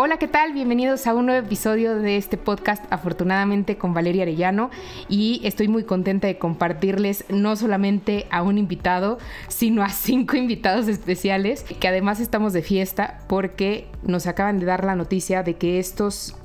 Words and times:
Hola, 0.00 0.18
¿qué 0.18 0.28
tal? 0.28 0.52
Bienvenidos 0.52 1.08
a 1.08 1.14
un 1.14 1.26
nuevo 1.26 1.44
episodio 1.44 1.98
de 1.98 2.18
este 2.18 2.36
podcast, 2.36 2.84
afortunadamente 2.88 3.78
con 3.78 3.94
Valeria 3.94 4.22
Arellano. 4.22 4.70
Y 5.08 5.40
estoy 5.42 5.66
muy 5.66 5.82
contenta 5.82 6.28
de 6.28 6.38
compartirles 6.38 7.24
no 7.30 7.56
solamente 7.56 8.28
a 8.30 8.42
un 8.42 8.58
invitado, 8.58 9.18
sino 9.48 9.82
a 9.82 9.88
cinco 9.88 10.36
invitados 10.36 10.86
especiales, 10.86 11.64
que 11.64 11.88
además 11.88 12.20
estamos 12.20 12.52
de 12.52 12.62
fiesta 12.62 13.18
porque 13.26 13.88
nos 14.04 14.28
acaban 14.28 14.60
de 14.60 14.66
dar 14.66 14.84
la 14.84 14.94
noticia 14.94 15.42
de 15.42 15.56
que 15.56 15.80
estos 15.80 16.36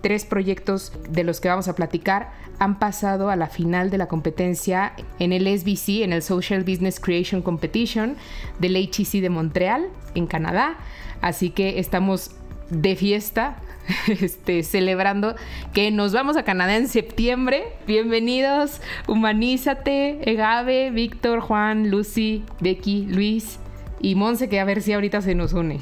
tres 0.00 0.24
proyectos 0.24 0.94
de 1.10 1.22
los 1.22 1.38
que 1.38 1.50
vamos 1.50 1.68
a 1.68 1.74
platicar 1.74 2.30
han 2.58 2.78
pasado 2.78 3.28
a 3.28 3.36
la 3.36 3.48
final 3.48 3.90
de 3.90 3.98
la 3.98 4.08
competencia 4.08 4.94
en 5.18 5.34
el 5.34 5.46
SBC, 5.46 6.02
en 6.02 6.14
el 6.14 6.22
Social 6.22 6.64
Business 6.64 6.98
Creation 6.98 7.42
Competition 7.42 8.16
del 8.58 8.74
HEC 8.74 9.20
de 9.20 9.28
Montreal, 9.28 9.88
en 10.14 10.26
Canadá. 10.26 10.78
Así 11.20 11.50
que 11.50 11.78
estamos 11.78 12.32
de 12.72 12.96
fiesta, 12.96 13.56
este, 14.08 14.62
celebrando 14.62 15.36
que 15.72 15.90
nos 15.90 16.12
vamos 16.12 16.36
a 16.36 16.44
Canadá 16.44 16.76
en 16.76 16.88
septiembre. 16.88 17.64
Bienvenidos, 17.86 18.80
Humanízate, 19.06 20.30
Egave, 20.30 20.90
Víctor, 20.90 21.40
Juan, 21.40 21.90
Lucy, 21.90 22.44
Becky, 22.60 23.06
Luis 23.06 23.58
y 24.00 24.14
Monse, 24.14 24.48
que 24.48 24.58
a 24.58 24.64
ver 24.64 24.82
si 24.82 24.92
ahorita 24.92 25.20
se 25.20 25.34
nos 25.34 25.52
une. 25.52 25.80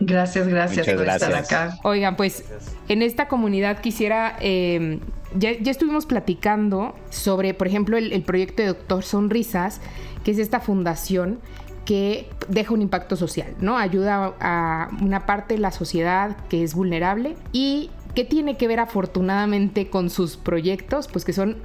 Gracias, 0.00 0.46
gracias 0.46 0.88
por 0.88 1.08
estar 1.08 1.34
acá. 1.34 1.78
Oigan, 1.82 2.16
pues 2.16 2.44
en 2.88 3.02
esta 3.02 3.26
comunidad 3.26 3.80
quisiera, 3.80 4.36
em, 4.40 5.00
ya, 5.34 5.50
estuvimos 5.50 6.06
platicando 6.06 6.94
sobre, 7.10 7.52
por 7.52 7.66
ejemplo, 7.66 7.96
el, 7.96 8.12
el 8.12 8.22
proyecto 8.22 8.62
de 8.62 8.68
Doctor 8.68 9.02
Sonrisas, 9.02 9.80
que 10.22 10.30
es 10.30 10.38
esta 10.38 10.60
fundación 10.60 11.40
que 11.88 12.28
deja 12.48 12.74
un 12.74 12.82
impacto 12.82 13.16
social, 13.16 13.54
¿no? 13.60 13.78
Ayuda 13.78 14.34
a 14.40 14.90
una 15.00 15.24
parte 15.24 15.54
de 15.54 15.60
la 15.60 15.72
sociedad 15.72 16.36
que 16.50 16.62
es 16.62 16.74
vulnerable 16.74 17.34
y 17.50 17.88
que 18.14 18.26
tiene 18.26 18.58
que 18.58 18.68
ver 18.68 18.78
afortunadamente 18.78 19.88
con 19.88 20.10
sus 20.10 20.36
proyectos, 20.36 21.08
pues 21.08 21.24
que 21.24 21.32
son 21.32 21.56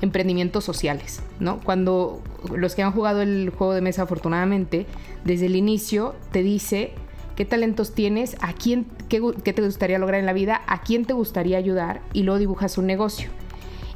emprendimientos 0.00 0.62
sociales, 0.62 1.20
¿no? 1.40 1.58
Cuando 1.58 2.22
los 2.54 2.76
que 2.76 2.84
han 2.84 2.92
jugado 2.92 3.22
el 3.22 3.50
juego 3.50 3.74
de 3.74 3.80
mesa 3.80 4.02
afortunadamente, 4.02 4.86
desde 5.24 5.46
el 5.46 5.56
inicio 5.56 6.14
te 6.30 6.44
dice 6.44 6.92
qué 7.34 7.44
talentos 7.44 7.92
tienes, 7.92 8.36
a 8.40 8.52
quién, 8.52 8.86
qué, 9.08 9.20
te 9.52 9.62
gustaría 9.62 9.98
lograr 9.98 10.20
en 10.20 10.26
la 10.26 10.32
vida, 10.32 10.62
a 10.68 10.82
quién 10.82 11.06
te 11.06 11.12
gustaría 11.12 11.58
ayudar 11.58 12.02
y 12.12 12.22
luego 12.22 12.38
dibujas 12.38 12.78
un 12.78 12.86
negocio. 12.86 13.30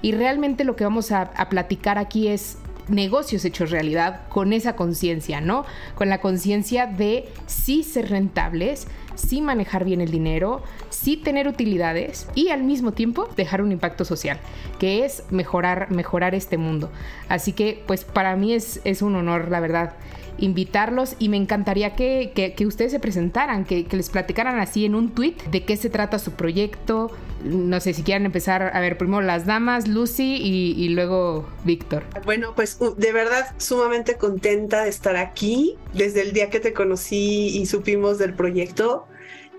Y 0.03 0.11
realmente 0.11 0.65
lo 0.65 0.75
que 0.75 0.83
vamos 0.83 1.13
a 1.13 1.49
platicar 1.49 1.97
aquí 1.97 2.27
es 2.27 2.59
negocios 2.89 3.45
hechos 3.45 3.71
realidad 3.71 4.23
con 4.29 4.53
esa 4.53 4.77
conciencia, 4.77 5.41
¿no? 5.41 5.65
Con 5.95 6.09
la 6.09 6.21
conciencia 6.21 6.87
de 6.87 7.29
sí 7.47 7.83
ser 7.83 8.11
rentables, 8.11 8.87
sí 9.15 9.41
manejar 9.41 9.85
bien 9.85 10.01
el 10.01 10.11
dinero, 10.11 10.63
sí 10.91 11.17
tener 11.17 11.49
utilidades 11.49 12.29
y 12.35 12.49
al 12.51 12.63
mismo 12.63 12.93
tiempo 12.93 13.29
dejar 13.37 13.63
un 13.63 13.73
impacto 13.73 14.05
social, 14.05 14.39
que 14.79 15.05
es 15.05 15.25
mejorar, 15.31 15.91
mejorar 15.91 16.35
este 16.35 16.59
mundo. 16.59 16.91
Así 17.29 17.53
que 17.53 17.83
pues 17.87 18.05
para 18.05 18.37
mí 18.37 18.53
es, 18.53 18.81
es 18.85 19.03
un 19.03 19.17
honor, 19.17 19.51
la 19.51 19.61
verdad, 19.61 19.95
invitarlos 20.39 21.17
y 21.19 21.29
me 21.29 21.37
encantaría 21.37 21.95
que, 21.95 22.55
ustedes 22.67 22.93
se 22.93 23.01
presentaran, 23.01 23.65
que, 23.65 23.87
les 23.91 24.11
platicaran 24.11 24.59
así 24.59 24.85
en 24.85 24.95
un 24.95 25.11
tweet 25.11 25.37
de 25.51 25.65
qué 25.65 25.77
se 25.77 25.91
trata 25.91 26.19
su 26.19 26.33
proyecto. 26.33 27.11
No 27.45 27.81
sé 27.81 27.93
si 27.93 28.03
quieren 28.03 28.27
empezar, 28.27 28.71
a 28.75 28.81
ver, 28.81 28.99
primero 28.99 29.23
las 29.23 29.47
damas, 29.47 29.87
Lucy 29.87 30.37
y, 30.37 30.89
luego 30.89 31.49
Víctor. 31.65 32.05
Bueno, 32.25 32.55
pues 32.55 32.79
de 32.97 33.13
verdad 33.13 33.55
sumamente 33.59 34.17
contenta 34.17 34.85
de 34.85 34.91
estar 34.91 35.17
aquí. 35.17 35.77
Desde 35.93 36.23
el 36.23 36.33
día 36.33 36.51
que 36.51 36.61
te 36.61 36.73
conocí 36.73 37.49
y 37.59 37.67
supimos 37.67 38.19
del 38.19 38.35
proyecto, 38.35 39.07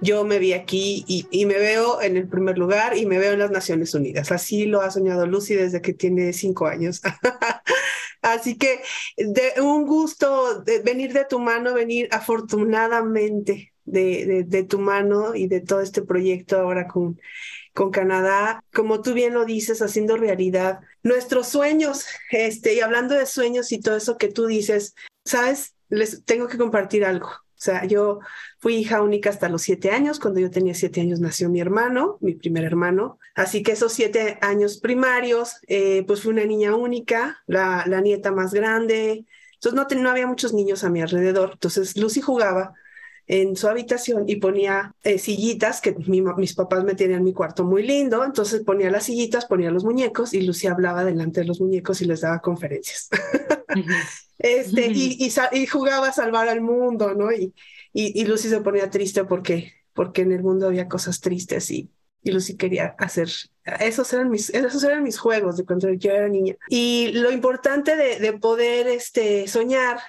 yo 0.02 0.23
me 0.23 0.39
vi 0.39 0.53
aquí 0.53 1.06
y, 1.08 1.45
me 1.45 1.56
veo 1.56 2.01
en 2.01 2.18
el 2.18 2.28
primer 2.28 2.57
lugar 2.57 2.97
y 2.97 3.06
me 3.06 3.19
veo 3.19 3.34
en 3.34 3.40
las 3.40 3.51
Naciones 3.51 3.94
Unidas. 3.94 4.31
Así 4.31 4.66
lo 4.66 4.81
ha 4.81 4.91
soñado 4.91 5.25
Lucy 5.25 5.56
desde 5.56 5.81
que 5.81 5.94
tiene 5.94 6.34
cinco 6.34 6.68
años. 6.68 7.01
Así 8.22 8.57
que 8.57 8.81
de 9.18 9.62
un 9.62 9.85
gusto 9.85 10.62
de 10.62 10.80
venir 10.80 11.13
de 11.13 11.25
tu 11.25 11.40
mano, 11.40 11.74
venir 11.74 12.09
afortunadamente 12.12 13.74
de, 13.85 14.44
de, 14.46 14.63
tu 14.63 14.80
mano 14.80 15.34
y 15.34 15.47
de 15.47 15.62
todo 15.62 15.81
este 15.81 16.01
proyecto 16.01 16.57
ahora 16.59 16.88
con, 16.88 17.19
con 17.77 17.91
Canadá, 17.91 18.63
como 18.73 19.03
tú 19.03 19.13
bien 19.13 19.35
lo 19.35 19.45
dices, 19.45 19.83
haciendo 19.83 20.17
realidad 20.17 20.79
nuestros 21.03 21.47
sueños, 21.47 22.07
este, 22.31 22.73
y 22.73 22.79
hablando 22.79 23.13
de 23.13 23.27
sueños 23.27 23.71
y 23.71 23.79
todo 23.79 23.95
eso 23.95 24.17
que 24.17 24.29
tú 24.29 24.47
dices, 24.47 24.95
sabes, 25.23 25.75
les 25.88 26.25
tengo 26.25 26.47
que 26.47 26.57
compartir 26.57 27.05
algo. 27.05 27.27
O 27.27 27.59
sea, 27.59 27.85
yo 27.85 28.17
fui 28.57 28.77
hija 28.77 29.03
única 29.03 29.29
hasta 29.29 29.47
los 29.47 29.61
siete 29.61 29.91
años. 29.91 30.19
Cuando 30.19 30.39
yo 30.39 30.49
tenía 30.49 30.73
siete 30.73 31.01
años 31.01 31.19
nació 31.19 31.49
mi 31.49 31.59
hermano, 31.59 32.17
mi 32.19 32.33
primer 32.33 32.63
hermano. 32.63 33.19
Así 33.35 33.61
que 33.61 33.73
esos 33.73 33.94
siete 33.94 34.39
años 34.41 34.79
primarios, 34.79 35.57
eh, 35.67 36.03
pues 36.07 36.23
fui 36.23 36.33
una 36.33 36.45
niña 36.45 36.75
única, 36.75 37.44
la, 37.45 37.83
la 37.85 38.01
nieta 38.01 38.31
más 38.31 38.55
grande. 38.55 39.27
Entonces 39.53 39.95
no, 39.95 40.01
no 40.01 40.09
había 40.09 40.25
muchos 40.25 40.51
niños 40.51 40.83
a 40.83 40.89
mi 40.89 40.99
alrededor. 41.01 41.51
Entonces 41.53 41.95
Lucy 41.95 42.21
jugaba 42.21 42.73
en 43.27 43.57
su 43.57 43.67
habitación 43.67 44.23
y 44.27 44.38
ponía 44.38 44.95
eh, 45.03 45.19
sillitas 45.19 45.81
que 45.81 45.95
mis 46.38 46.55
papás 46.55 46.83
me 46.85 46.95
tenían 46.95 47.19
en 47.19 47.25
mi 47.25 47.33
cuarto 47.33 47.65
muy 47.65 47.83
lindo, 47.83 48.23
entonces 48.23 48.63
ponía 48.63 48.89
las 48.89 49.03
sillitas, 49.03 49.45
ponía 49.45 49.69
los 49.69 49.83
muñecos 49.83 50.33
y 50.33 50.41
Lucy 50.41 50.67
hablaba 50.67 51.03
delante 51.03 51.41
de 51.41 51.47
los 51.47 51.59
muñecos 51.59 52.01
y 52.01 52.05
les 52.05 52.21
daba 52.21 52.39
conferencias. 52.39 53.09
este, 54.39 54.88
y, 54.93 55.29
y, 55.51 55.65
jugaba 55.65 56.07
a 56.07 56.13
salvar 56.13 56.47
al 56.47 56.61
mundo, 56.61 57.13
¿no? 57.15 57.31
Y, 57.33 57.53
y, 57.91 58.23
Lucy 58.23 58.47
se 58.47 58.61
ponía 58.61 58.89
triste 58.89 59.25
porque, 59.25 59.73
porque 59.94 60.21
en 60.21 60.31
el 60.31 60.41
mundo 60.41 60.67
había 60.67 60.88
cosas 60.88 61.19
tristes 61.19 61.69
y, 61.69 61.91
y 62.23 62.31
Lucy 62.31 62.55
quería 62.55 62.95
hacer, 62.97 63.29
esos 63.81 64.13
eran 64.13 64.29
mis, 64.29 64.51
esos 64.51 64.83
eran 64.85 65.03
mis 65.03 65.17
juegos 65.17 65.57
de 65.57 65.65
cuando 65.65 65.91
yo 65.91 66.11
era 66.11 66.29
niña. 66.29 66.55
Y 66.69 67.11
lo 67.11 67.29
importante 67.29 67.97
de, 67.97 68.19
de 68.19 68.33
poder 68.33 68.88
este, 68.88 69.47
soñar 69.47 69.99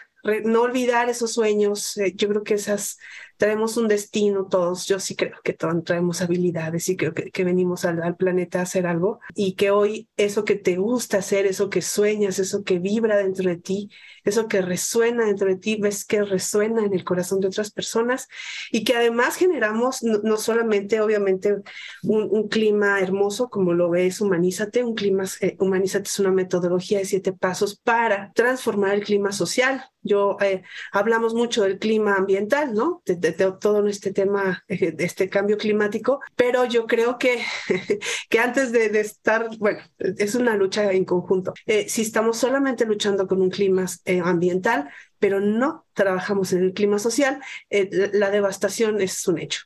no 0.44 0.62
olvidar 0.62 1.08
esos 1.08 1.32
sueños. 1.32 1.96
Eh, 1.96 2.12
yo 2.14 2.28
creo 2.28 2.42
que 2.42 2.54
esas 2.54 2.98
traemos 3.36 3.76
un 3.76 3.88
destino 3.88 4.48
todos. 4.48 4.86
Yo 4.86 4.98
sí 5.00 5.16
creo 5.16 5.40
que 5.42 5.52
todos 5.52 5.84
traemos 5.84 6.20
habilidades 6.20 6.88
y 6.88 6.96
creo 6.96 7.14
que, 7.14 7.30
que 7.30 7.44
venimos 7.44 7.84
al, 7.84 8.02
al, 8.02 8.16
planeta 8.16 8.58
a 8.60 8.62
hacer 8.62 8.86
algo 8.86 9.20
y 9.34 9.54
que 9.54 9.70
hoy 9.70 10.08
eso 10.16 10.44
que 10.44 10.56
te 10.56 10.76
gusta 10.76 11.18
hacer, 11.18 11.46
eso 11.46 11.70
que 11.70 11.82
sueñas, 11.82 12.38
eso 12.38 12.64
que 12.64 12.78
vibra 12.78 13.16
dentro 13.16 13.48
de 13.48 13.56
ti, 13.56 13.90
eso 14.28 14.48
que 14.48 14.62
resuena 14.62 15.26
dentro 15.26 15.48
de 15.48 15.56
ti, 15.56 15.76
ves 15.76 16.04
que 16.04 16.22
resuena 16.22 16.84
en 16.84 16.92
el 16.92 17.04
corazón 17.04 17.40
de 17.40 17.48
otras 17.48 17.70
personas 17.70 18.28
y 18.70 18.84
que 18.84 18.96
además 18.96 19.36
generamos 19.36 20.02
no, 20.02 20.36
solamente, 20.36 21.00
obviamente, 21.00 21.56
un, 22.02 22.28
un, 22.30 22.48
clima 22.48 23.00
hermoso 23.00 23.48
como 23.48 23.72
lo 23.74 23.90
ves 23.90 24.20
Humanízate. 24.20 24.84
Un 24.84 24.94
clima, 24.94 25.24
eh, 25.40 25.56
Humanízate 25.58 26.08
es 26.08 26.18
una 26.18 26.32
metodología 26.32 26.98
de 26.98 27.04
siete 27.04 27.32
pasos 27.32 27.78
para 27.78 28.32
transformar 28.34 28.94
el 28.94 29.04
clima 29.04 29.32
social. 29.32 29.84
Yo 30.02 30.36
eh, 30.40 30.62
hablamos 30.92 31.34
mucho 31.34 31.62
del 31.62 31.78
clima 31.78 32.14
ambiental, 32.14 32.72
¿no? 32.72 33.02
De, 33.04 33.16
de, 33.16 33.32
todo 33.60 33.86
este 33.88 34.12
tema, 34.12 34.64
eh, 34.68 34.92
de 34.92 35.04
este 35.04 35.28
cambio 35.28 35.58
climático, 35.58 36.20
pero 36.36 36.64
yo 36.64 36.86
creo 36.86 37.18
que, 37.18 37.42
que 38.30 38.38
antes 38.38 38.72
de, 38.72 38.88
de, 38.88 39.00
estar, 39.00 39.48
bueno, 39.58 39.80
es 39.98 40.34
una 40.34 40.56
lucha 40.56 40.92
en 40.92 41.04
conjunto. 41.04 41.52
Eh, 41.66 41.88
si 41.88 42.02
estamos 42.02 42.38
solamente 42.38 42.86
luchando 42.86 43.26
con 43.26 43.42
un 43.42 43.50
clima 43.50 43.86
eh, 44.04 44.17
ambiental, 44.26 44.90
pero 45.18 45.40
no 45.40 45.86
trabajamos 45.92 46.52
en 46.52 46.62
el 46.62 46.72
clima 46.72 46.98
social, 46.98 47.40
la 47.70 48.30
devastación 48.30 49.00
es 49.00 49.26
un 49.26 49.38
hecho. 49.38 49.62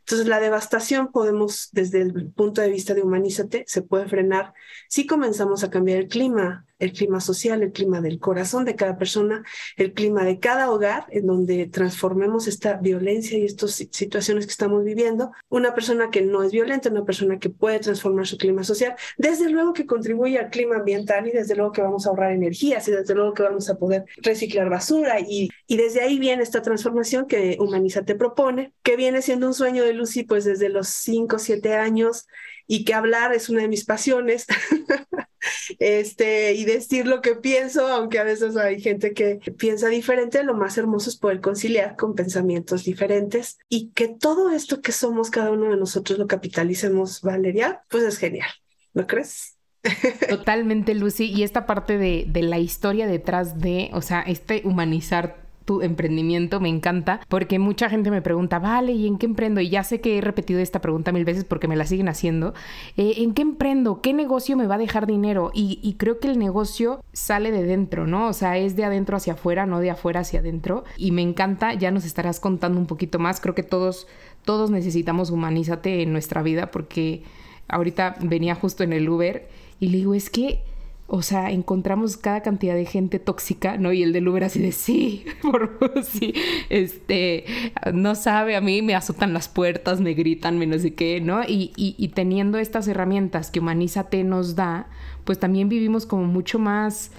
Entonces, 0.00 0.28
la 0.28 0.38
devastación 0.38 1.10
podemos, 1.12 1.70
desde 1.72 2.02
el 2.02 2.30
punto 2.32 2.60
de 2.60 2.68
vista 2.68 2.92
de 2.92 3.02
humanízate, 3.02 3.64
se 3.66 3.80
puede 3.80 4.06
frenar 4.06 4.52
si 4.88 5.06
comenzamos 5.06 5.64
a 5.64 5.70
cambiar 5.70 5.98
el 5.98 6.08
clima, 6.08 6.66
el 6.78 6.92
clima 6.92 7.20
social, 7.20 7.62
el 7.62 7.72
clima 7.72 8.00
del 8.00 8.18
corazón 8.18 8.64
de 8.64 8.74
cada 8.74 8.98
persona, 8.98 9.44
el 9.76 9.92
clima 9.92 10.24
de 10.24 10.38
cada 10.38 10.70
hogar, 10.70 11.06
en 11.10 11.26
donde 11.26 11.66
transformemos 11.66 12.46
esta 12.46 12.74
violencia 12.74 13.38
y 13.38 13.44
estas 13.44 13.72
situaciones 13.90 14.46
que 14.46 14.52
estamos 14.52 14.84
viviendo. 14.84 15.32
Una 15.48 15.74
persona 15.74 16.10
que 16.10 16.22
no 16.22 16.42
es 16.42 16.52
violenta, 16.52 16.90
una 16.90 17.04
persona 17.04 17.38
que 17.38 17.50
puede 17.50 17.78
transformar 17.78 18.26
su 18.26 18.36
clima 18.36 18.64
social, 18.64 18.94
desde 19.16 19.50
luego 19.50 19.72
que 19.72 19.86
contribuye 19.86 20.38
al 20.38 20.50
clima 20.50 20.76
ambiental 20.76 21.26
y 21.28 21.32
desde 21.32 21.54
luego 21.54 21.72
que 21.72 21.82
vamos 21.82 22.06
a 22.06 22.10
ahorrar 22.10 22.32
energías 22.32 22.86
y 22.88 22.92
desde 22.92 23.14
luego 23.14 23.34
que 23.34 23.42
vamos 23.42 23.68
a 23.70 23.76
poder 23.76 24.04
reciclar 24.18 24.68
basura 24.68 25.20
y, 25.20 25.48
y 25.66 25.76
desde 25.76 26.00
ahí 26.00 26.18
viene 26.18 26.42
esta 26.42 26.62
transformación 26.62 27.26
que 27.26 27.56
Humanízate 27.60 28.14
propone, 28.14 28.72
que 28.82 28.96
viene 28.96 29.22
siendo 29.22 29.46
un 29.46 29.54
sueño 29.54 29.84
de 29.84 29.92
Lucy 29.92 30.24
pues 30.24 30.44
desde 30.44 30.68
los 30.68 30.88
5 30.88 31.36
o 31.36 31.38
7 31.38 31.74
años 31.74 32.26
y 32.66 32.84
que 32.84 32.94
hablar 32.94 33.34
es 33.34 33.48
una 33.48 33.62
de 33.62 33.68
mis 33.68 33.84
pasiones. 33.84 34.46
este, 35.78 36.52
y 36.54 36.64
decir 36.64 37.06
lo 37.06 37.20
que 37.20 37.34
pienso, 37.34 37.86
aunque 37.88 38.18
a 38.18 38.24
veces 38.24 38.56
hay 38.56 38.80
gente 38.80 39.12
que 39.12 39.40
piensa 39.58 39.88
diferente, 39.88 40.42
lo 40.42 40.54
más 40.54 40.78
hermoso 40.78 41.10
es 41.10 41.16
poder 41.16 41.40
conciliar 41.40 41.96
con 41.96 42.14
pensamientos 42.14 42.84
diferentes 42.84 43.58
y 43.68 43.90
que 43.90 44.08
todo 44.08 44.50
esto 44.50 44.80
que 44.80 44.92
somos 44.92 45.30
cada 45.30 45.50
uno 45.50 45.70
de 45.70 45.76
nosotros 45.76 46.18
lo 46.18 46.26
capitalicemos, 46.26 47.20
Valeria, 47.20 47.82
pues 47.88 48.04
es 48.04 48.18
genial, 48.18 48.50
¿no 48.92 49.06
crees? 49.06 49.56
Totalmente, 50.28 50.94
Lucy. 50.94 51.26
Y 51.26 51.42
esta 51.42 51.66
parte 51.66 51.98
de, 51.98 52.24
de 52.26 52.42
la 52.42 52.58
historia 52.58 53.06
detrás 53.06 53.58
de, 53.60 53.90
o 53.92 54.00
sea, 54.00 54.22
este 54.22 54.62
humanizar 54.64 55.43
tu 55.64 55.82
emprendimiento, 55.82 56.60
me 56.60 56.68
encanta, 56.68 57.20
porque 57.28 57.58
mucha 57.58 57.88
gente 57.88 58.10
me 58.10 58.22
pregunta, 58.22 58.58
vale, 58.58 58.92
¿y 58.92 59.06
en 59.06 59.18
qué 59.18 59.26
emprendo? 59.26 59.60
Y 59.60 59.70
ya 59.70 59.82
sé 59.84 60.00
que 60.00 60.18
he 60.18 60.20
repetido 60.20 60.60
esta 60.60 60.80
pregunta 60.80 61.12
mil 61.12 61.24
veces 61.24 61.44
porque 61.44 61.68
me 61.68 61.76
la 61.76 61.86
siguen 61.86 62.08
haciendo. 62.08 62.54
Eh, 62.96 63.14
¿En 63.18 63.34
qué 63.34 63.42
emprendo? 63.42 64.00
¿Qué 64.00 64.12
negocio 64.12 64.56
me 64.56 64.66
va 64.66 64.74
a 64.74 64.78
dejar 64.78 65.06
dinero? 65.06 65.50
Y, 65.54 65.78
y, 65.82 65.94
creo 65.94 66.18
que 66.20 66.28
el 66.28 66.38
negocio 66.38 67.02
sale 67.12 67.50
de 67.50 67.64
dentro, 67.64 68.06
¿no? 68.06 68.28
O 68.28 68.32
sea, 68.32 68.58
es 68.58 68.76
de 68.76 68.84
adentro 68.84 69.16
hacia 69.16 69.34
afuera, 69.34 69.66
no 69.66 69.80
de 69.80 69.90
afuera 69.90 70.20
hacia 70.20 70.40
adentro. 70.40 70.84
Y 70.96 71.12
me 71.12 71.22
encanta, 71.22 71.74
ya 71.74 71.90
nos 71.90 72.04
estarás 72.04 72.40
contando 72.40 72.78
un 72.78 72.86
poquito 72.86 73.18
más. 73.18 73.40
Creo 73.40 73.54
que 73.54 73.62
todos, 73.62 74.06
todos 74.44 74.70
necesitamos 74.70 75.30
humanízate 75.30 76.02
en 76.02 76.12
nuestra 76.12 76.42
vida 76.42 76.70
porque 76.70 77.22
ahorita 77.68 78.16
venía 78.20 78.54
justo 78.54 78.82
en 78.82 78.92
el 78.92 79.08
Uber 79.08 79.48
y 79.80 79.88
le 79.88 79.98
digo, 79.98 80.14
es 80.14 80.30
que 80.30 80.62
o 81.06 81.20
sea, 81.20 81.50
encontramos 81.50 82.16
cada 82.16 82.40
cantidad 82.42 82.74
de 82.74 82.86
gente 82.86 83.18
tóxica, 83.18 83.76
¿no? 83.76 83.92
Y 83.92 84.02
el 84.02 84.12
del 84.14 84.26
Uber 84.26 84.44
así 84.44 84.60
de 84.60 84.72
sí, 84.72 85.24
por 85.42 85.78
sí, 86.02 86.34
este, 86.70 87.44
no 87.92 88.14
sabe, 88.14 88.56
a 88.56 88.62
mí 88.62 88.80
me 88.80 88.94
azotan 88.94 89.34
las 89.34 89.48
puertas, 89.48 90.00
me 90.00 90.14
gritan, 90.14 90.58
me 90.58 90.66
no 90.66 90.78
sé 90.78 90.94
qué, 90.94 91.20
¿no? 91.20 91.42
Y, 91.44 91.72
y, 91.76 92.08
teniendo 92.08 92.58
estas 92.58 92.88
herramientas 92.88 93.50
que 93.50 93.60
Humanízate 93.60 94.24
nos 94.24 94.54
da, 94.54 94.88
pues 95.24 95.38
también 95.38 95.68
vivimos 95.68 96.06
como 96.06 96.24
mucho 96.24 96.58
más, 96.58 97.10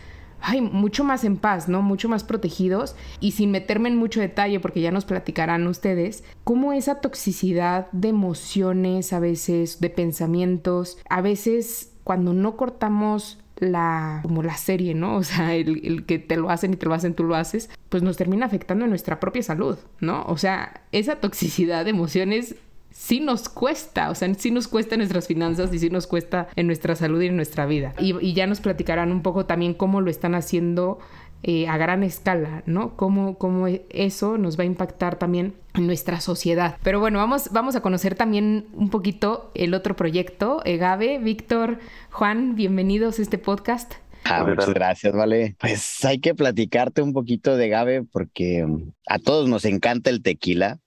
ay, 0.42 0.62
mucho 0.62 1.04
más 1.04 1.24
en 1.24 1.38
paz, 1.38 1.70
¿no? 1.70 1.84
Mucho 1.84 2.10
más 2.10 2.24
protegidos 2.24 2.96
y 3.20 3.32
sin 3.32 3.52
meterme 3.52 3.90
en 3.90 3.98
mucho 3.98 4.20
detalle, 4.20 4.60
porque 4.60 4.82
ya 4.82 4.92
nos 4.92 5.06
platicarán 5.06 5.68
ustedes, 5.68 6.24
cómo 6.44 6.74
esa 6.74 7.02
toxicidad 7.02 7.92
de 7.92 8.10
emociones 8.10 9.14
a 9.14 9.20
veces, 9.20 9.80
de 9.80 9.92
pensamientos, 9.92 10.98
a 11.08 11.22
veces 11.22 11.92
cuando 12.04 12.34
no 12.34 12.58
cortamos 12.58 13.40
la, 13.58 14.20
como 14.24 14.44
la 14.44 14.58
serie, 14.58 14.94
¿no? 14.94 15.18
O 15.18 15.24
sea, 15.24 15.56
el, 15.56 16.06
que 16.06 16.20
te 16.20 16.38
lo 16.38 16.50
hacen 16.50 16.74
y 16.74 16.78
te 16.78 16.86
lo 16.86 16.94
hacen, 16.94 17.14
tú 17.14 17.24
lo 17.24 17.36
haces, 17.36 17.70
pues 17.90 18.04
nos 18.04 18.18
termina 18.18 18.46
afectando 18.46 18.86
en 18.86 18.90
nuestra 18.90 19.20
propia 19.20 19.44
salud, 19.44 19.78
¿no? 20.00 20.24
O 20.28 20.38
sea, 20.38 20.82
esa 20.92 21.18
toxicidad 21.18 21.86
de 21.86 21.92
emociones 21.92 22.56
sí 22.92 23.20
nos 23.20 23.50
cuesta, 23.50 24.10
o 24.10 24.16
sea, 24.16 24.34
sí 24.36 24.52
nos 24.52 24.68
cuesta 24.70 24.96
en 24.96 25.00
nuestras 25.00 25.28
finanzas 25.28 25.74
y 25.74 25.80
sí 25.80 25.90
nos 25.90 26.08
cuesta 26.08 26.48
en 26.56 26.68
nuestra 26.68 26.96
salud 26.96 27.22
y 27.22 27.28
en 27.28 27.36
nuestra 27.36 27.66
vida. 27.66 27.94
Y, 28.00 28.18
y 28.26 28.34
ya 28.34 28.48
nos 28.48 28.62
platicarán 28.62 29.12
un 29.12 29.22
poco 29.22 29.46
también 29.46 29.74
cómo 29.74 30.00
lo 30.00 30.10
están 30.10 30.34
haciendo 30.34 31.00
eh, 31.48 31.68
a 31.68 31.78
gran 31.78 32.02
escala, 32.02 32.64
¿no? 32.66 32.96
Cómo, 32.96 33.38
cómo 33.38 33.68
eso 33.68 34.40
nos 34.40 34.58
va 34.58 34.64
a 34.64 34.66
impactar 34.66 35.20
también 35.20 35.54
en 35.76 35.86
nuestra 35.86 36.20
sociedad. 36.20 36.78
Pero 36.82 37.00
bueno, 37.00 37.20
vamos, 37.20 37.50
vamos 37.52 37.76
a 37.76 37.82
conocer 37.82 38.16
también 38.16 38.66
un 38.74 38.90
poquito 38.90 39.52
el 39.54 39.76
otro 39.76 39.96
proyecto, 39.96 40.64
EGAVE. 40.66 41.20
Víctor, 41.20 41.78
Juan, 42.10 42.56
bienvenidos 42.56 43.20
a 43.20 43.22
este 43.22 43.38
podcast. 43.38 43.94
Ah, 44.24 44.44
muchas 44.44 44.74
gracias, 44.74 45.14
vale. 45.14 45.56
Pues 45.60 46.04
hay 46.04 46.18
que 46.18 46.34
platicarte 46.34 47.04
un 47.04 47.14
poquito 47.14 47.56
de 47.58 47.70
Gabe 47.70 48.04
porque 48.04 48.66
a 49.06 49.20
todos 49.20 49.48
nos 49.48 49.66
encanta 49.66 50.10
el 50.10 50.24
tequila. 50.24 50.80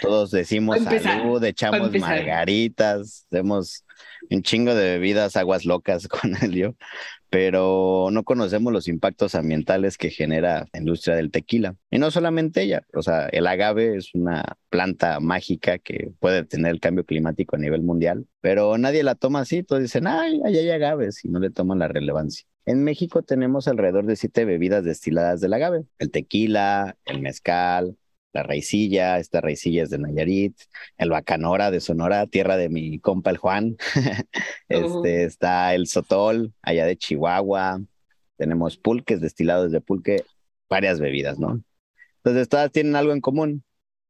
Todos 0.00 0.30
decimos 0.30 0.78
salud, 0.82 1.42
echamos 1.44 1.92
margaritas, 1.98 3.26
hacemos 3.30 3.84
un 4.30 4.42
chingo 4.42 4.74
de 4.74 4.92
bebidas, 4.92 5.36
aguas 5.36 5.64
locas 5.64 6.08
con 6.08 6.36
el 6.42 6.52
yo 6.52 6.74
pero 7.30 8.08
no 8.10 8.24
conocemos 8.24 8.72
los 8.72 8.88
impactos 8.88 9.36
ambientales 9.36 9.96
que 9.96 10.10
genera 10.10 10.66
la 10.72 10.80
industria 10.80 11.14
del 11.14 11.30
tequila. 11.30 11.76
Y 11.90 11.98
no 11.98 12.10
solamente 12.10 12.62
ella, 12.62 12.84
o 12.92 13.02
sea, 13.02 13.28
el 13.28 13.46
agave 13.46 13.96
es 13.96 14.14
una 14.14 14.56
planta 14.68 15.20
mágica 15.20 15.78
que 15.78 16.12
puede 16.18 16.44
tener 16.44 16.72
el 16.72 16.80
cambio 16.80 17.04
climático 17.04 17.54
a 17.54 17.60
nivel 17.60 17.82
mundial, 17.82 18.26
pero 18.40 18.76
nadie 18.78 19.04
la 19.04 19.14
toma 19.14 19.40
así, 19.40 19.62
todos 19.62 19.80
dicen, 19.80 20.08
ay, 20.08 20.40
ahí 20.44 20.58
hay 20.58 20.70
agaves 20.70 21.24
y 21.24 21.28
no 21.28 21.38
le 21.38 21.50
toman 21.50 21.78
la 21.78 21.88
relevancia. 21.88 22.46
En 22.66 22.82
México 22.84 23.22
tenemos 23.22 23.68
alrededor 23.68 24.06
de 24.06 24.16
siete 24.16 24.44
bebidas 24.44 24.84
destiladas 24.84 25.40
del 25.40 25.54
agave, 25.54 25.84
el 25.98 26.10
tequila, 26.10 26.96
el 27.04 27.20
mezcal, 27.20 27.96
la 28.32 28.42
raicilla, 28.42 29.18
esta 29.18 29.40
raicilla 29.40 29.82
es 29.82 29.90
de 29.90 29.98
Nayarit, 29.98 30.56
el 30.96 31.10
Bacanora 31.10 31.70
de 31.70 31.80
Sonora, 31.80 32.26
tierra 32.26 32.56
de 32.56 32.68
mi 32.68 32.98
compa 32.98 33.30
el 33.30 33.38
Juan, 33.38 33.76
este, 34.68 35.24
está 35.24 35.74
el 35.74 35.86
Sotol, 35.86 36.52
allá 36.62 36.86
de 36.86 36.96
Chihuahua, 36.96 37.80
tenemos 38.36 38.76
pulques, 38.76 39.20
destilados 39.20 39.72
de 39.72 39.80
pulque, 39.80 40.24
varias 40.68 41.00
bebidas, 41.00 41.38
¿no? 41.38 41.62
Entonces 42.18 42.48
todas 42.48 42.70
tienen 42.70 42.96
algo 42.96 43.12
en 43.12 43.20
común, 43.20 43.64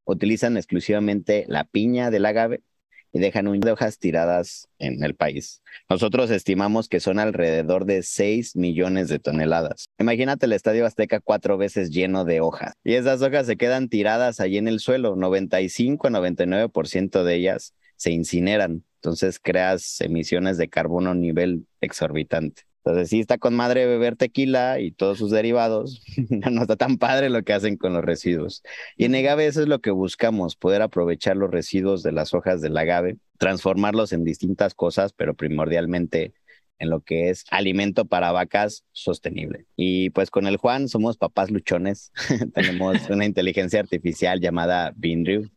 utilizan 0.04 0.56
exclusivamente 0.56 1.44
la 1.48 1.64
piña 1.64 2.10
del 2.10 2.26
agave 2.26 2.62
y 3.12 3.18
dejan 3.18 3.48
un 3.48 3.60
de 3.60 3.72
hojas 3.72 3.98
tiradas 3.98 4.68
en 4.78 5.02
el 5.02 5.14
país. 5.14 5.62
Nosotros 5.88 6.30
estimamos 6.30 6.88
que 6.88 7.00
son 7.00 7.18
alrededor 7.18 7.84
de 7.84 8.02
6 8.02 8.56
millones 8.56 9.08
de 9.08 9.18
toneladas. 9.18 9.88
Imagínate 9.98 10.46
el 10.46 10.52
Estadio 10.52 10.86
Azteca 10.86 11.20
cuatro 11.20 11.58
veces 11.58 11.90
lleno 11.90 12.24
de 12.24 12.40
hojas. 12.40 12.72
Y 12.84 12.94
esas 12.94 13.22
hojas 13.22 13.46
se 13.46 13.56
quedan 13.56 13.88
tiradas 13.88 14.40
allí 14.40 14.58
en 14.58 14.68
el 14.68 14.80
suelo. 14.80 15.16
95 15.16 16.06
a 16.06 16.10
99% 16.10 17.24
de 17.24 17.34
ellas 17.34 17.74
se 17.96 18.10
incineran. 18.10 18.84
Entonces 18.96 19.38
creas 19.38 20.00
emisiones 20.00 20.58
de 20.58 20.68
carbono 20.68 21.10
a 21.10 21.14
nivel 21.14 21.66
exorbitante. 21.80 22.62
Entonces, 22.84 23.10
sí 23.10 23.20
está 23.20 23.36
con 23.36 23.54
madre 23.54 23.86
beber 23.86 24.16
tequila 24.16 24.80
y 24.80 24.90
todos 24.90 25.18
sus 25.18 25.30
derivados. 25.30 26.02
no 26.50 26.62
está 26.62 26.76
tan 26.76 26.96
padre 26.96 27.28
lo 27.28 27.42
que 27.42 27.52
hacen 27.52 27.76
con 27.76 27.92
los 27.92 28.04
residuos. 28.04 28.62
Y 28.96 29.04
en 29.04 29.14
agave 29.14 29.46
eso 29.46 29.60
es 29.60 29.68
lo 29.68 29.80
que 29.80 29.90
buscamos, 29.90 30.56
poder 30.56 30.80
aprovechar 30.80 31.36
los 31.36 31.50
residuos 31.50 32.02
de 32.02 32.12
las 32.12 32.32
hojas 32.32 32.62
del 32.62 32.76
agave, 32.76 33.18
transformarlos 33.38 34.12
en 34.12 34.24
distintas 34.24 34.74
cosas, 34.74 35.12
pero 35.12 35.34
primordialmente 35.34 36.32
en 36.78 36.88
lo 36.88 37.02
que 37.02 37.28
es 37.28 37.44
alimento 37.50 38.06
para 38.06 38.32
vacas 38.32 38.84
sostenible. 38.92 39.66
Y 39.76 40.10
pues 40.10 40.30
con 40.30 40.46
el 40.46 40.56
Juan 40.56 40.88
somos 40.88 41.18
papás 41.18 41.50
luchones. 41.50 42.10
Tenemos 42.54 43.10
una 43.10 43.26
inteligencia 43.26 43.80
artificial 43.80 44.40
llamada 44.40 44.94
Binrew, 44.96 45.50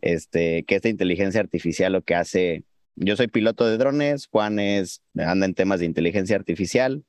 este, 0.00 0.62
que 0.64 0.76
esta 0.76 0.88
inteligencia 0.88 1.40
artificial 1.40 1.92
lo 1.92 2.02
que 2.02 2.14
hace 2.14 2.62
yo 3.00 3.16
soy 3.16 3.28
piloto 3.28 3.66
de 3.66 3.78
drones, 3.78 4.26
Juan 4.26 4.58
es, 4.58 5.02
anda 5.16 5.46
en 5.46 5.54
temas 5.54 5.80
de 5.80 5.86
inteligencia 5.86 6.36
artificial. 6.36 7.04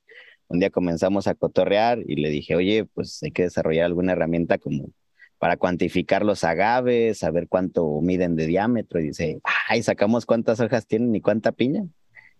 Un 0.48 0.60
día 0.60 0.70
comenzamos 0.70 1.26
a 1.26 1.34
cotorrear 1.34 2.00
y 2.06 2.16
le 2.16 2.30
dije, 2.30 2.56
oye, 2.56 2.84
pues 2.84 3.22
hay 3.22 3.30
que 3.30 3.44
desarrollar 3.44 3.86
alguna 3.86 4.12
herramienta 4.12 4.58
como 4.58 4.90
para 5.38 5.56
cuantificar 5.56 6.24
los 6.24 6.44
agaves, 6.44 7.18
saber 7.18 7.48
cuánto 7.48 8.00
miden 8.02 8.36
de 8.36 8.46
diámetro. 8.46 9.00
Y 9.00 9.08
dice, 9.08 9.40
ay, 9.68 9.82
sacamos 9.82 10.26
cuántas 10.26 10.60
hojas 10.60 10.86
tienen 10.86 11.14
y 11.14 11.20
cuánta 11.20 11.52
piña. 11.52 11.84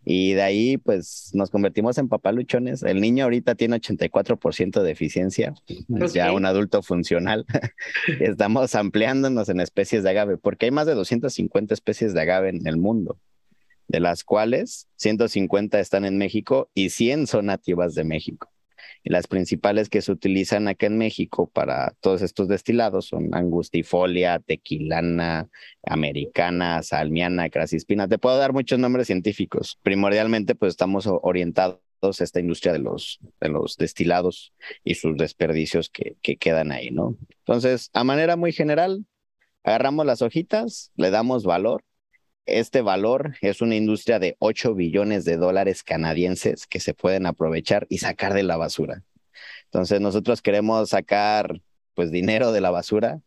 Y 0.05 0.33
de 0.33 0.43
ahí, 0.43 0.77
pues, 0.77 1.31
nos 1.35 1.51
convertimos 1.51 1.99
en 1.99 2.09
papaluchones. 2.09 2.83
El 2.83 3.01
niño 3.01 3.25
ahorita 3.25 3.55
tiene 3.55 3.77
84% 3.77 4.83
de 4.83 4.91
eficiencia, 4.91 5.55
es 6.01 6.13
ya 6.15 6.33
un 6.33 6.47
adulto 6.47 6.83
funcional. 6.83 7.47
Estamos 8.21 8.75
ampliándonos 8.75 9.49
en 9.51 9.61
especies 9.61 10.03
de 10.03 10.11
agave, 10.11 10.37
porque 10.37 10.67
hay 10.67 10.73
más 10.73 10.87
de 10.87 10.95
250 10.95 11.75
especies 11.75 12.15
de 12.15 12.21
agave 12.23 12.49
en 12.49 12.67
el 12.67 12.77
mundo 12.79 13.19
de 13.91 13.99
las 13.99 14.23
cuales 14.23 14.87
150 14.97 15.81
están 15.81 16.05
en 16.05 16.17
México 16.17 16.71
y 16.75 16.91
100 16.91 17.27
son 17.27 17.47
nativas 17.47 17.97
de 17.97 18.05
México. 18.05 18.49
Y 19.03 19.11
las 19.11 19.27
principales 19.27 19.89
que 19.89 20.01
se 20.01 20.13
utilizan 20.13 20.69
acá 20.69 20.87
en 20.87 20.97
México 20.97 21.51
para 21.53 21.97
todos 22.01 22.23
estos 22.23 22.47
destilados 22.47 23.07
son 23.07 23.35
angustifolia, 23.35 24.39
tequilana, 24.39 25.49
americana, 25.83 26.85
salmiana, 26.85 27.51
crasispina. 27.51 28.07
Te 28.07 28.19
puedo 28.19 28.39
dar 28.39 28.53
muchos 28.53 28.79
nombres 28.79 29.09
científicos. 29.09 29.77
Primordialmente, 29.83 30.55
pues 30.55 30.71
estamos 30.71 31.09
orientados 31.09 31.81
a 32.03 32.25
esta 32.25 32.39
industria 32.39 32.73
de 32.73 32.79
los, 32.79 33.19
de 33.41 33.49
los 33.49 33.77
destilados 33.77 34.53
y 34.85 34.95
sus 34.95 35.17
desperdicios 35.17 35.91
que, 35.91 36.17
que 36.23 36.37
quedan 36.37 36.71
ahí, 36.71 36.91
¿no? 36.93 37.17
Entonces, 37.39 37.91
a 37.93 38.05
manera 38.05 38.37
muy 38.37 38.53
general, 38.53 39.05
agarramos 39.65 40.07
las 40.07 40.23
hojitas, 40.23 40.93
le 40.95 41.11
damos 41.11 41.43
valor 41.43 41.83
este 42.59 42.83
valor 42.83 43.35
es 43.41 43.61
una 43.63 43.77
industria 43.77 44.19
de 44.19 44.37
8 44.39 44.75
billones 44.75 45.25
de 45.25 45.37
dólares 45.37 45.83
canadienses 45.83 46.67
que 46.67 46.81
se 46.81 46.95
pueden 46.95 47.27
aprovechar 47.27 47.87
y 47.89 47.99
sacar 47.99 48.35
de 48.35 48.43
la 48.43 48.57
basura. 48.57 49.05
Entonces 49.67 50.01
nosotros 50.01 50.43
queremos 50.43 50.91
sacar 50.91 51.61
pues 51.95 52.11
dinero 52.11 52.53
de 52.53 52.61
la 52.61 52.71
basura 52.71 53.21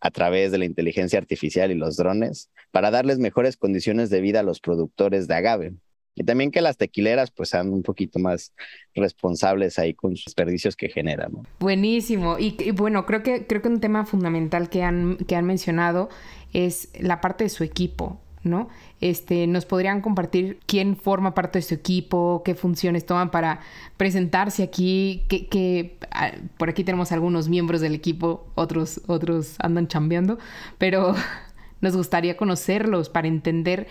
a 0.00 0.10
través 0.10 0.50
de 0.50 0.58
la 0.58 0.64
inteligencia 0.64 1.18
artificial 1.18 1.70
y 1.70 1.74
los 1.74 1.96
drones 1.96 2.50
para 2.70 2.90
darles 2.90 3.18
mejores 3.18 3.56
condiciones 3.56 4.08
de 4.10 4.20
vida 4.20 4.40
a 4.40 4.44
los 4.44 4.60
productores 4.60 5.28
de 5.28 5.34
agave. 5.34 5.74
Y 6.14 6.24
también 6.24 6.50
que 6.50 6.60
las 6.60 6.76
tequileras 6.76 7.30
pues 7.30 7.50
sean 7.50 7.72
un 7.72 7.82
poquito 7.82 8.18
más 8.18 8.52
responsables 8.94 9.78
ahí 9.78 9.94
con 9.94 10.16
sus 10.16 10.26
desperdicios 10.26 10.76
que 10.76 10.88
generan. 10.88 11.32
Buenísimo. 11.60 12.38
Y, 12.38 12.56
y, 12.58 12.72
bueno, 12.72 13.06
creo 13.06 13.22
que, 13.22 13.46
creo 13.46 13.62
que 13.62 13.68
un 13.68 13.80
tema 13.80 14.04
fundamental 14.04 14.68
que 14.68 14.82
han, 14.82 15.16
que 15.16 15.36
han 15.36 15.46
mencionado 15.46 16.08
es 16.52 16.90
la 16.98 17.20
parte 17.20 17.44
de 17.44 17.50
su 17.50 17.64
equipo. 17.64 18.20
¿No? 18.42 18.68
Este, 19.00 19.46
nos 19.46 19.66
podrían 19.66 20.00
compartir 20.00 20.58
quién 20.66 20.96
forma 20.96 21.34
parte 21.34 21.58
de 21.58 21.62
su 21.62 21.74
equipo, 21.74 22.42
qué 22.44 22.54
funciones 22.54 23.04
toman 23.04 23.30
para 23.30 23.60
presentarse 23.96 24.62
aquí, 24.62 25.24
que, 25.28 25.98
ah, 26.10 26.32
por 26.56 26.68
aquí 26.70 26.84
tenemos 26.84 27.12
algunos 27.12 27.48
miembros 27.48 27.80
del 27.80 27.94
equipo, 27.94 28.46
otros, 28.54 29.02
otros 29.06 29.56
andan 29.58 29.88
chambeando, 29.88 30.38
pero 30.78 31.14
nos 31.80 31.96
gustaría 31.96 32.36
conocerlos 32.36 33.08
para 33.08 33.28
entender 33.28 33.86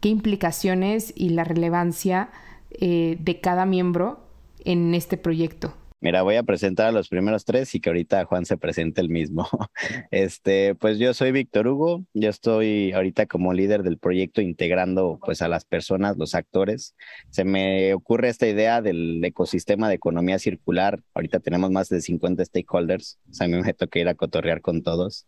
qué 0.00 0.08
implicaciones 0.08 1.12
y 1.16 1.30
la 1.30 1.44
relevancia 1.44 2.30
eh, 2.70 3.16
de 3.20 3.40
cada 3.40 3.66
miembro 3.66 4.20
en 4.64 4.94
este 4.94 5.16
proyecto. 5.16 5.74
Mira, 6.04 6.20
voy 6.20 6.36
a 6.36 6.42
presentar 6.42 6.88
a 6.88 6.92
los 6.92 7.08
primeros 7.08 7.46
tres 7.46 7.74
y 7.74 7.80
que 7.80 7.88
ahorita 7.88 8.26
Juan 8.26 8.44
se 8.44 8.58
presente 8.58 9.00
el 9.00 9.08
mismo. 9.08 9.48
Este, 10.10 10.74
pues 10.74 10.98
yo 10.98 11.14
soy 11.14 11.32
Víctor 11.32 11.66
Hugo, 11.66 12.04
yo 12.12 12.28
estoy 12.28 12.92
ahorita 12.92 13.24
como 13.24 13.54
líder 13.54 13.82
del 13.82 13.96
proyecto 13.96 14.42
integrando 14.42 15.18
pues 15.24 15.40
a 15.40 15.48
las 15.48 15.64
personas, 15.64 16.18
los 16.18 16.34
actores. 16.34 16.94
Se 17.30 17.44
me 17.44 17.94
ocurre 17.94 18.28
esta 18.28 18.46
idea 18.46 18.82
del 18.82 19.24
ecosistema 19.24 19.88
de 19.88 19.94
economía 19.94 20.38
circular. 20.38 21.00
Ahorita 21.14 21.40
tenemos 21.40 21.70
más 21.70 21.88
de 21.88 22.02
50 22.02 22.44
stakeholders, 22.44 23.18
o 23.30 23.32
sea, 23.32 23.46
a 23.46 23.48
mí 23.48 23.58
me 23.62 23.72
toca 23.72 23.98
ir 23.98 24.08
a 24.08 24.14
cotorrear 24.14 24.60
con 24.60 24.82
todos. 24.82 25.26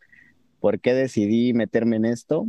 ¿Por 0.61 0.81
qué 0.81 0.93
decidí 0.93 1.55
meterme 1.55 1.97
en 1.97 2.05
esto? 2.05 2.49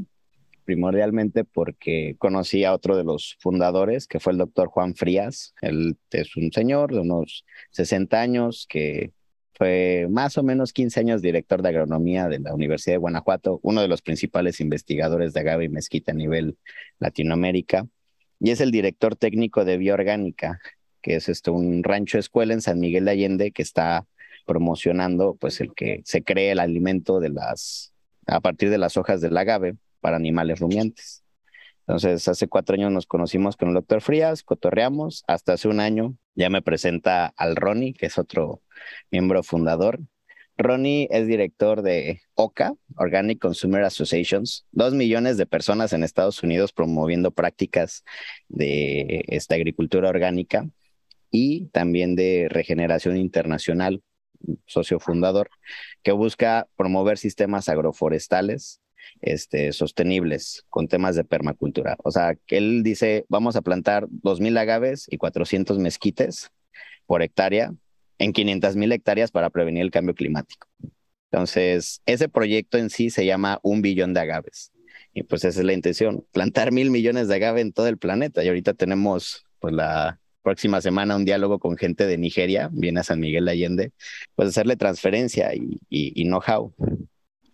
Primordialmente 0.68 1.46
porque 1.46 2.18
conocí 2.20 2.66
a 2.66 2.74
otro 2.74 2.98
de 2.98 3.06
los 3.06 3.38
fundadores, 3.40 4.06
que 4.06 4.20
fue 4.20 4.34
el 4.34 4.38
doctor 4.38 4.68
Juan 4.68 4.96
Frías. 4.96 5.56
Él 5.62 5.98
es 6.12 6.36
un 6.36 6.52
señor 6.52 6.94
de 6.94 7.00
unos 7.00 7.46
60 7.72 8.20
años 8.20 8.68
que 8.68 9.14
fue 9.54 10.08
más 10.10 10.38
o 10.38 10.44
menos 10.44 10.74
15 10.74 11.00
años 11.00 11.22
director 11.22 11.62
de 11.62 11.70
agronomía 11.70 12.28
de 12.28 12.40
la 12.40 12.54
Universidad 12.54 12.96
de 12.96 13.00
Guanajuato, 13.00 13.62
uno 13.64 13.82
de 13.82 13.88
los 13.88 14.02
principales 14.02 14.60
investigadores 14.60 15.32
de 15.32 15.40
agave 15.40 15.64
y 15.64 15.70
mezquita 15.70 16.12
a 16.12 16.16
nivel 16.16 16.58
Latinoamérica, 17.00 17.88
y 18.38 18.52
es 18.52 18.60
el 18.60 18.72
director 18.72 19.16
técnico 19.16 19.64
de 19.64 19.78
Bioorgánica, 19.78 20.60
que 21.02 21.16
es 21.16 21.30
este, 21.30 21.50
un 21.50 21.82
rancho 21.82 22.20
escuela 22.20 22.54
en 22.54 22.62
San 22.62 22.82
Miguel 22.82 23.06
de 23.06 23.12
Allende 23.12 23.52
que 23.54 23.62
está 23.62 24.06
promocionando 24.46 25.38
pues 25.40 25.62
el 25.62 25.74
que 25.74 26.02
se 26.04 26.24
cree 26.24 26.52
el 26.52 26.60
alimento 26.60 27.22
de 27.22 27.30
las 27.30 27.94
a 28.26 28.42
partir 28.42 28.70
de 28.70 28.78
las 28.78 28.98
hojas 28.98 29.22
del 29.22 29.38
agave 29.38 29.78
para 30.00 30.18
animales 30.18 30.60
rumiantes. 30.60 31.24
Entonces, 31.88 32.28
hace 32.28 32.48
cuatro 32.48 32.76
años 32.76 32.92
nos 32.92 33.06
conocimos 33.06 33.56
con 33.56 33.70
el 33.70 33.76
doctor 33.76 34.02
Frías, 34.02 34.44
cotorreamos, 34.44 35.24
hasta 35.28 35.54
hace 35.54 35.70
un 35.70 35.80
año 35.80 36.18
ya 36.36 36.50
me 36.50 36.62
presenta 36.62 37.34
al 37.36 37.56
Ronnie, 37.56 37.94
que 37.94 38.06
es 38.06 38.18
otro 38.18 38.62
miembro 39.10 39.42
fundador. 39.42 40.00
Ronnie 40.58 41.08
es 41.12 41.28
director 41.28 41.82
de 41.82 42.22
OCA, 42.36 42.74
Organic 42.96 43.40
Consumer 43.40 43.84
Associations, 43.84 44.66
dos 44.72 44.94
millones 44.94 45.38
de 45.38 45.46
personas 45.46 45.94
en 45.94 46.04
Estados 46.04 46.44
Unidos 46.44 46.74
promoviendo 46.74 47.32
prácticas 47.32 48.04
de 48.50 49.24
esta 49.28 49.56
agricultura 49.56 50.10
orgánica 50.10 50.68
y 51.32 51.68
también 51.68 52.16
de 52.16 52.48
regeneración 52.50 53.18
internacional, 53.18 54.04
socio 54.66 55.00
fundador, 55.00 55.50
que 56.04 56.12
busca 56.12 56.68
promover 56.76 57.18
sistemas 57.18 57.70
agroforestales 57.70 58.80
este, 59.22 59.74
sostenibles 59.74 60.66
con 60.70 60.88
temas 60.88 61.16
de 61.16 61.24
permacultura. 61.24 61.96
O 62.04 62.12
sea, 62.12 62.36
que 62.46 62.58
él 62.58 62.84
dice, 62.84 63.26
vamos 63.30 63.56
a 63.56 63.62
plantar 63.62 64.08
2.000 64.08 64.58
agaves 64.58 65.08
y 65.10 65.18
400 65.18 65.80
mezquites 65.80 66.52
por 67.06 67.22
hectárea 67.22 67.74
en 68.20 68.34
500.000 68.34 68.94
hectáreas 68.94 69.32
para 69.32 69.50
prevenir 69.50 69.84
el 69.84 69.92
cambio 69.92 70.16
climático. 70.16 70.68
Entonces, 71.32 72.02
ese 72.06 72.30
proyecto 72.30 72.78
en 72.78 72.90
sí 72.90 73.10
se 73.10 73.26
llama 73.26 73.60
un 73.64 73.82
billón 73.82 74.14
de 74.14 74.22
agaves. 74.22 74.72
Y 75.14 75.24
pues 75.24 75.44
esa 75.44 75.60
es 75.60 75.66
la 75.66 75.74
intención, 75.74 76.26
plantar 76.32 76.72
mil 76.72 76.92
millones 76.92 77.28
de 77.28 77.36
agaves 77.36 77.62
en 77.62 77.74
todo 77.74 77.88
el 77.88 77.98
planeta. 77.98 78.44
Y 78.44 78.48
ahorita 78.48 78.74
tenemos 78.74 79.46
pues 79.60 79.74
la 79.74 80.20
próxima 80.42 80.80
semana 80.80 81.16
un 81.16 81.26
diálogo 81.26 81.60
con 81.60 81.76
gente 81.76 82.06
de 82.06 82.18
Nigeria, 82.18 82.70
viene 82.72 83.02
a 83.02 83.04
San 83.04 83.20
Miguel 83.20 83.46
de 83.46 83.52
Allende, 83.52 83.92
pues 84.36 84.50
hacerle 84.50 84.78
transferencia 84.78 85.52
y 85.54 86.24
know-how. 86.24 86.74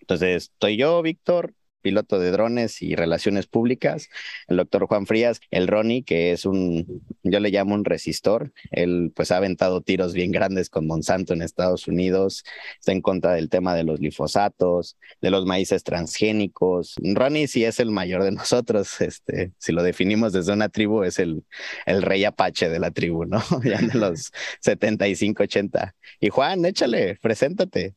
Entonces, 0.04 0.52
estoy 0.52 0.76
yo, 0.78 1.02
Víctor, 1.02 1.54
piloto 1.84 2.18
de 2.18 2.32
drones 2.32 2.82
y 2.82 2.96
relaciones 2.96 3.46
públicas, 3.46 4.10
el 4.48 4.58
doctor 4.58 4.88
Juan 4.88 5.06
Frías, 5.06 5.40
el 5.52 5.68
Ronnie, 5.68 6.04
que 6.04 6.32
es 6.32 6.46
un, 6.46 7.04
yo 7.22 7.40
le 7.40 7.52
llamo 7.52 7.76
un 7.76 7.86
resistor, 7.86 8.52
él 8.72 9.12
pues 9.16 9.32
ha 9.32 9.38
aventado 9.38 9.82
tiros 9.82 10.14
bien 10.14 10.32
grandes 10.32 10.70
con 10.70 10.88
Monsanto 10.88 11.34
en 11.34 11.44
Estados 11.44 11.88
Unidos, 11.88 12.44
está 12.80 12.94
en 12.94 13.02
contra 13.02 13.34
del 13.34 13.50
tema 13.50 13.76
de 13.76 13.84
los 13.84 14.00
glifosatos, 14.00 14.98
de 15.22 15.30
los 15.30 15.46
maíces 15.46 15.84
transgénicos. 15.84 16.96
Ronnie 17.04 17.48
sí 17.48 17.66
es 17.66 17.80
el 17.80 17.92
mayor 17.92 18.24
de 18.24 18.32
nosotros, 18.44 19.00
este, 19.02 19.52
si 19.60 19.74
lo 19.74 19.84
definimos 19.84 20.34
desde 20.34 20.54
una 20.54 20.70
tribu, 20.70 21.04
es 21.04 21.20
el, 21.20 21.44
el 21.86 22.02
rey 22.02 22.24
apache 22.24 22.70
de 22.70 22.80
la 22.80 22.92
tribu, 22.92 23.26
¿no? 23.26 23.44
ya 23.64 23.80
de 23.80 24.00
los 24.00 24.32
75, 24.62 25.44
80. 25.44 25.96
Y 26.20 26.30
Juan, 26.30 26.66
échale, 26.66 27.18
preséntate. 27.22 27.96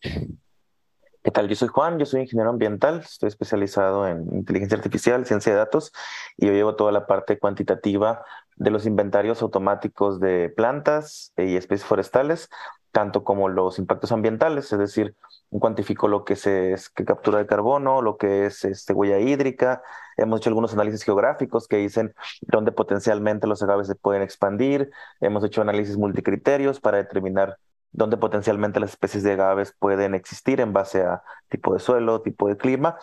¿Qué 1.26 1.32
tal? 1.32 1.48
Yo 1.48 1.56
soy 1.56 1.66
Juan, 1.66 1.98
yo 1.98 2.06
soy 2.06 2.20
ingeniero 2.20 2.50
ambiental, 2.50 3.00
estoy 3.00 3.26
especializado 3.26 4.06
en 4.06 4.32
inteligencia 4.32 4.76
artificial, 4.76 5.26
ciencia 5.26 5.50
de 5.50 5.58
datos 5.58 5.92
y 6.36 6.46
yo 6.46 6.52
llevo 6.52 6.76
toda 6.76 6.92
la 6.92 7.08
parte 7.08 7.36
cuantitativa 7.40 8.24
de 8.54 8.70
los 8.70 8.86
inventarios 8.86 9.42
automáticos 9.42 10.20
de 10.20 10.50
plantas 10.50 11.32
y 11.36 11.56
especies 11.56 11.84
forestales, 11.84 12.48
tanto 12.92 13.24
como 13.24 13.48
los 13.48 13.80
impactos 13.80 14.12
ambientales, 14.12 14.72
es 14.72 14.78
decir, 14.78 15.16
cuantifico 15.50 16.06
lo 16.06 16.24
que, 16.24 16.34
es 16.34 16.90
que 16.90 17.04
captura 17.04 17.38
de 17.38 17.46
carbono, 17.46 18.02
lo 18.02 18.18
que 18.18 18.46
es 18.46 18.64
este, 18.64 18.92
huella 18.92 19.18
hídrica. 19.18 19.82
Hemos 20.16 20.38
hecho 20.38 20.50
algunos 20.50 20.74
análisis 20.74 21.02
geográficos 21.02 21.66
que 21.66 21.78
dicen 21.78 22.14
dónde 22.42 22.70
potencialmente 22.70 23.48
los 23.48 23.64
agaves 23.64 23.88
se 23.88 23.96
pueden 23.96 24.22
expandir. 24.22 24.92
Hemos 25.20 25.42
hecho 25.42 25.60
análisis 25.60 25.96
multicriterios 25.96 26.78
para 26.78 26.98
determinar 26.98 27.58
donde 27.96 28.16
potencialmente 28.18 28.78
las 28.78 28.90
especies 28.90 29.22
de 29.24 29.32
agaves 29.32 29.74
pueden 29.78 30.14
existir 30.14 30.60
en 30.60 30.72
base 30.72 31.02
a 31.02 31.22
tipo 31.48 31.72
de 31.72 31.80
suelo, 31.80 32.20
tipo 32.20 32.46
de 32.48 32.56
clima, 32.56 32.98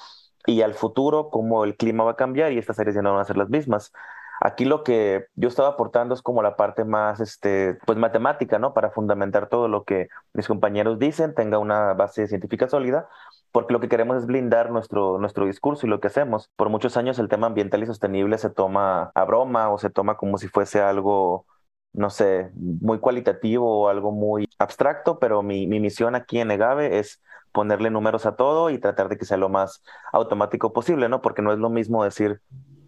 y 0.46 0.62
al 0.62 0.76
futuro 0.76 1.30
cómo 1.30 1.64
el 1.64 1.76
clima 1.76 2.04
va 2.04 2.12
a 2.12 2.16
cambiar 2.16 2.52
y 2.52 2.60
estas 2.60 2.80
áreas 2.80 2.96
ya 2.96 3.02
no 3.02 3.12
van 3.12 3.22
a 3.22 3.26
ser 3.26 3.38
las 3.38 3.50
mismas. 3.50 3.92
Aquí 4.40 4.66
lo 4.66 4.84
que 4.84 5.28
yo 5.36 5.48
estaba 5.48 5.70
aportando 5.70 6.14
es 6.14 6.22
como 6.22 6.44
la 6.44 6.56
parte 6.58 6.84
más, 6.84 7.20
este, 7.22 7.76
pues 7.86 7.98
matemática, 7.98 8.60
¿no? 8.60 8.74
Para 8.74 8.92
fundamentar 8.92 9.48
todo 9.48 9.68
lo 9.68 9.84
que 9.84 10.10
mis 10.34 10.48
compañeros 10.48 11.00
dicen, 11.00 11.34
tenga 11.34 11.60
una 11.60 11.94
base 11.94 12.28
científica 12.28 12.68
sólida, 12.68 13.08
porque 13.52 13.74
lo 13.74 13.80
que 13.80 13.90
queremos 13.90 14.18
es 14.18 14.26
blindar 14.26 14.70
nuestro, 14.70 15.18
nuestro 15.18 15.46
discurso 15.46 15.88
y 15.88 15.90
lo 15.90 16.00
que 16.02 16.08
hacemos. 16.08 16.52
Por 16.56 16.70
muchos 16.70 16.98
años 16.98 17.20
el 17.20 17.30
tema 17.30 17.48
ambiental 17.48 17.84
y 17.84 17.86
sostenible 17.88 18.38
se 18.38 18.50
toma 18.50 19.12
a 19.16 19.24
broma 19.24 19.70
o 19.72 19.78
se 19.78 19.90
toma 19.90 20.18
como 20.18 20.38
si 20.38 20.48
fuese 20.48 20.82
algo 20.82 21.46
no 21.94 22.10
sé, 22.10 22.52
muy 22.56 23.00
cualitativo 23.00 23.84
o 23.84 23.90
algo 23.90 24.12
muy 24.12 24.50
abstracto, 24.58 25.20
pero 25.20 25.44
mi, 25.44 25.68
misión 25.68 26.16
aquí 26.16 26.40
en 26.40 26.52
Egave 26.52 27.00
es 27.00 27.22
ponerle 27.52 27.92
números 27.92 28.26
a 28.26 28.36
todo 28.36 28.72
y 28.72 28.80
tratar 28.80 29.10
de 29.10 29.18
que 29.18 29.26
sea 29.26 29.38
lo 29.38 29.50
más 29.50 29.84
automático 30.12 30.74
posible, 30.74 31.08
¿no? 31.08 31.22
Porque 31.22 31.44
no 31.44 31.54
es 31.54 31.60
lo 31.60 31.70
mismo 31.70 32.04
decir, 32.04 32.42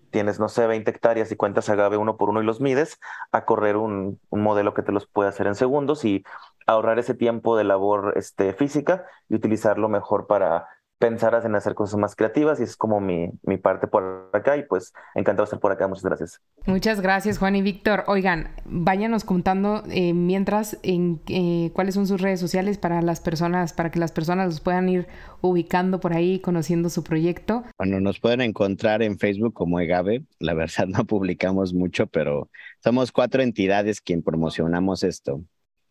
tienes, 0.09 0.39
no 0.39 0.50
sé, 0.50 0.65
20 0.65 0.89
hectáreas 0.89 1.31
y 1.31 1.35
cuentas 1.35 1.69
agave 1.69 1.97
uno 1.97 2.17
por 2.17 2.29
uno 2.29 2.41
y 2.41 2.45
los 2.45 2.62
mides, 2.62 3.00
a 3.31 3.45
correr 3.45 3.77
un, 3.77 4.19
un, 4.29 4.41
modelo 4.41 4.74
que 4.74 4.81
te 4.81 4.91
los 4.91 5.05
puede 5.05 5.29
hacer 5.29 5.45
en 5.45 5.55
segundos 5.55 6.03
y 6.03 6.24
ahorrar 6.65 6.97
ese 6.97 7.13
tiempo 7.13 7.55
de 7.57 7.63
labor 7.63 8.13
este, 8.15 8.53
física 8.53 9.05
y 9.29 9.35
utilizarlo 9.35 9.88
mejor 9.88 10.25
para 10.25 10.67
pensaras 10.97 11.45
en 11.45 11.55
hacer 11.55 11.75
cosas 11.75 11.99
más 11.99 12.15
creativas 12.15 12.59
y 12.59 12.63
es 12.63 12.77
como 12.77 12.99
mi, 12.99 13.29
mi 13.43 13.57
parte 13.57 13.87
por 13.87 14.29
acá 14.33 14.57
y 14.57 14.63
pues 14.63 14.93
encantado 15.13 15.43
de 15.43 15.45
estar 15.45 15.59
por 15.59 15.71
acá. 15.71 15.87
Muchas 15.87 16.03
gracias. 16.03 16.41
Muchas 16.65 17.01
gracias 17.01 17.37
Juan 17.37 17.55
y 17.55 17.61
Víctor. 17.61 18.03
Oigan, 18.07 18.49
váyanos 18.65 19.23
contando 19.23 19.83
eh, 19.89 20.13
mientras 20.13 20.77
en 20.83 21.21
eh, 21.27 21.71
cuáles 21.73 21.95
son 21.95 22.07
sus 22.07 22.21
redes 22.21 22.39
sociales 22.39 22.77
para 22.77 23.01
las 23.01 23.19
personas, 23.19 23.73
para 23.73 23.91
que 23.91 23.99
las 23.99 24.11
personas 24.11 24.47
los 24.47 24.61
puedan 24.61 24.87
ir 24.89 25.07
ubicando 25.41 25.99
por 25.99 26.13
ahí, 26.13 26.39
conociendo 26.39 26.89
su 26.89 27.03
proyecto. 27.03 27.63
Bueno, 27.77 27.99
nos 27.99 28.19
pueden 28.19 28.41
encontrar 28.41 29.01
en 29.03 29.19
Facebook 29.19 29.53
como 29.53 29.79
Egave. 29.79 30.23
La 30.39 30.53
verdad 30.53 30.87
no 30.87 31.05
publicamos 31.05 31.73
mucho, 31.73 32.07
pero 32.07 32.49
somos 32.83 33.11
cuatro 33.11 33.41
entidades 33.41 34.01
quien 34.01 34.23
promocionamos 34.23 35.03
esto. 35.03 35.41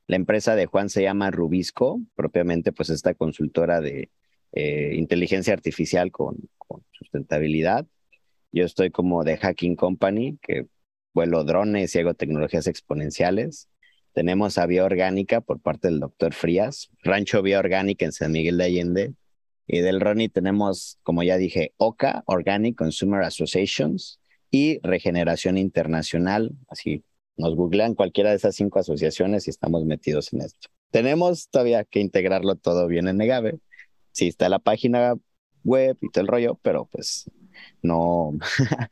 La 0.06 0.16
empresa 0.16 0.54
de 0.54 0.66
Juan 0.66 0.90
se 0.90 1.02
llama 1.02 1.30
Rubisco, 1.30 2.00
propiamente 2.14 2.72
pues 2.72 2.90
esta 2.90 3.14
consultora 3.14 3.80
de 3.80 4.10
eh, 4.54 4.94
inteligencia 4.96 5.52
artificial 5.52 6.10
con, 6.10 6.36
sustentabilidad. 6.92 7.86
Yo 8.52 8.64
estoy 8.64 8.90
como 8.90 9.24
de 9.24 9.36
Hacking 9.36 9.76
Company, 9.76 10.38
que 10.40 10.66
vuelo 11.12 11.44
drones 11.44 11.94
y 11.94 11.98
hago 11.98 12.14
tecnologías 12.14 12.66
exponenciales. 12.66 13.68
Tenemos 14.12 14.58
a 14.58 14.66
Bioorgánica 14.66 15.40
por 15.40 15.60
parte 15.60 15.88
del 15.88 16.00
doctor 16.00 16.34
Frías, 16.34 16.90
Rancho 17.02 17.42
Bioorgánica 17.42 18.04
en 18.04 18.12
San 18.12 18.32
Miguel 18.32 18.58
de 18.58 18.64
Allende. 18.64 19.14
Y 19.66 19.80
del 19.80 20.00
Ronnie 20.00 20.28
tenemos, 20.28 20.98
como 21.02 21.22
ya 21.22 21.36
dije, 21.36 21.72
OCA, 21.76 22.22
Organic 22.26 22.76
Consumer 22.76 23.22
Associations, 23.22 24.20
y 24.54 24.78
Regeneración 24.84 25.58
Internacional. 25.58 26.52
Así 26.68 27.02
nos 27.36 27.56
googlean 27.56 27.94
cualquiera 27.96 28.30
de 28.30 28.36
esas 28.36 28.54
cinco 28.54 28.78
asociaciones 28.78 29.48
y 29.48 29.50
estamos 29.50 29.84
metidos 29.84 30.32
en 30.32 30.42
esto. 30.42 30.68
Tenemos 30.92 31.48
todavía 31.48 31.82
que 31.82 31.98
integrarlo 31.98 32.54
todo 32.54 32.86
bien 32.86 33.08
en 33.08 33.16
Negave, 33.16 33.58
sí 34.14 34.28
está 34.28 34.48
la 34.48 34.58
página 34.58 35.14
web 35.64 35.96
y 36.00 36.08
todo 36.10 36.22
el 36.22 36.28
rollo, 36.28 36.58
pero 36.62 36.86
pues 36.86 37.30
no 37.82 38.32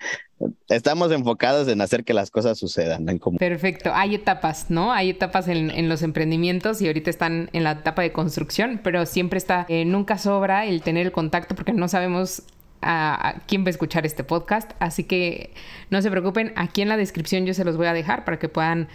estamos 0.69 1.13
enfocados 1.13 1.69
en 1.69 1.81
hacer 1.81 2.05
que 2.05 2.15
las 2.15 2.31
cosas 2.31 2.59
sucedan. 2.59 3.09
En 3.09 3.19
Perfecto, 3.19 3.93
hay 3.95 4.15
etapas, 4.15 4.71
¿no? 4.71 4.93
Hay 4.93 5.11
etapas 5.11 5.49
en, 5.49 5.89
los 5.89 6.03
emprendimientos 6.03 6.83
y 6.83 6.87
ahorita 6.87 7.11
están 7.11 7.51
en 7.53 7.65
la 7.65 7.73
etapa 7.73 8.03
de 8.03 8.13
construcción, 8.13 8.81
pero 8.83 9.07
siempre 9.07 9.39
está, 9.39 9.67
eh, 9.69 9.85
nunca 9.85 10.19
sobra 10.19 10.67
el 10.67 10.83
tener 10.83 11.07
el 11.07 11.13
contacto 11.13 11.55
porque 11.55 11.73
no 11.73 11.89
sabemos 11.89 12.43
a, 12.81 13.43
quién 13.47 13.65
va 13.65 13.69
a 13.69 13.71
escuchar 13.71 14.05
este 14.05 14.25
podcast, 14.25 14.73
así 14.81 15.05
que 15.05 15.55
no 15.91 16.03
se 16.03 16.11
preocupen, 16.11 16.53
aquí 16.57 16.83
en 16.83 16.89
la 16.89 16.97
descripción 16.97 17.47
yo 17.47 17.55
se 17.55 17.65
los 17.65 17.77
voy 17.77 17.87
a 17.87 17.93
dejar 17.93 18.25
para 18.25 18.39
que 18.39 18.49
puedan 18.49 18.89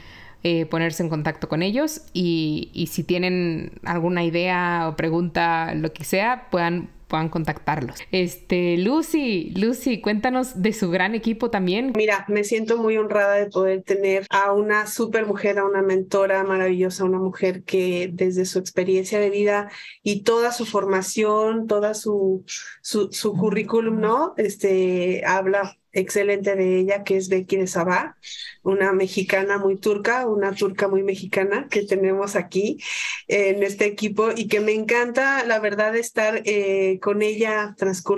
eh, 0.43 0.65
ponerse 0.65 1.03
en 1.03 1.09
contacto 1.09 1.49
con 1.49 1.63
ellos 1.63 2.01
y, 2.13 2.69
y 2.73 2.87
si 2.87 3.03
tienen 3.03 3.73
alguna 3.83 4.23
idea 4.23 4.87
o 4.89 4.95
pregunta, 4.95 5.73
lo 5.73 5.93
que 5.93 6.03
sea, 6.03 6.47
puedan 6.49 6.89
puedan 7.07 7.29
contactarlos. 7.29 7.97
Este, 8.11 8.77
Lucy, 8.77 9.53
Lucy, 9.55 10.01
cuéntanos 10.01 10.61
de 10.61 10.73
su 10.73 10.89
gran 10.89 11.15
equipo 11.15 11.49
también. 11.49 11.93
Mira, 11.95 12.25
me 12.27 12.43
siento 12.43 12.77
muy 12.77 12.97
honrada 12.97 13.35
de 13.35 13.47
poder 13.47 13.83
tener 13.83 14.25
a 14.29 14.51
una 14.51 14.87
super 14.87 15.25
mujer, 15.25 15.59
a 15.59 15.65
una 15.65 15.81
mentora 15.81 16.43
maravillosa, 16.43 17.05
una 17.05 17.19
mujer 17.19 17.63
que 17.63 18.09
desde 18.11 18.45
su 18.45 18.59
experiencia 18.59 19.19
de 19.19 19.29
vida 19.29 19.69
y 20.03 20.23
toda 20.23 20.51
su 20.51 20.65
formación, 20.65 21.67
toda 21.67 21.93
su, 21.93 22.43
su, 22.81 23.11
su 23.11 23.33
currículum, 23.33 23.99
¿no? 23.99 24.33
Este, 24.37 25.23
habla 25.25 25.77
excelente 25.91 26.55
de 26.55 26.79
ella, 26.79 27.03
que 27.03 27.17
es 27.17 27.29
Becky 27.29 27.57
de 27.57 27.67
Sabá, 27.67 28.17
una 28.63 28.93
mexicana 28.93 29.57
muy 29.57 29.77
turca, 29.77 30.27
una 30.27 30.53
turca 30.53 30.87
muy 30.87 31.03
mexicana 31.03 31.67
que 31.69 31.83
tenemos 31.83 32.35
aquí 32.35 32.79
en 33.27 33.63
este 33.63 33.85
equipo 33.85 34.29
y 34.35 34.47
que 34.47 34.59
me 34.59 34.73
encanta, 34.73 35.43
la 35.45 35.59
verdad, 35.59 35.95
estar 35.95 36.41
eh, 36.45 36.99
con 37.01 37.21
ella 37.21 37.75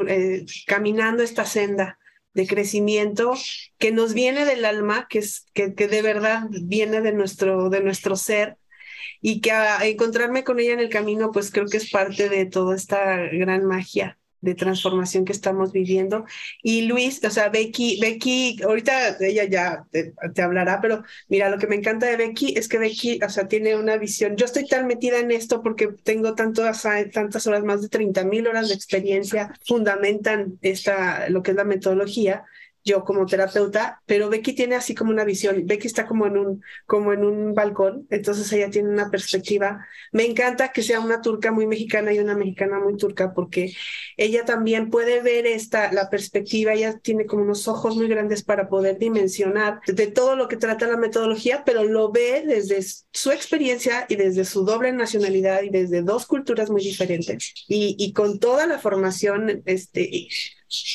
eh, 0.07 0.45
caminando 0.67 1.23
esta 1.23 1.45
senda 1.45 1.99
de 2.33 2.47
crecimiento 2.47 3.33
que 3.77 3.91
nos 3.91 4.13
viene 4.13 4.45
del 4.45 4.65
alma, 4.65 5.07
que, 5.09 5.19
es, 5.19 5.47
que, 5.53 5.73
que 5.73 5.87
de 5.87 6.01
verdad 6.01 6.43
viene 6.63 7.01
de 7.01 7.13
nuestro, 7.13 7.69
de 7.69 7.81
nuestro 7.81 8.15
ser 8.15 8.57
y 9.21 9.41
que 9.41 9.51
a 9.51 9.85
encontrarme 9.85 10.43
con 10.43 10.59
ella 10.59 10.73
en 10.73 10.79
el 10.79 10.89
camino, 10.89 11.31
pues 11.31 11.51
creo 11.51 11.65
que 11.65 11.77
es 11.77 11.89
parte 11.89 12.29
de 12.29 12.45
toda 12.45 12.75
esta 12.75 13.17
gran 13.31 13.65
magia 13.65 14.18
de 14.41 14.55
transformación 14.55 15.25
que 15.25 15.31
estamos 15.31 15.71
viviendo. 15.71 16.25
Y 16.63 16.83
Luis, 16.83 17.23
o 17.23 17.29
sea, 17.29 17.49
Becky, 17.49 17.99
Becky, 17.99 18.61
ahorita 18.63 19.17
ella 19.19 19.45
ya 19.45 19.85
te, 19.91 20.41
hablará, 20.41 20.79
pero 20.81 21.03
mira, 21.27 21.49
lo 21.49 21.57
que 21.57 21.67
me 21.67 21.75
encanta 21.75 22.05
de 22.05 22.17
Becky 22.17 22.53
es 22.57 22.67
que 22.67 22.77
Becky, 22.77 23.19
o 23.25 23.29
sea, 23.29 23.47
tiene 23.47 23.75
una 23.75 23.97
visión. 23.97 24.35
Yo 24.35 24.45
estoy 24.45 24.67
tan 24.67 24.87
metida 24.87 25.19
en 25.19 25.31
esto 25.31 25.61
porque 25.61 25.89
tengo 26.03 26.35
tantas, 26.35 26.83
tantas 27.13 27.47
horas, 27.47 27.63
más 27.63 27.81
de 27.81 27.89
30 27.89 28.23
mil 28.25 28.47
horas 28.47 28.69
de 28.69 28.75
experiencia, 28.75 29.53
fundamentan 29.65 30.57
esta, 30.61 31.29
lo 31.29 31.43
que 31.43 31.51
es 31.51 31.57
la 31.57 31.63
metodología 31.63 32.45
yo 32.83 33.03
como 33.03 33.25
terapeuta, 33.25 34.01
pero 34.05 34.29
Becky 34.29 34.53
tiene 34.53 34.75
así 34.75 34.95
como 34.95 35.11
una 35.11 35.23
visión. 35.23 35.63
Becky 35.65 35.87
está 35.87 36.05
como 36.05 36.25
en 36.27 36.37
un, 36.37 36.63
como 36.85 37.13
en 37.13 37.23
un 37.23 37.53
balcón, 37.53 38.07
entonces 38.09 38.51
ella 38.53 38.69
tiene 38.69 38.89
una 38.89 39.09
perspectiva. 39.09 39.85
Me 40.11 40.25
encanta 40.25 40.71
que 40.71 40.83
sea 40.83 40.99
una 40.99 41.21
turca 41.21 41.51
muy 41.51 41.67
mexicana 41.67 42.13
y 42.13 42.19
una 42.19 42.35
mexicana 42.35 42.79
muy 42.79 42.97
turca, 42.97 43.33
porque 43.33 43.73
ella 44.17 44.45
también 44.45 44.89
puede 44.89 45.21
ver 45.21 45.45
esta, 45.45 45.91
la 45.91 46.09
perspectiva, 46.09 46.73
ella 46.73 46.97
tiene 46.99 47.25
como 47.25 47.43
unos 47.43 47.67
ojos 47.67 47.95
muy 47.95 48.07
grandes 48.07 48.43
para 48.43 48.69
poder 48.69 48.97
dimensionar 48.97 49.79
de 49.87 50.07
todo 50.07 50.35
lo 50.35 50.47
que 50.47 50.57
trata 50.57 50.87
la 50.87 50.97
metodología, 50.97 51.63
pero 51.65 51.83
lo 51.83 52.11
ve 52.11 52.43
desde 52.45 52.79
su 53.11 53.31
experiencia 53.31 54.05
y 54.09 54.15
desde 54.15 54.45
su 54.45 54.63
doble 54.65 54.91
nacionalidad 54.91 55.63
y 55.63 55.69
desde 55.69 56.01
dos 56.01 56.25
culturas 56.25 56.69
muy 56.69 56.81
diferentes. 56.81 57.53
Y, 57.67 57.95
y 57.99 58.13
con 58.13 58.39
toda 58.39 58.67
la 58.67 58.79
formación, 58.79 59.61
este, 59.65 60.27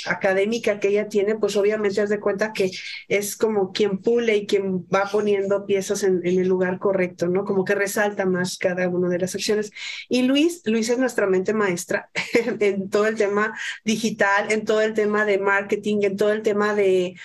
académica 0.07 0.81
que 0.81 0.89
ella 0.89 1.09
tiene, 1.09 1.37
pues 1.37 1.57
obviamente 1.57 2.01
haz 2.01 2.09
de 2.09 2.21
cuenta 2.21 2.53
que 2.53 2.71
es 3.09 3.37
como 3.37 3.73
quien 3.73 3.99
pule 3.99 4.37
y 4.37 4.47
quien 4.47 4.87
va 4.87 5.09
poniendo 5.11 5.67
piezas 5.67 6.03
en, 6.03 6.21
el 6.25 6.49
lugar 6.49 6.79
correcto, 6.79 7.29
¿no? 7.29 7.45
Como 7.45 7.65
que 7.65 7.75
resalta 7.75 8.27
más 8.27 8.59
cada 8.59 8.89
una 8.89 9.09
de 9.09 9.19
las 9.19 9.35
acciones. 9.35 9.71
Y 10.09 10.23
Luis, 10.23 10.63
Luis 10.65 10.89
es 10.91 10.99
nuestra 10.99 11.27
mente 11.27 11.55
maestra 11.55 12.11
en 12.61 12.89
todo 12.91 13.07
el 13.07 13.17
tema 13.17 13.55
digital, 13.85 14.53
en 14.53 14.65
todo 14.65 14.81
el 14.83 14.95
tema 14.95 15.25
de 15.25 15.39
marketing, 15.39 15.99
en 16.03 16.17
todo 16.17 16.33
el 16.33 16.43
tema 16.43 16.75
de 16.75 17.17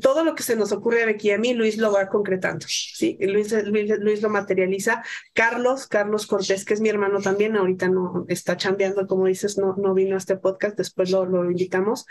todo 0.00 0.24
lo 0.24 0.34
que 0.34 0.42
se 0.42 0.54
nos 0.54 0.72
ocurre 0.72 1.02
aquí 1.04 1.30
a 1.30 1.38
mí, 1.38 1.54
Luis 1.54 1.76
lo 1.76 1.92
va 1.92 2.08
concretando, 2.08 2.66
¿sí? 2.68 3.18
Luis, 3.20 3.52
Luis, 3.64 4.22
lo 4.22 4.28
materializa. 4.28 5.02
Carlos, 5.32 5.86
Carlos 5.88 6.26
Cortés, 6.26 6.64
que 6.64 6.74
es 6.74 6.80
mi 6.80 6.88
hermano 6.88 7.20
también, 7.20 7.56
ahorita 7.56 7.88
no 7.88 8.24
está 8.28 8.56
chambeando, 8.56 9.06
como 9.06 9.26
dices, 9.26 9.58
no, 9.58 9.74
no 9.76 9.94
vino 9.94 10.14
a 10.14 10.18
este 10.18 10.36
podcast, 10.36 10.76
después 10.76 11.10
lo, 11.10 11.26
lo 11.26 11.50
invitamos, 11.50 12.06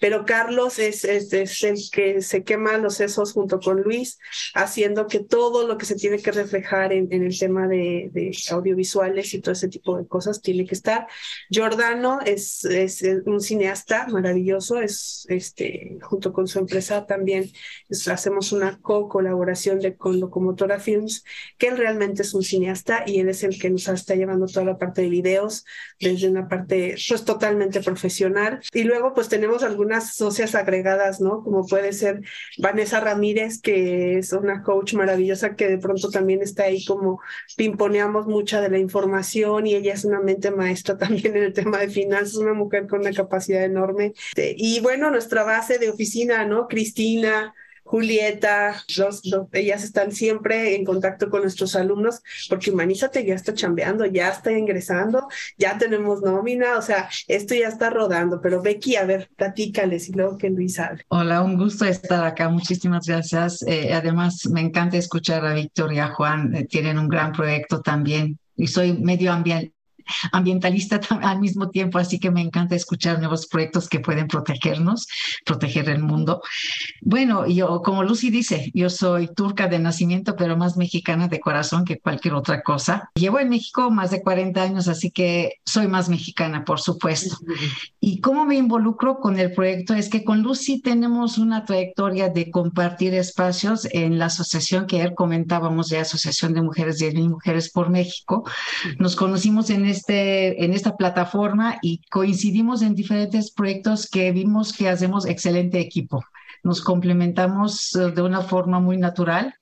pero 0.00 0.24
Carlos 0.26 0.78
es, 0.78 1.04
es, 1.04 1.32
el 1.62 1.78
que 1.90 2.20
se 2.20 2.44
quema 2.44 2.76
los 2.78 2.96
sesos 2.96 3.32
junto 3.32 3.58
con 3.58 3.80
Luis, 3.80 4.18
haciendo 4.54 5.06
que 5.06 5.20
todo 5.20 5.66
lo 5.66 5.78
que 5.78 5.86
se 5.86 5.96
tiene 5.96 6.18
que 6.18 6.32
reflejar 6.32 6.92
en, 6.92 7.08
en 7.10 7.24
el 7.24 7.38
tema 7.38 7.66
de, 7.68 8.10
de, 8.12 8.36
audiovisuales 8.50 9.32
y 9.32 9.40
todo 9.40 9.52
ese 9.52 9.68
tipo 9.68 9.96
de 9.96 10.06
cosas 10.06 10.42
tiene 10.42 10.66
que 10.66 10.74
estar. 10.74 11.06
Giordano 11.48 12.18
es, 12.24 12.64
es 12.64 13.02
un 13.24 13.40
cineasta 13.40 14.06
maravilloso, 14.08 14.80
es 14.80 15.26
este, 15.28 15.98
junto 16.02 16.32
con 16.32 16.46
su 16.46 16.58
empresa 16.58 17.06
también 17.14 17.50
hacemos 18.10 18.50
una 18.50 18.80
co-colaboración 18.80 19.80
con 19.96 20.18
Locomotora 20.18 20.80
Films, 20.80 21.24
que 21.58 21.68
él 21.68 21.78
realmente 21.78 22.22
es 22.22 22.34
un 22.34 22.42
cineasta 22.42 23.04
y 23.06 23.20
él 23.20 23.28
es 23.28 23.44
el 23.44 23.58
que 23.58 23.70
nos 23.70 23.86
está 23.86 24.16
llevando 24.16 24.46
toda 24.46 24.66
la 24.66 24.78
parte 24.78 25.02
de 25.02 25.08
videos 25.08 25.64
desde 26.00 26.28
una 26.28 26.48
parte 26.48 26.96
pues 27.08 27.24
totalmente 27.24 27.80
profesional. 27.80 28.60
Y 28.72 28.82
luego 28.82 29.14
pues 29.14 29.28
tenemos 29.28 29.62
algunas 29.62 30.14
socias 30.16 30.56
agregadas, 30.56 31.20
¿no? 31.20 31.42
Como 31.44 31.66
puede 31.66 31.92
ser 31.92 32.22
Vanessa 32.58 32.98
Ramírez, 32.98 33.60
que 33.60 34.18
es 34.18 34.32
una 34.32 34.62
coach 34.62 34.94
maravillosa 34.94 35.54
que 35.54 35.68
de 35.68 35.78
pronto 35.78 36.10
también 36.10 36.42
está 36.42 36.64
ahí 36.64 36.84
como 36.84 37.20
pimponeamos 37.56 38.26
mucha 38.26 38.60
de 38.60 38.70
la 38.70 38.78
información 38.78 39.68
y 39.68 39.74
ella 39.76 39.94
es 39.94 40.04
una 40.04 40.20
mente 40.20 40.50
maestra 40.50 40.98
también 40.98 41.36
en 41.36 41.44
el 41.44 41.52
tema 41.52 41.78
de 41.78 41.88
finanzas, 41.88 42.34
una 42.34 42.54
mujer 42.54 42.88
con 42.88 43.00
una 43.00 43.12
capacidad 43.12 43.62
enorme. 43.62 44.14
Y 44.36 44.80
bueno, 44.80 45.10
nuestra 45.10 45.44
base 45.44 45.78
de 45.78 45.90
oficina, 45.90 46.44
¿no? 46.44 46.66
Cristina 46.66 47.03
Julieta, 47.84 48.74
ellas 49.52 49.84
están 49.84 50.10
siempre 50.10 50.74
en 50.74 50.84
contacto 50.86 51.28
con 51.28 51.42
nuestros 51.42 51.76
alumnos, 51.76 52.22
porque 52.48 52.70
Humanízate 52.70 53.24
ya 53.26 53.34
está 53.34 53.52
chambeando, 53.52 54.06
ya 54.06 54.30
está 54.30 54.50
ingresando, 54.52 55.28
ya 55.58 55.76
tenemos 55.76 56.22
nómina, 56.22 56.78
o 56.78 56.82
sea, 56.82 57.10
esto 57.28 57.54
ya 57.54 57.68
está 57.68 57.90
rodando, 57.90 58.40
pero 58.40 58.62
Becky, 58.62 58.96
a 58.96 59.04
ver, 59.04 59.28
platícales 59.36 60.08
y 60.08 60.12
luego 60.12 60.38
que 60.38 60.48
Luis 60.48 60.80
hable. 60.80 61.04
Hola, 61.08 61.42
un 61.42 61.58
gusto 61.58 61.84
estar 61.84 62.24
acá, 62.24 62.48
muchísimas 62.48 63.06
gracias. 63.06 63.62
Eh, 63.62 63.92
además, 63.92 64.46
me 64.50 64.62
encanta 64.62 64.96
escuchar 64.96 65.44
a 65.44 65.52
Victoria 65.52 66.08
Juan, 66.08 66.54
eh, 66.54 66.64
tienen 66.64 66.98
un 66.98 67.08
gran 67.08 67.32
proyecto 67.32 67.82
también 67.82 68.38
y 68.56 68.66
soy 68.66 68.94
medio 68.94 69.30
ambiente 69.32 69.73
ambientalista 70.32 71.00
al 71.22 71.40
mismo 71.40 71.70
tiempo, 71.70 71.98
así 71.98 72.18
que 72.18 72.30
me 72.30 72.40
encanta 72.40 72.74
escuchar 72.74 73.18
nuevos 73.18 73.46
proyectos 73.46 73.88
que 73.88 74.00
pueden 74.00 74.28
protegernos, 74.28 75.06
proteger 75.44 75.88
el 75.88 76.02
mundo. 76.02 76.42
Bueno, 77.00 77.46
yo, 77.46 77.82
como 77.82 78.02
Lucy 78.02 78.30
dice, 78.30 78.70
yo 78.74 78.90
soy 78.90 79.28
turca 79.28 79.68
de 79.68 79.78
nacimiento, 79.78 80.36
pero 80.36 80.56
más 80.56 80.76
mexicana 80.76 81.28
de 81.28 81.40
corazón 81.40 81.84
que 81.84 81.98
cualquier 81.98 82.34
otra 82.34 82.62
cosa. 82.62 83.10
Llevo 83.14 83.38
en 83.40 83.48
México 83.48 83.90
más 83.90 84.10
de 84.10 84.22
40 84.22 84.62
años, 84.62 84.88
así 84.88 85.10
que 85.10 85.60
soy 85.64 85.88
más 85.88 86.08
mexicana, 86.08 86.64
por 86.64 86.80
supuesto. 86.80 87.36
Y 88.00 88.20
cómo 88.20 88.44
me 88.44 88.56
involucro 88.56 89.18
con 89.20 89.38
el 89.38 89.52
proyecto 89.52 89.94
es 89.94 90.08
que 90.08 90.24
con 90.24 90.42
Lucy 90.42 90.80
tenemos 90.80 91.38
una 91.38 91.64
trayectoria 91.64 92.28
de 92.28 92.50
compartir 92.50 93.14
espacios 93.14 93.86
en 93.92 94.18
la 94.18 94.26
asociación 94.26 94.86
que 94.86 94.96
ayer 94.96 95.14
comentábamos 95.14 95.88
de 95.88 95.98
Asociación 95.98 96.54
de 96.54 96.62
Mujeres 96.62 97.00
y 97.00 97.28
Mujeres 97.28 97.70
por 97.70 97.90
México. 97.90 98.44
Nos 98.98 99.16
conocimos 99.16 99.70
en 99.70 99.86
este, 99.94 100.64
en 100.64 100.72
esta 100.72 100.96
plataforma 100.96 101.78
y 101.80 102.00
coincidimos 102.10 102.82
en 102.82 102.96
diferentes 102.96 103.52
proyectos 103.52 104.08
que 104.10 104.32
vimos 104.32 104.72
que 104.72 104.88
hacemos 104.88 105.24
excelente 105.24 105.78
equipo. 105.78 106.24
Nos 106.64 106.80
complementamos 106.80 107.94
eh, 107.94 108.10
de 108.10 108.22
una 108.22 108.42
forma 108.42 108.80
muy 108.80 108.96
natural 108.96 109.54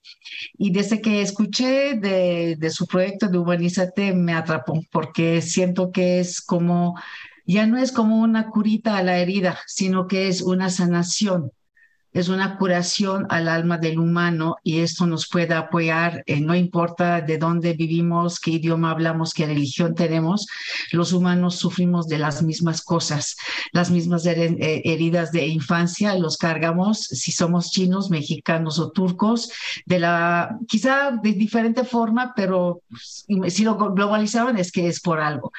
y 0.56 0.72
desde 0.72 1.02
que 1.02 1.20
escuché 1.20 1.94
de, 1.94 2.70
su 2.70 2.86
proyecto 2.86 3.28
de 3.28 3.38
Humanízate 3.38 4.14
me 4.14 4.32
atrapó 4.32 4.80
porque 4.90 5.42
siento 5.42 5.90
que 5.90 6.20
es 6.20 6.40
como, 6.40 6.94
ya 7.46 7.66
no 7.66 7.76
es 7.76 7.92
como 7.92 8.16
una 8.22 8.48
curita 8.48 8.96
a 8.96 9.02
la 9.02 9.18
herida, 9.18 9.58
sino 9.66 10.06
que 10.06 10.28
es 10.28 10.40
una 10.40 10.70
sanación 10.70 11.52
es 12.12 12.28
una 12.28 12.58
curación 12.58 13.26
al 13.30 13.48
alma 13.48 13.78
del 13.78 13.98
humano 13.98 14.56
y 14.62 14.80
esto 14.80 15.06
nos 15.06 15.28
puede 15.28 15.54
apoyar, 15.54 16.24
no 16.40 16.54
importa 16.54 17.20
de 17.20 17.38
dónde 17.38 17.72
vivimos, 17.72 18.38
qué 18.38 18.52
idioma 18.52 18.90
hablamos, 18.90 19.32
qué 19.34 19.46
religión 19.46 19.94
tenemos, 19.94 20.46
los 20.92 21.12
humanos 21.12 21.56
sufrimos 21.56 22.08
de 22.08 22.18
las 22.18 22.42
mismas 22.42 22.82
cosas, 22.82 23.36
las 23.72 23.90
mismas 23.90 24.26
eh, 24.26 24.82
heridas 24.84 25.32
de 25.32 25.46
infancia, 25.46 26.14
los 26.14 26.36
cargamos, 26.36 27.00
si 27.00 27.32
somos 27.32 27.70
chinos, 27.70 28.10
mexicanos 28.10 28.78
o 28.78 28.90
turcos, 28.90 29.50
de 29.86 29.98
la, 29.98 30.58
quizá 30.68 31.12
de 31.22 31.32
diferente 31.32 31.84
forma, 31.84 32.32
pero 32.36 32.82
si 33.48 33.64
lo 33.64 33.76
globalizaron 33.76 34.58
es 34.58 34.70
que 34.70 34.88
es 34.88 35.00
por 35.00 35.20
algo. 35.20 35.52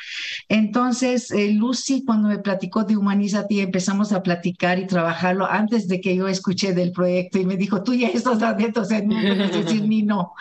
Entonces, 0.49 1.31
eh, 1.31 1.51
Lucy, 1.51 2.03
cuando 2.05 2.27
me 2.27 2.39
platicó 2.39 2.83
de 2.83 2.97
Humanizati, 2.97 3.61
empezamos 3.61 4.11
a 4.11 4.23
platicar 4.23 4.79
y 4.79 4.87
trabajarlo 4.87 5.45
antes 5.45 5.87
de 5.87 6.01
que 6.01 6.15
yo 6.15 6.27
escuché 6.43 6.73
del 6.73 6.91
proyecto 6.91 7.39
y 7.39 7.45
me 7.45 7.55
dijo, 7.55 7.81
tú 7.83 7.93
ya 7.93 8.09
estás 8.09 8.43
adentro, 8.43 8.81
o 8.81 8.85
sea, 8.85 9.01
no 9.01 9.15
puedes 9.15 9.65
decir 9.65 9.87
ni 9.87 10.03
no. 10.03 10.33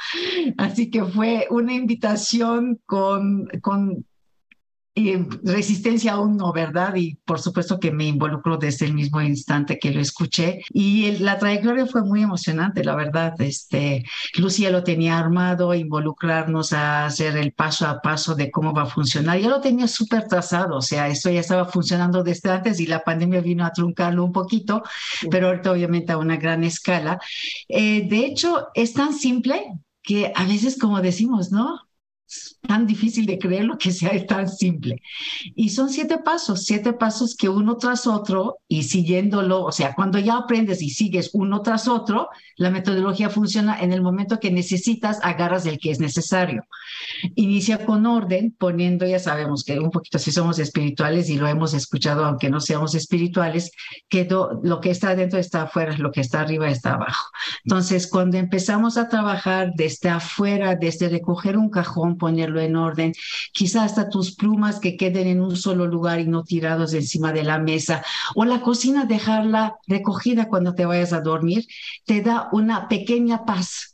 Así 0.59 0.91
que 0.91 1.05
fue 1.05 1.47
una 1.49 1.75
invitación 1.75 2.81
con, 2.87 3.47
con 3.61 4.05
y 4.95 5.17
resistencia 5.43 6.13
aún 6.13 6.37
no, 6.37 6.53
¿verdad? 6.53 6.95
Y 6.97 7.15
por 7.25 7.41
supuesto 7.41 7.81
que 7.81 7.93
me 7.93 8.05
involucro 8.07 8.59
desde 8.59 8.85
el 8.87 8.95
mismo 8.95 9.23
instante 9.23 9.79
que 9.79 9.91
lo 9.91 10.01
escuché. 10.01 10.61
Y 10.71 11.13
la 11.19 11.39
trayectoria 11.39 11.87
fue 11.87 12.03
muy 12.03 12.23
emocionante, 12.23 12.85
la 12.85 12.95
verdad. 12.95 13.41
Este, 13.41 14.05
Lucía 14.37 14.71
lo 14.71 14.85
tenía 14.85 15.19
armado, 15.19 15.75
involucrarnos 15.75 16.75
a 16.75 17.07
hacer 17.07 17.37
el 17.39 17.53
paso 17.53 17.87
a 17.87 18.03
paso 18.03 18.35
de 18.35 18.51
cómo 18.51 18.75
va 18.75 18.83
a 18.83 18.87
funcionar. 18.87 19.39
Ya 19.39 19.49
lo 19.49 19.61
tenía 19.63 19.89
súper 19.89 20.27
trazado, 20.29 20.77
o 20.77 20.83
sea, 20.83 21.09
esto 21.09 21.31
ya 21.31 21.41
estaba 21.41 21.65
funcionando 21.67 22.23
desde 22.23 22.51
antes 22.51 22.79
y 22.81 22.87
la 22.87 23.03
pandemia 23.03 23.41
vino 23.41 23.65
a 23.65 23.73
truncarlo 23.73 24.25
un 24.25 24.33
poquito, 24.33 24.83
pero 25.31 25.49
ahorita 25.49 25.73
obviamente 25.73 26.13
a 26.13 26.19
una 26.19 26.37
gran 26.37 26.65
escala. 26.65 27.19
Eh, 27.69 28.09
de 28.09 28.27
hecho, 28.27 28.69
es 28.75 28.93
tan 28.93 29.15
simple 29.15 29.63
que 30.03 30.33
a 30.35 30.45
veces 30.45 30.79
como 30.79 31.01
decimos, 31.01 31.51
¿no? 31.51 31.81
Tan 32.67 32.87
difícil 32.87 33.27
de 33.27 33.39
creer 33.39 33.65
lo 33.65 33.77
que 33.77 33.91
sea 33.91 34.13
tan 34.27 34.49
simple. 34.49 35.03
Y 35.55 35.71
son 35.71 35.91
siete 35.91 36.19
pasos, 36.19 36.65
siete 36.65 36.93
pasos 36.93 37.37
que 37.37 37.49
uno 37.49 37.77
tras 37.77 38.07
otro 38.07 38.59
y 38.69 38.85
siguiéndolo, 38.85 39.65
o 39.65 39.73
sea, 39.73 39.95
cuando 39.95 40.19
ya 40.19 40.37
aprendes 40.37 40.81
y 40.83 40.91
sigues 40.91 41.31
uno 41.33 41.63
tras 41.63 41.89
otro, 41.89 42.29
la 42.57 42.71
metodología 42.71 43.31
funciona 43.31 43.81
en 43.81 43.93
el 43.93 44.03
momento 44.03 44.39
que 44.39 44.51
necesitas, 44.51 45.19
agarras 45.23 45.67
el 45.67 45.79
que 45.79 45.91
es 45.91 46.01
necesario. 46.01 46.65
Inicia 47.35 47.85
con 47.85 48.07
orden, 48.07 48.55
poniendo, 48.57 49.07
ya 49.07 49.19
sabemos 49.19 49.65
que 49.65 49.79
un 49.79 49.91
poquito 49.91 50.19
si 50.19 50.31
somos 50.33 50.59
espirituales 50.59 51.29
y 51.29 51.37
lo 51.37 51.47
hemos 51.49 51.75
escuchado, 51.75 52.25
aunque 52.25 52.51
no 52.51 52.61
seamos 52.61 52.95
espirituales, 52.95 53.73
que 54.09 54.29
lo 54.31 54.81
que 54.81 54.91
está 54.91 55.11
adentro 55.11 55.39
está 55.39 55.63
afuera, 55.63 55.97
lo 55.99 56.13
que 56.13 56.21
está 56.21 56.41
arriba 56.41 56.69
está 56.69 56.95
abajo. 56.95 57.31
Entonces, 57.65 58.07
cuando 58.07 58.39
empezamos 58.39 58.97
a 58.97 59.09
trabajar 59.09 59.73
desde 59.75 60.09
afuera, 60.09 60.77
desde 60.77 61.09
recoger 61.09 61.57
un 61.57 61.71
cajón, 61.71 62.17
ponerlo 62.23 62.61
en 62.61 62.77
orden, 62.77 63.13
quizás 63.53 63.83
hasta 63.87 64.09
tus 64.09 64.37
plumas 64.37 64.79
que 64.79 64.97
queden 64.97 65.27
en 65.27 65.41
un 65.41 65.57
solo 65.57 65.89
lugar 65.89 66.21
y 66.21 66.29
no 66.29 66.45
tirados 66.45 66.95
encima 66.95 67.33
de 67.33 67.43
la 67.43 67.59
mesa, 67.59 68.05
o 68.37 68.45
la 68.45 68.61
cocina 68.61 69.07
dejarla 69.07 69.75
recogida 69.89 70.47
cuando 70.47 70.75
te 70.77 70.87
vayas 70.87 71.13
a 71.13 71.21
dormir, 71.21 71.67
te 72.05 72.21
da 72.23 72.49
una 72.53 72.87
pequeña 72.87 73.45
paz 73.45 73.92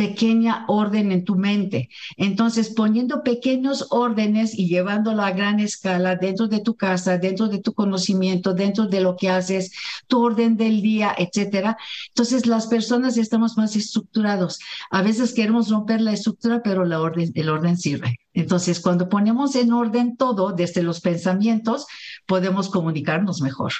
pequeña 0.00 0.64
orden 0.66 1.12
en 1.12 1.26
tu 1.26 1.36
mente. 1.36 1.90
Entonces, 2.16 2.70
poniendo 2.70 3.22
pequeños 3.22 3.88
órdenes 3.90 4.58
y 4.58 4.66
llevándolo 4.66 5.20
a 5.20 5.32
gran 5.32 5.60
escala 5.60 6.16
dentro 6.16 6.48
de 6.48 6.60
tu 6.60 6.74
casa, 6.74 7.18
dentro 7.18 7.48
de 7.48 7.60
tu 7.60 7.74
conocimiento, 7.74 8.54
dentro 8.54 8.86
de 8.86 9.02
lo 9.02 9.14
que 9.14 9.28
haces, 9.28 9.72
tu 10.06 10.22
orden 10.22 10.56
del 10.56 10.80
día, 10.80 11.14
etcétera. 11.18 11.76
Entonces, 12.08 12.46
las 12.46 12.66
personas 12.66 13.18
estamos 13.18 13.58
más 13.58 13.76
estructurados. 13.76 14.58
A 14.90 15.02
veces 15.02 15.34
queremos 15.34 15.68
romper 15.68 16.00
la 16.00 16.14
estructura, 16.14 16.62
pero 16.64 16.86
la 16.86 17.02
orden, 17.02 17.30
el 17.34 17.50
orden 17.50 17.76
sirve. 17.76 18.20
Entonces, 18.32 18.80
cuando 18.80 19.10
ponemos 19.10 19.54
en 19.54 19.70
orden 19.70 20.16
todo, 20.16 20.52
desde 20.52 20.82
los 20.82 21.02
pensamientos, 21.02 21.84
podemos 22.24 22.70
comunicarnos 22.70 23.42
mejor, 23.42 23.74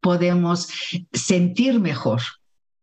podemos 0.00 0.68
sentir 1.12 1.80
mejor, 1.80 2.22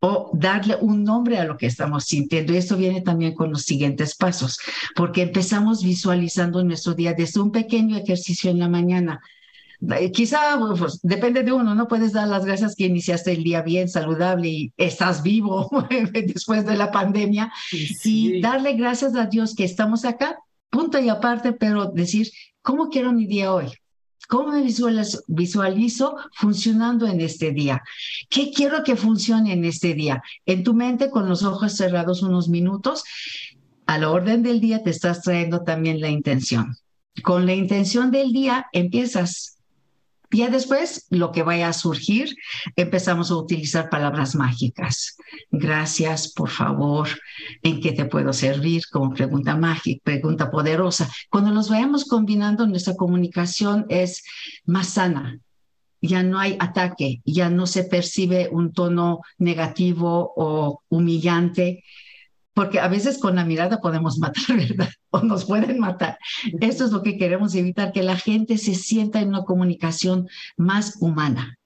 o 0.05 0.29
darle 0.33 0.75
un 0.81 1.05
nombre 1.05 1.37
a 1.37 1.45
lo 1.45 1.55
que 1.55 1.65
estamos 1.65 2.03
sintiendo. 2.03 2.53
Y 2.53 2.57
esto 2.57 2.75
viene 2.75 2.99
también 2.99 3.33
con 3.33 3.51
los 3.51 3.61
siguientes 3.63 4.15
pasos, 4.15 4.59
porque 4.97 5.21
empezamos 5.21 5.81
visualizando 5.81 6.61
nuestro 6.61 6.93
día 6.93 7.13
desde 7.13 7.39
un 7.39 7.53
pequeño 7.53 7.95
ejercicio 7.97 8.51
en 8.51 8.59
la 8.59 8.67
mañana. 8.67 9.21
Eh, 9.97 10.11
quizá 10.11 10.59
pues, 10.77 10.99
depende 11.03 11.43
de 11.43 11.53
uno, 11.53 11.73
no 11.73 11.87
puedes 11.87 12.11
dar 12.11 12.27
las 12.27 12.43
gracias 12.43 12.75
que 12.75 12.85
iniciaste 12.85 13.31
el 13.31 13.43
día 13.43 13.61
bien, 13.61 13.87
saludable 13.87 14.49
y 14.49 14.73
estás 14.75 15.23
vivo 15.23 15.69
después 16.11 16.65
de 16.65 16.75
la 16.75 16.91
pandemia 16.91 17.53
y 18.03 18.41
darle 18.41 18.73
gracias 18.73 19.15
a 19.15 19.27
Dios 19.27 19.55
que 19.55 19.63
estamos 19.63 20.03
acá, 20.03 20.37
punto 20.69 20.99
y 20.99 21.07
aparte, 21.07 21.53
pero 21.53 21.85
decir, 21.85 22.29
¿cómo 22.61 22.89
quiero 22.89 23.13
mi 23.13 23.25
día 23.25 23.53
hoy? 23.53 23.71
¿Cómo 24.27 24.53
me 24.53 24.63
visualizo, 25.27 26.15
funcionando 26.33 27.07
en 27.07 27.21
este 27.21 27.51
día? 27.51 27.81
¿Qué 28.29 28.51
quiero 28.51 28.83
que 28.83 28.95
funcione 28.95 29.53
en 29.53 29.65
este 29.65 29.93
día? 29.93 30.23
En 30.45 30.63
tu 30.63 30.73
mente, 30.73 31.09
con 31.09 31.27
los 31.27 31.43
ojos 31.43 31.75
cerrados 31.75 32.23
unos 32.23 32.49
minutos, 32.49 33.03
a 33.85 33.97
la 33.97 34.09
orden 34.09 34.43
del 34.43 34.59
día 34.59 34.81
te 34.81 34.89
estás 34.89 35.21
trayendo 35.21 35.63
también 35.63 35.99
la 35.99 36.09
intención. 36.09 36.77
Con 37.21 37.45
la 37.45 37.53
intención 37.53 38.11
del 38.11 38.31
día 38.31 38.67
empiezas 38.71 39.57
ya 40.33 40.49
después, 40.49 41.05
lo 41.09 41.31
que 41.31 41.43
vaya 41.43 41.67
a 41.67 41.73
surgir, 41.73 42.35
empezamos 42.75 43.31
a 43.31 43.35
utilizar 43.35 43.89
palabras 43.89 44.35
mágicas. 44.35 45.15
Gracias, 45.51 46.33
por 46.33 46.49
favor, 46.49 47.07
¿en 47.61 47.79
qué 47.81 47.91
te 47.91 48.05
puedo 48.05 48.33
servir? 48.33 48.83
Como 48.91 49.13
pregunta 49.13 49.55
mágica, 49.55 50.01
pregunta 50.03 50.49
poderosa. 50.49 51.09
Cuando 51.29 51.51
los 51.51 51.69
vayamos 51.69 52.05
combinando, 52.05 52.65
nuestra 52.67 52.95
comunicación 52.95 53.85
es 53.89 54.23
más 54.65 54.89
sana. 54.89 55.39
Ya 56.01 56.21
no 56.23 56.39
hay 56.39 56.57
ataque, 56.59 57.21
ya 57.23 57.49
no 57.49 57.65
se 57.65 57.83
percibe 57.85 58.49
un 58.51 58.73
tono 58.73 59.21
negativo 59.37 60.33
o 60.35 60.81
humillante, 60.89 61.83
porque 62.53 62.79
a 62.79 62.87
veces 62.87 63.17
con 63.17 63.35
la 63.35 63.45
mirada 63.45 63.81
podemos 63.81 64.17
matar, 64.17 64.43
¿verdad? 64.57 64.89
O 65.09 65.19
nos 65.21 65.45
pueden 65.45 65.79
matar. 65.79 66.17
Esto 66.59 66.85
es 66.85 66.91
lo 66.91 67.03
que 67.03 67.17
queremos 67.17 67.55
evitar, 67.55 67.91
que 67.91 68.03
la 68.03 68.17
gente 68.17 68.57
se 68.57 68.75
sienta 68.75 69.21
en 69.21 69.29
una 69.29 69.43
comunicación 69.43 70.27
más 70.57 70.97
humana. 70.99 71.57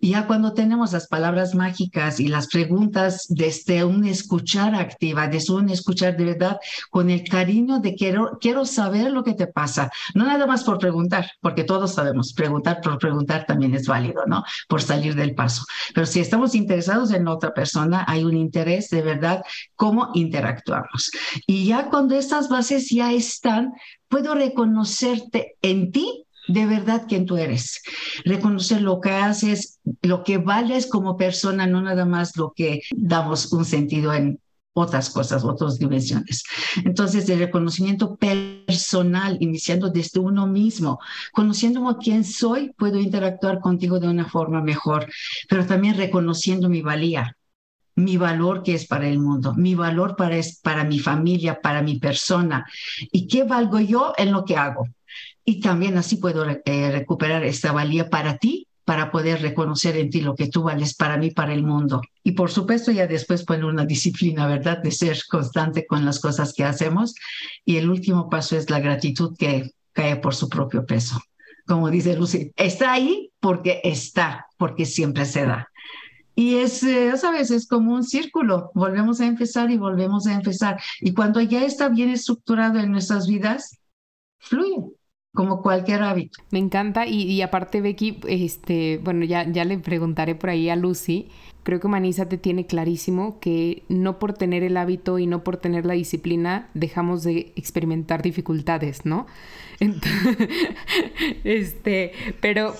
Ya 0.00 0.26
cuando 0.26 0.52
tenemos 0.52 0.92
las 0.92 1.08
palabras 1.08 1.54
mágicas 1.54 2.20
y 2.20 2.28
las 2.28 2.48
preguntas 2.48 3.26
desde 3.28 3.84
un 3.84 4.04
escuchar 4.04 4.74
activa, 4.74 5.28
desde 5.28 5.54
un 5.54 5.68
escuchar 5.70 6.16
de 6.16 6.24
verdad, 6.24 6.58
con 6.90 7.10
el 7.10 7.24
cariño 7.24 7.80
de 7.80 7.94
quiero, 7.94 8.38
quiero 8.40 8.64
saber 8.64 9.10
lo 9.10 9.24
que 9.24 9.34
te 9.34 9.46
pasa, 9.46 9.90
no 10.14 10.24
nada 10.24 10.46
más 10.46 10.64
por 10.64 10.78
preguntar, 10.78 11.30
porque 11.40 11.64
todos 11.64 11.94
sabemos, 11.94 12.32
preguntar 12.32 12.80
por 12.80 12.98
preguntar 12.98 13.46
también 13.46 13.74
es 13.74 13.86
válido, 13.86 14.24
¿no? 14.26 14.44
Por 14.68 14.82
salir 14.82 15.14
del 15.14 15.34
paso. 15.34 15.64
Pero 15.94 16.06
si 16.06 16.20
estamos 16.20 16.54
interesados 16.54 17.12
en 17.12 17.28
otra 17.28 17.52
persona, 17.52 18.04
hay 18.06 18.24
un 18.24 18.36
interés 18.36 18.90
de 18.90 19.02
verdad, 19.02 19.42
cómo 19.74 20.10
interactuamos. 20.14 21.10
Y 21.46 21.66
ya 21.66 21.88
cuando 21.88 22.16
estas 22.16 22.48
bases 22.48 22.90
ya 22.90 23.12
están, 23.12 23.72
puedo 24.08 24.34
reconocerte 24.34 25.56
en 25.62 25.92
ti 25.92 26.24
de 26.48 26.66
verdad 26.66 27.04
quién 27.06 27.26
tú 27.26 27.36
eres, 27.36 27.82
reconocer 28.24 28.80
lo 28.80 29.00
que 29.00 29.10
haces, 29.10 29.78
lo 30.02 30.24
que 30.24 30.38
vales 30.38 30.86
como 30.86 31.16
persona, 31.16 31.66
no 31.66 31.82
nada 31.82 32.04
más 32.06 32.36
lo 32.36 32.52
que 32.56 32.82
damos 32.96 33.52
un 33.52 33.64
sentido 33.64 34.12
en 34.14 34.40
otras 34.72 35.10
cosas, 35.10 35.44
otras 35.44 35.78
dimensiones. 35.78 36.44
Entonces, 36.84 37.28
el 37.28 37.40
reconocimiento 37.40 38.16
personal, 38.16 39.36
iniciando 39.40 39.90
desde 39.90 40.20
uno 40.20 40.46
mismo, 40.46 41.00
conociendo 41.32 41.98
quién 42.00 42.24
soy, 42.24 42.72
puedo 42.78 42.98
interactuar 42.98 43.60
contigo 43.60 44.00
de 44.00 44.08
una 44.08 44.28
forma 44.28 44.62
mejor, 44.62 45.06
pero 45.48 45.66
también 45.66 45.96
reconociendo 45.96 46.68
mi 46.68 46.80
valía, 46.80 47.36
mi 47.96 48.16
valor 48.16 48.62
que 48.62 48.74
es 48.74 48.86
para 48.86 49.08
el 49.08 49.18
mundo, 49.18 49.54
mi 49.54 49.74
valor 49.74 50.14
para, 50.16 50.36
es 50.36 50.60
para 50.60 50.84
mi 50.84 51.00
familia, 51.00 51.60
para 51.60 51.82
mi 51.82 51.98
persona, 51.98 52.64
y 53.10 53.26
qué 53.26 53.42
valgo 53.44 53.80
yo 53.80 54.12
en 54.16 54.32
lo 54.32 54.44
que 54.44 54.56
hago 54.56 54.86
y 55.48 55.60
también 55.60 55.96
así 55.96 56.16
puedo 56.16 56.44
eh, 56.46 56.90
recuperar 56.92 57.42
esta 57.42 57.72
valía 57.72 58.10
para 58.10 58.36
ti, 58.36 58.66
para 58.84 59.10
poder 59.10 59.40
reconocer 59.40 59.96
en 59.96 60.10
ti 60.10 60.20
lo 60.20 60.34
que 60.34 60.48
tú 60.48 60.62
vales 60.62 60.94
para 60.94 61.16
mí, 61.16 61.30
para 61.30 61.54
el 61.54 61.62
mundo. 61.62 62.02
Y 62.22 62.32
por 62.32 62.50
supuesto 62.50 62.92
ya 62.92 63.06
después 63.06 63.44
poner 63.44 63.64
una 63.64 63.86
disciplina, 63.86 64.46
¿verdad? 64.46 64.82
De 64.82 64.90
ser 64.90 65.18
constante 65.26 65.86
con 65.86 66.04
las 66.04 66.20
cosas 66.20 66.52
que 66.52 66.64
hacemos. 66.64 67.14
Y 67.64 67.78
el 67.78 67.88
último 67.88 68.28
paso 68.28 68.58
es 68.58 68.68
la 68.68 68.78
gratitud 68.78 69.34
que 69.38 69.70
cae 69.94 70.16
por 70.16 70.34
su 70.34 70.50
propio 70.50 70.84
peso. 70.84 71.18
Como 71.66 71.88
dice 71.88 72.14
Lucy, 72.14 72.52
está 72.54 72.92
ahí 72.92 73.30
porque 73.40 73.80
está, 73.84 74.48
porque 74.58 74.84
siempre 74.84 75.24
se 75.24 75.46
da. 75.46 75.66
Y 76.34 76.56
es, 76.56 76.82
eh, 76.82 77.16
¿sabes? 77.16 77.50
Es 77.50 77.66
como 77.66 77.94
un 77.94 78.04
círculo. 78.04 78.70
Volvemos 78.74 79.22
a 79.22 79.26
empezar 79.26 79.70
y 79.70 79.78
volvemos 79.78 80.26
a 80.26 80.34
empezar. 80.34 80.78
Y 81.00 81.14
cuando 81.14 81.40
ya 81.40 81.64
está 81.64 81.88
bien 81.88 82.10
estructurado 82.10 82.78
en 82.80 82.92
nuestras 82.92 83.26
vidas, 83.26 83.78
fluye 84.40 84.97
como 85.32 85.62
cualquier 85.62 86.02
hábito. 86.02 86.42
Me 86.50 86.58
encanta 86.58 87.06
y, 87.06 87.40
aparte 87.42 87.80
Becky, 87.80 88.20
este, 88.26 88.98
bueno, 89.02 89.24
ya, 89.24 89.48
ya 89.48 89.64
le 89.64 89.78
preguntaré 89.78 90.34
por 90.34 90.50
ahí 90.50 90.68
a 90.68 90.76
Lucy, 90.76 91.28
creo 91.62 91.80
que 91.80 92.26
te 92.26 92.38
tiene 92.38 92.66
clarísimo 92.66 93.38
que 93.40 93.82
no 93.88 94.18
por 94.18 94.32
tener 94.32 94.62
el 94.62 94.76
hábito 94.76 95.18
y 95.18 95.26
no 95.26 95.44
por 95.44 95.58
tener 95.58 95.84
la 95.84 95.92
disciplina 95.92 96.70
dejamos 96.72 97.24
de 97.24 97.52
experimentar 97.56 98.22
dificultades, 98.22 99.04
¿no? 99.04 99.26
este, 101.44 102.12
pero 102.40 102.74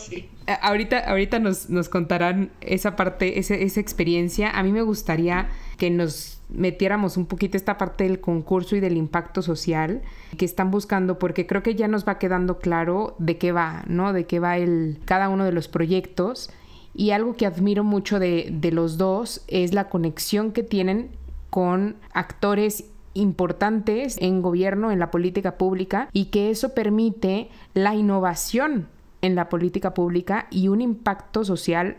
ahorita, 0.63 1.01
ahorita 1.01 1.39
nos, 1.39 1.69
nos 1.69 1.89
contarán 1.89 2.51
esa 2.63 2.97
parte, 2.97 3.39
esa, 3.39 3.55
esa 3.57 3.81
experiencia. 3.81 4.51
A 4.51 4.63
mí 4.63 4.73
me 4.73 4.83
gustaría 4.83 5.51
que 5.77 5.91
nos 5.91 6.38
metiéramos 6.49 7.17
un 7.17 7.27
poquito 7.27 7.57
esta 7.57 7.79
parte 7.79 8.05
del 8.05 8.21
concurso 8.21 8.77
y 8.77 8.81
del 8.81 8.97
impacto 8.97 9.43
social 9.43 10.03
que 10.37 10.45
están 10.45 10.71
buscando, 10.71 11.19
porque 11.19 11.47
creo 11.47 11.63
que 11.63 11.75
ya 11.75 11.89
nos 11.89 12.07
va 12.07 12.19
quedando 12.19 12.59
claro 12.59 13.15
de 13.19 13.39
qué 13.39 13.53
va, 13.53 13.85
¿no? 13.87 14.13
De 14.13 14.27
qué 14.27 14.41
va 14.41 14.57
el, 14.57 14.99
cada 15.05 15.29
uno 15.29 15.45
de 15.45 15.53
los 15.53 15.69
proyectos. 15.69 16.51
Y 16.95 17.11
algo 17.11 17.37
que 17.37 17.47
admiro 17.47 17.85
mucho 17.85 18.19
de, 18.19 18.49
de 18.51 18.73
los 18.73 18.99
dos 18.99 19.45
es 19.47 19.75
la 19.75 19.89
conexión 19.89 20.53
que 20.53 20.63
tienen 20.63 21.11
con 21.51 21.97
actores 22.13 22.85
importantes 23.15 24.17
en 24.21 24.43
gobierno, 24.43 24.91
en 24.91 24.99
la 24.99 25.11
política 25.11 25.59
pública, 25.59 26.09
y 26.13 26.27
que 26.27 26.51
eso 26.51 26.75
permite 26.75 27.49
la 27.75 27.95
innovación 27.95 28.89
en 29.23 29.35
la 29.35 29.49
política 29.49 29.95
pública 29.95 30.47
y 30.51 30.69
un 30.69 30.81
impacto 30.81 31.45
social 31.45 31.97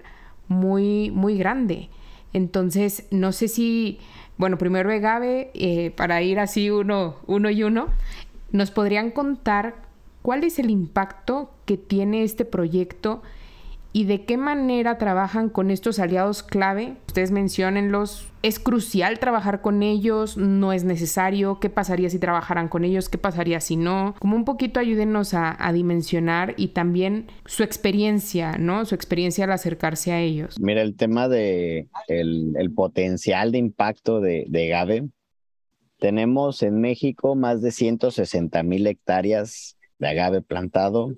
muy, 0.47 1.11
muy 1.11 1.37
grande. 1.37 1.89
Entonces, 2.33 3.07
no 3.11 3.31
sé 3.31 3.47
si, 3.47 3.99
bueno, 4.39 4.57
primero 4.57 4.89
Gabe, 5.01 5.51
eh, 5.53 5.91
para 5.91 6.21
ir 6.21 6.39
así 6.39 6.71
uno, 6.71 7.17
uno 7.27 7.49
y 7.49 7.61
uno, 7.63 7.89
nos 8.53 8.71
podrían 8.71 9.11
contar 9.11 9.75
cuál 10.21 10.45
es 10.45 10.59
el 10.59 10.69
impacto 10.69 11.51
que 11.65 11.75
tiene 11.75 12.23
este 12.23 12.45
proyecto 12.45 13.21
y 13.91 14.05
de 14.05 14.25
qué 14.25 14.37
manera 14.37 14.97
trabajan 14.97 15.49
con 15.49 15.71
estos 15.71 15.99
aliados 15.99 16.43
clave. 16.43 16.95
Ustedes 17.07 17.31
menciónenlos. 17.31 18.27
¿Es 18.43 18.59
crucial 18.59 19.19
trabajar 19.19 19.61
con 19.61 19.81
ellos? 19.81 20.37
¿No 20.37 20.71
es 20.73 20.83
necesario? 20.83 21.59
¿Qué 21.59 21.69
pasaría 21.69 22.09
si 22.09 22.19
trabajaran 22.19 22.69
con 22.69 22.85
ellos? 22.85 23.09
¿Qué 23.09 23.17
pasaría 23.17 23.59
si 23.59 23.75
no? 23.75 24.15
Como 24.19 24.35
un 24.35 24.45
poquito 24.45 24.79
ayúdenos 24.79 25.33
a, 25.33 25.57
dimensionar 25.73 26.53
y 26.57 26.69
también 26.69 27.27
su 27.45 27.63
experiencia, 27.63 28.57
¿no? 28.57 28.85
Su 28.85 28.95
experiencia 28.95 29.45
al 29.45 29.51
acercarse 29.51 30.11
a 30.11 30.19
ellos. 30.19 30.59
Mira, 30.59 30.81
el 30.81 30.95
tema 30.95 31.27
de 31.27 31.87
el, 32.07 32.73
potencial 32.75 33.51
de 33.51 33.57
impacto 33.57 34.21
de, 34.21 34.45
de 34.47 34.67
Gabe. 34.67 35.09
Tenemos 35.99 36.63
en 36.63 36.79
México 36.79 37.35
más 37.35 37.61
de 37.61 37.71
160 37.71 38.63
mil 38.63 38.87
hectáreas 38.87 39.77
de 39.97 40.07
agave 40.07 40.41
plantado 40.41 41.15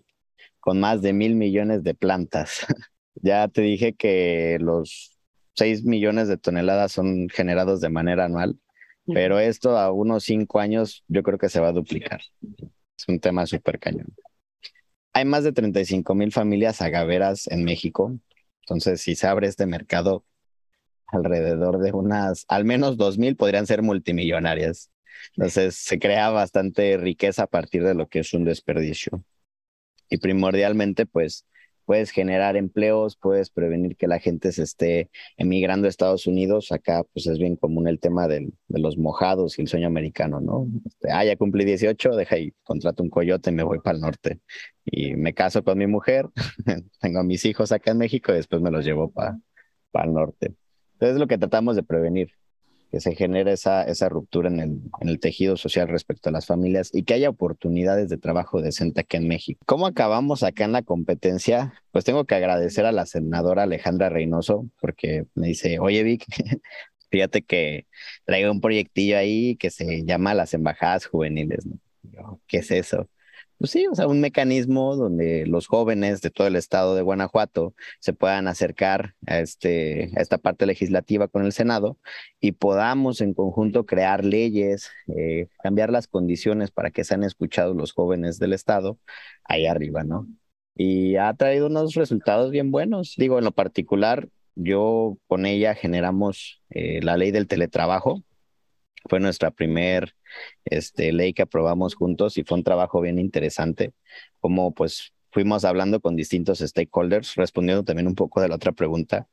con 0.61 0.79
más 0.79 1.01
de 1.01 1.11
mil 1.11 1.35
millones 1.35 1.83
de 1.83 1.93
plantas. 1.93 2.65
ya 3.15 3.47
te 3.49 3.61
dije 3.61 3.93
que 3.93 4.57
los 4.61 5.17
6 5.55 5.83
millones 5.83 6.29
de 6.29 6.37
toneladas 6.37 6.93
son 6.93 7.27
generados 7.27 7.81
de 7.81 7.89
manera 7.89 8.25
anual, 8.25 8.57
pero 9.05 9.39
esto 9.39 9.77
a 9.77 9.91
unos 9.91 10.23
cinco 10.23 10.59
años 10.59 11.03
yo 11.07 11.23
creo 11.23 11.37
que 11.37 11.49
se 11.49 11.59
va 11.59 11.69
a 11.69 11.73
duplicar. 11.73 12.21
Es 12.97 13.07
un 13.07 13.19
tema 13.19 13.45
súper 13.45 13.79
cañón. 13.79 14.07
Hay 15.13 15.25
más 15.25 15.43
de 15.43 15.51
35 15.51 16.15
mil 16.15 16.31
familias 16.31 16.81
agaveras 16.81 17.47
en 17.47 17.65
México, 17.65 18.17
entonces 18.61 19.01
si 19.01 19.15
se 19.15 19.27
abre 19.27 19.47
este 19.47 19.65
mercado, 19.65 20.23
alrededor 21.07 21.79
de 21.79 21.91
unas, 21.91 22.45
al 22.47 22.63
menos 22.63 22.95
2 22.95 23.17
mil 23.17 23.35
podrían 23.35 23.67
ser 23.67 23.81
multimillonarias. 23.81 24.89
Entonces 25.35 25.75
se 25.75 25.99
crea 25.99 26.29
bastante 26.29 26.95
riqueza 26.95 27.43
a 27.43 27.47
partir 27.47 27.83
de 27.83 27.93
lo 27.93 28.07
que 28.07 28.19
es 28.19 28.33
un 28.33 28.45
desperdicio 28.45 29.25
y 30.11 30.17
primordialmente 30.17 31.07
pues 31.07 31.47
puedes 31.85 32.11
generar 32.11 32.55
empleos, 32.55 33.17
puedes 33.17 33.49
prevenir 33.49 33.97
que 33.97 34.07
la 34.07 34.19
gente 34.19 34.51
se 34.51 34.63
esté 34.63 35.09
emigrando 35.37 35.87
a 35.87 35.89
Estados 35.89 36.27
Unidos. 36.27 36.71
Acá 36.71 37.03
pues 37.13 37.27
es 37.27 37.39
bien 37.39 37.55
común 37.55 37.87
el 37.87 37.99
tema 37.99 38.27
de 38.27 38.51
los 38.67 38.97
mojados 38.97 39.57
y 39.57 39.63
el 39.63 39.67
sueño 39.67 39.87
americano, 39.87 40.39
¿no? 40.39 40.67
Este, 40.85 41.11
ah, 41.11 41.25
ya 41.25 41.35
cumplí 41.35 41.65
18, 41.65 42.11
deja 42.11 42.37
y 42.37 42.53
contrato 42.63 43.03
un 43.03 43.09
coyote 43.09 43.49
y 43.49 43.53
me 43.53 43.63
voy 43.63 43.79
para 43.79 43.95
el 43.95 44.01
norte. 44.01 44.39
Y 44.85 45.15
me 45.15 45.33
caso 45.33 45.63
con 45.63 45.77
mi 45.77 45.87
mujer, 45.87 46.29
tengo 47.01 47.19
a 47.19 47.23
mis 47.23 47.45
hijos 47.45 47.71
acá 47.71 47.91
en 47.91 47.97
México 47.97 48.31
y 48.31 48.35
después 48.35 48.61
me 48.61 48.71
los 48.71 48.85
llevo 48.85 49.11
para 49.11 49.39
el 50.03 50.13
norte. 50.13 50.53
Entonces 50.93 51.15
es 51.15 51.19
lo 51.19 51.27
que 51.27 51.37
tratamos 51.37 51.75
de 51.75 51.83
prevenir 51.83 52.31
que 52.91 52.99
se 52.99 53.15
genere 53.15 53.53
esa, 53.53 53.83
esa 53.83 54.09
ruptura 54.09 54.49
en 54.49 54.59
el, 54.59 54.81
en 54.99 55.09
el 55.09 55.19
tejido 55.19 55.55
social 55.55 55.87
respecto 55.87 56.29
a 56.29 56.31
las 56.31 56.45
familias 56.45 56.89
y 56.93 57.03
que 57.03 57.13
haya 57.13 57.29
oportunidades 57.29 58.09
de 58.09 58.17
trabajo 58.17 58.61
decente 58.61 59.01
aquí 59.01 59.17
en 59.17 59.27
México. 59.27 59.61
¿Cómo 59.65 59.87
acabamos 59.87 60.43
acá 60.43 60.65
en 60.65 60.73
la 60.73 60.81
competencia? 60.81 61.73
Pues 61.91 62.03
tengo 62.03 62.25
que 62.25 62.35
agradecer 62.35 62.85
a 62.85 62.91
la 62.91 63.05
senadora 63.05 63.63
Alejandra 63.63 64.09
Reynoso 64.09 64.69
porque 64.81 65.25
me 65.35 65.47
dice, 65.47 65.79
oye 65.79 66.03
Vic, 66.03 66.25
fíjate 67.09 67.43
que 67.43 67.87
traigo 68.25 68.51
un 68.51 68.59
proyectillo 68.59 69.17
ahí 69.17 69.55
que 69.55 69.69
se 69.69 70.03
llama 70.03 70.33
las 70.33 70.53
embajadas 70.53 71.05
juveniles. 71.05 71.65
¿Qué 72.47 72.57
es 72.57 72.71
eso? 72.71 73.09
Pues 73.61 73.71
sí, 73.71 73.85
o 73.85 73.93
sea, 73.93 74.07
un 74.07 74.19
mecanismo 74.21 74.95
donde 74.95 75.45
los 75.45 75.67
jóvenes 75.67 76.21
de 76.21 76.31
todo 76.31 76.47
el 76.47 76.55
estado 76.55 76.95
de 76.95 77.03
Guanajuato 77.03 77.75
se 77.99 78.11
puedan 78.11 78.47
acercar 78.47 79.13
a, 79.27 79.39
este, 79.39 80.11
a 80.17 80.21
esta 80.21 80.39
parte 80.39 80.65
legislativa 80.65 81.27
con 81.27 81.45
el 81.45 81.51
Senado 81.51 81.99
y 82.39 82.53
podamos 82.53 83.21
en 83.21 83.35
conjunto 83.35 83.85
crear 83.85 84.25
leyes, 84.25 84.89
eh, 85.15 85.47
cambiar 85.61 85.91
las 85.91 86.07
condiciones 86.07 86.71
para 86.71 86.89
que 86.89 87.03
sean 87.03 87.23
escuchados 87.23 87.75
los 87.75 87.93
jóvenes 87.93 88.39
del 88.39 88.53
estado 88.53 88.97
ahí 89.43 89.67
arriba, 89.67 90.03
¿no? 90.03 90.27
Y 90.75 91.17
ha 91.17 91.31
traído 91.35 91.67
unos 91.67 91.93
resultados 91.93 92.49
bien 92.49 92.71
buenos. 92.71 93.13
Digo, 93.15 93.37
en 93.37 93.45
lo 93.45 93.51
particular, 93.51 94.27
yo 94.55 95.19
con 95.27 95.45
ella 95.45 95.75
generamos 95.75 96.63
eh, 96.71 96.99
la 97.03 97.15
ley 97.15 97.29
del 97.29 97.47
teletrabajo, 97.47 98.23
fue 99.09 99.19
nuestra 99.19 99.51
primer 99.51 100.15
este, 100.65 101.11
ley 101.11 101.33
que 101.33 101.41
aprobamos 101.43 101.95
juntos 101.95 102.37
y 102.37 102.43
fue 102.43 102.57
un 102.57 102.63
trabajo 102.63 103.01
bien 103.01 103.19
interesante, 103.19 103.93
como 104.39 104.73
pues 104.73 105.13
fuimos 105.31 105.65
hablando 105.65 105.99
con 105.99 106.15
distintos 106.15 106.59
stakeholders, 106.59 107.35
respondiendo 107.35 107.83
también 107.83 108.07
un 108.07 108.15
poco 108.15 108.41
de 108.41 108.49
la 108.49 108.55
otra 108.55 108.71
pregunta. 108.71 109.27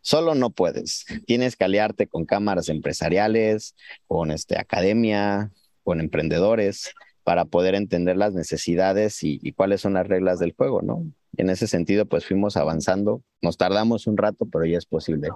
Solo 0.00 0.34
no 0.34 0.50
puedes, 0.50 1.04
tienes 1.26 1.56
que 1.56 1.64
aliarte 1.64 2.06
con 2.06 2.26
cámaras 2.26 2.68
empresariales, 2.68 3.74
con 4.06 4.30
este, 4.30 4.58
academia, 4.58 5.50
con 5.82 6.00
emprendedores, 6.00 6.92
para 7.24 7.44
poder 7.44 7.74
entender 7.74 8.16
las 8.16 8.32
necesidades 8.34 9.24
y, 9.24 9.40
y 9.42 9.52
cuáles 9.52 9.80
son 9.80 9.94
las 9.94 10.06
reglas 10.06 10.38
del 10.38 10.52
juego, 10.52 10.80
¿no? 10.82 11.04
En 11.36 11.50
ese 11.50 11.66
sentido, 11.66 12.06
pues 12.06 12.24
fuimos 12.24 12.56
avanzando, 12.56 13.22
nos 13.42 13.56
tardamos 13.56 14.06
un 14.06 14.16
rato, 14.16 14.46
pero 14.46 14.64
ya 14.64 14.78
es 14.78 14.86
posible 14.86 15.28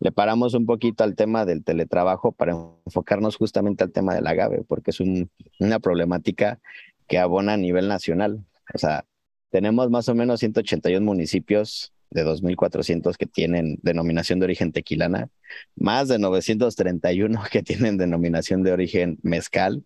le 0.00 0.12
paramos 0.12 0.54
un 0.54 0.66
poquito 0.66 1.04
al 1.04 1.16
tema 1.16 1.44
del 1.44 1.64
teletrabajo 1.64 2.32
para 2.32 2.52
enfocarnos 2.84 3.36
justamente 3.36 3.82
al 3.84 3.92
tema 3.92 4.14
del 4.14 4.26
agave, 4.26 4.62
porque 4.66 4.90
es 4.90 5.00
una 5.00 5.78
problemática 5.80 6.60
que 7.06 7.18
abona 7.18 7.54
a 7.54 7.56
nivel 7.56 7.88
nacional. 7.88 8.44
O 8.74 8.78
sea, 8.78 9.04
tenemos 9.50 9.90
más 9.90 10.08
o 10.08 10.14
menos 10.14 10.40
181 10.40 11.04
municipios 11.04 11.92
de 12.10 12.24
2.400 12.24 13.16
que 13.16 13.26
tienen 13.26 13.78
denominación 13.82 14.38
de 14.38 14.44
origen 14.44 14.72
tequilana, 14.72 15.28
más 15.74 16.08
de 16.08 16.18
931 16.18 17.42
que 17.50 17.62
tienen 17.62 17.96
denominación 17.96 18.62
de 18.62 18.72
origen 18.72 19.18
mezcal, 19.22 19.84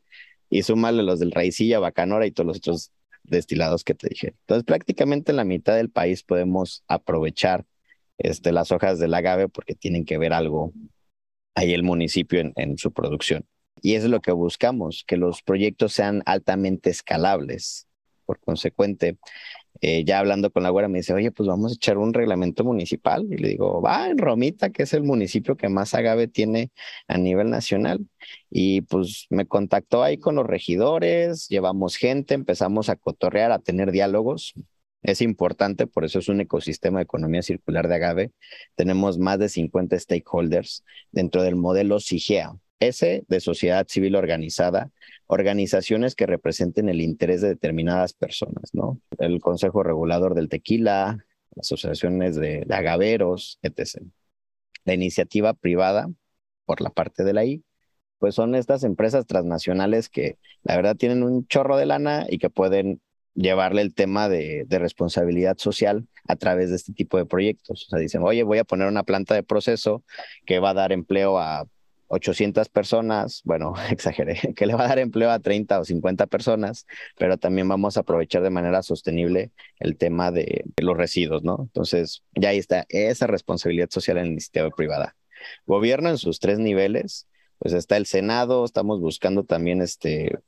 y 0.48 0.62
súmale 0.62 1.04
los 1.04 1.20
del 1.20 1.30
raicilla, 1.30 1.78
bacanora 1.78 2.26
y 2.26 2.32
todos 2.32 2.46
los 2.48 2.56
otros 2.58 2.90
destilados 3.22 3.84
que 3.84 3.94
te 3.94 4.08
dije. 4.08 4.34
Entonces, 4.40 4.64
prácticamente 4.64 5.30
en 5.30 5.36
la 5.36 5.44
mitad 5.44 5.76
del 5.76 5.90
país 5.90 6.24
podemos 6.24 6.82
aprovechar 6.88 7.64
este, 8.20 8.52
las 8.52 8.72
hojas 8.72 8.98
del 8.98 9.14
agave 9.14 9.48
porque 9.48 9.74
tienen 9.74 10.04
que 10.04 10.18
ver 10.18 10.32
algo 10.32 10.72
ahí 11.54 11.72
el 11.74 11.82
municipio 11.82 12.40
en, 12.54 12.78
su 12.78 12.92
producción. 12.92 13.44
Y 13.82 13.94
es 13.94 14.04
lo 14.04 14.20
que 14.20 14.32
buscamos, 14.32 15.04
que 15.06 15.16
los 15.16 15.42
proyectos 15.42 15.92
sean 15.92 16.22
altamente 16.26 16.90
escalables. 16.90 17.86
Por 18.26 18.38
consecuente, 18.40 19.16
eh, 19.80 20.04
ya 20.04 20.18
hablando 20.18 20.50
con 20.50 20.62
la 20.62 20.70
güera, 20.70 20.88
me 20.88 20.98
dice, 20.98 21.14
oye, 21.14 21.32
pues 21.32 21.48
vamos 21.48 21.72
a 21.72 21.74
echar 21.74 21.98
un 21.98 22.12
reglamento 22.12 22.62
municipal. 22.64 23.26
Y 23.30 23.36
le 23.38 23.48
digo, 23.48 23.80
va 23.80 24.08
en 24.08 24.18
Romita, 24.18 24.70
que 24.70 24.82
es 24.84 24.92
el 24.92 25.02
municipio 25.02 25.56
que 25.56 25.68
más 25.68 25.94
agave 25.94 26.28
tiene 26.28 26.70
a 27.08 27.18
nivel 27.18 27.50
nacional. 27.50 28.06
Y 28.50 28.82
pues 28.82 29.26
me 29.30 29.46
contactó 29.46 30.02
ahí 30.02 30.18
con 30.18 30.34
los 30.36 30.46
regidores, 30.46 31.48
llevamos 31.48 31.96
gente, 31.96 32.34
empezamos 32.34 32.88
a 32.90 32.96
cotorrear, 32.96 33.52
a 33.52 33.58
tener 33.58 33.90
diálogos. 33.90 34.54
Es 35.02 35.22
importante, 35.22 35.86
por 35.86 36.04
eso 36.04 36.18
es 36.18 36.28
un 36.28 36.40
ecosistema 36.40 36.98
de 36.98 37.04
economía 37.04 37.42
circular 37.42 37.88
de 37.88 37.94
agave. 37.94 38.32
Tenemos 38.74 39.18
más 39.18 39.38
de 39.38 39.48
50 39.48 39.98
stakeholders 39.98 40.84
dentro 41.10 41.42
del 41.42 41.56
modelo 41.56 42.00
SIGEA, 42.00 42.52
S 42.80 43.24
de 43.26 43.40
sociedad 43.40 43.86
civil 43.88 44.16
organizada, 44.16 44.90
organizaciones 45.26 46.14
que 46.14 46.26
representen 46.26 46.88
el 46.88 47.00
interés 47.00 47.40
de 47.40 47.48
determinadas 47.48 48.14
personas, 48.14 48.70
¿no? 48.74 49.00
El 49.18 49.40
Consejo 49.40 49.82
Regulador 49.82 50.34
del 50.34 50.48
Tequila, 50.48 51.18
asociaciones 51.58 52.36
de, 52.36 52.64
de 52.66 52.74
agaveros, 52.74 53.58
etc. 53.62 54.02
La 54.84 54.94
iniciativa 54.94 55.54
privada, 55.54 56.10
por 56.64 56.80
la 56.80 56.90
parte 56.90 57.24
de 57.24 57.32
la 57.32 57.44
I, 57.44 57.64
pues 58.18 58.34
son 58.34 58.54
estas 58.54 58.84
empresas 58.84 59.26
transnacionales 59.26 60.08
que 60.08 60.38
la 60.62 60.76
verdad 60.76 60.96
tienen 60.96 61.22
un 61.22 61.46
chorro 61.46 61.76
de 61.76 61.86
lana 61.86 62.26
y 62.28 62.38
que 62.38 62.50
pueden 62.50 63.00
llevarle 63.40 63.82
el 63.82 63.94
tema 63.94 64.28
de, 64.28 64.66
responsabilidad 64.70 65.58
social 65.58 66.06
a 66.26 66.36
través 66.36 66.70
de 66.70 66.76
este 66.76 66.92
tipo 66.92 67.16
de 67.16 67.26
proyectos. 67.26 67.86
O 67.86 67.90
sea, 67.90 67.98
dicen, 67.98 68.22
oye, 68.22 68.42
voy 68.42 68.58
a 68.58 68.64
poner 68.64 68.88
una 68.88 69.02
planta 69.02 69.34
de 69.34 69.42
proceso 69.42 70.04
que 70.46 70.58
va 70.58 70.70
a 70.70 70.74
dar 70.74 70.92
empleo 70.92 71.38
a 71.38 71.66
800 72.08 72.68
personas, 72.68 73.40
bueno, 73.44 73.74
exageré, 73.90 74.54
que 74.54 74.66
le 74.66 74.74
va 74.74 74.84
a 74.84 74.88
dar 74.88 74.98
empleo 74.98 75.30
a 75.30 75.38
30 75.38 75.80
o 75.80 75.84
50 75.84 76.26
personas, 76.26 76.86
pero 77.16 77.38
también 77.38 77.68
vamos 77.68 77.96
a 77.96 78.00
aprovechar 78.00 78.42
de 78.42 78.50
manera 78.50 78.82
sostenible 78.82 79.52
el 79.78 79.96
tema 79.96 80.30
de, 80.30 80.64
los 80.78 80.96
residuos, 80.96 81.42
¿no? 81.42 81.58
Entonces, 81.60 82.22
ya 82.34 82.50
ahí 82.50 82.58
está 82.58 82.84
esa 82.88 83.26
responsabilidad 83.26 83.90
social 83.90 84.18
en 84.18 84.24
la 84.24 84.30
iniciativa 84.32 84.70
privada. 84.70 85.16
Gobierno 85.66 86.10
en 86.10 86.18
sus 86.18 86.40
tres 86.40 86.58
niveles, 86.58 87.26
pues 87.58 87.74
está 87.74 87.96
el 87.96 88.06
Senado, 88.06 88.64
estamos 88.64 89.00
buscando 89.00 89.44
también 89.44 89.80
este 89.80 90.38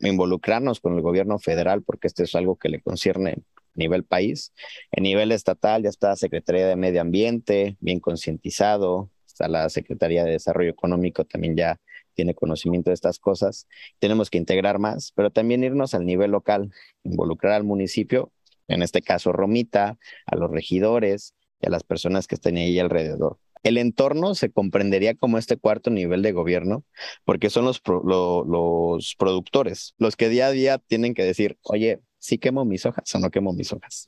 involucrarnos 0.00 0.80
con 0.80 0.94
el 0.94 1.02
gobierno 1.02 1.38
federal, 1.38 1.82
porque 1.82 2.06
esto 2.06 2.22
es 2.22 2.34
algo 2.34 2.56
que 2.56 2.68
le 2.68 2.80
concierne 2.80 3.30
a 3.30 3.42
nivel 3.74 4.04
país. 4.04 4.52
En 4.92 5.04
nivel 5.04 5.32
estatal 5.32 5.82
ya 5.82 5.88
está 5.88 6.10
la 6.10 6.16
Secretaría 6.16 6.66
de 6.66 6.76
Medio 6.76 7.00
Ambiente, 7.00 7.76
bien 7.80 8.00
concientizado, 8.00 9.10
está 9.26 9.48
la 9.48 9.68
Secretaría 9.68 10.24
de 10.24 10.32
Desarrollo 10.32 10.70
Económico 10.70 11.24
también 11.24 11.56
ya 11.56 11.80
tiene 12.14 12.34
conocimiento 12.34 12.90
de 12.90 12.94
estas 12.94 13.18
cosas. 13.18 13.66
Tenemos 13.98 14.30
que 14.30 14.38
integrar 14.38 14.78
más, 14.78 15.12
pero 15.14 15.30
también 15.30 15.64
irnos 15.64 15.94
al 15.94 16.04
nivel 16.04 16.32
local, 16.32 16.70
involucrar 17.04 17.54
al 17.54 17.64
municipio, 17.64 18.32
en 18.68 18.82
este 18.82 19.02
caso 19.02 19.32
Romita, 19.32 19.98
a 20.26 20.36
los 20.36 20.50
regidores 20.50 21.34
y 21.60 21.66
a 21.66 21.70
las 21.70 21.82
personas 21.82 22.26
que 22.26 22.34
están 22.34 22.56
ahí 22.56 22.78
alrededor. 22.78 23.38
El 23.62 23.76
entorno 23.76 24.34
se 24.34 24.50
comprendería 24.50 25.14
como 25.14 25.38
este 25.38 25.56
cuarto 25.56 25.90
nivel 25.90 26.22
de 26.22 26.32
gobierno, 26.32 26.84
porque 27.24 27.50
son 27.50 27.64
los, 27.64 27.82
los 27.84 29.14
productores, 29.18 29.94
los 29.98 30.16
que 30.16 30.28
día 30.28 30.46
a 30.46 30.50
día 30.50 30.78
tienen 30.78 31.14
que 31.14 31.24
decir, 31.24 31.58
oye, 31.62 32.00
¿sí 32.18 32.38
quemo 32.38 32.64
mis 32.64 32.86
hojas 32.86 33.14
o 33.14 33.18
no 33.18 33.30
quemo 33.30 33.52
mis 33.52 33.72
hojas? 33.72 34.06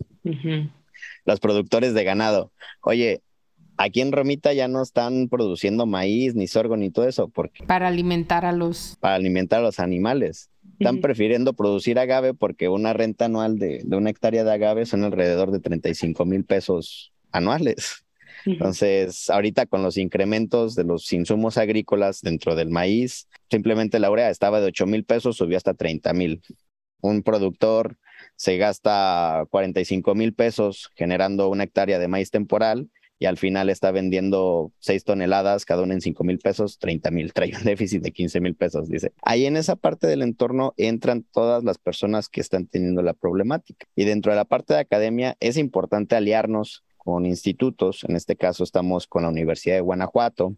Los 1.24 1.40
productores 1.40 1.94
de 1.94 2.04
ganado, 2.04 2.52
oye, 2.80 3.22
aquí 3.76 4.00
en 4.00 4.12
Romita 4.12 4.52
ya 4.52 4.68
no 4.68 4.82
están 4.82 5.28
produciendo 5.28 5.86
maíz, 5.86 6.34
ni 6.34 6.46
sorgo, 6.46 6.76
ni 6.76 6.90
todo 6.90 7.06
eso. 7.06 7.28
Porque, 7.28 7.64
para 7.64 7.88
alimentar 7.88 8.44
a 8.44 8.52
los... 8.52 8.96
Para 9.00 9.16
alimentar 9.16 9.60
a 9.60 9.62
los 9.62 9.80
animales. 9.80 10.50
Están 10.78 11.00
prefiriendo 11.00 11.52
producir 11.52 11.98
agave 11.98 12.34
porque 12.34 12.68
una 12.68 12.92
renta 12.92 13.26
anual 13.26 13.56
de, 13.56 13.82
de, 13.84 13.96
una 13.96 14.10
hectárea 14.10 14.42
de 14.42 14.52
agave 14.52 14.84
son 14.84 15.04
alrededor 15.04 15.52
de 15.52 15.60
35 15.60 16.24
mil 16.24 16.44
pesos 16.44 17.12
anuales. 17.30 18.04
Entonces, 18.46 19.31
ahorita 19.31 19.66
con 19.66 19.83
los 19.83 19.96
incrementos 19.96 20.74
de 20.74 20.85
los 20.85 21.12
insumos 21.12 21.59
agrícolas 21.59 22.20
dentro 22.22 22.55
del 22.55 22.70
maíz, 22.70 23.28
simplemente 23.50 23.98
la 23.98 24.11
urea 24.11 24.31
estaba 24.31 24.61
de 24.61 24.66
8 24.66 24.87
mil 24.87 25.05
pesos, 25.05 25.37
subió 25.37 25.57
hasta 25.57 25.74
30 25.74 26.12
mil. 26.12 26.42
Un 27.00 27.22
productor 27.22 27.98
se 28.37 28.57
gasta 28.57 29.44
45 29.50 30.14
mil 30.14 30.35
pesos 30.35 30.90
generando 30.94 31.48
una 31.48 31.64
hectárea 31.64 31.98
de 31.98 32.09
maíz 32.09 32.31
temporal 32.31 32.88
y 33.22 33.26
al 33.26 33.38
final 33.38 33.70
está 33.70 33.92
vendiendo 33.92 34.72
6 34.81 35.05
toneladas, 35.05 35.64
cada 35.64 35.83
una 35.83 35.94
en 35.94 36.00
5 36.00 36.24
mil 36.24 36.40
pesos, 36.40 36.81
30 36.81 37.12
mil, 37.12 37.33
trae 37.33 37.52
un 37.57 37.62
déficit 37.62 38.02
de 38.02 38.11
15 38.11 38.40
mil 38.40 38.57
pesos, 38.57 38.88
dice. 38.88 39.12
Ahí 39.22 39.46
en 39.46 39.57
esa 39.57 39.76
parte 39.76 40.09
del 40.09 40.22
entorno 40.22 40.74
entran 40.76 41.24
todas 41.33 41.62
las 41.62 41.78
personas 41.78 42.28
que 42.28 42.40
están 42.40 42.66
teniendo 42.66 43.00
la 43.00 43.14
problemática. 43.14 43.87
Y 43.94 44.07
dentro 44.07 44.33
de 44.33 44.37
la 44.37 44.44
parte 44.44 44.74
de 44.74 44.81
academia 44.81 45.37
es 45.38 45.57
importante 45.57 46.16
aliarnos 46.16 46.83
con 47.04 47.26
institutos, 47.26 48.04
en 48.04 48.14
este 48.14 48.36
caso 48.36 48.62
estamos 48.62 49.08
con 49.08 49.24
la 49.24 49.28
Universidad 49.28 49.74
de 49.74 49.80
Guanajuato, 49.80 50.56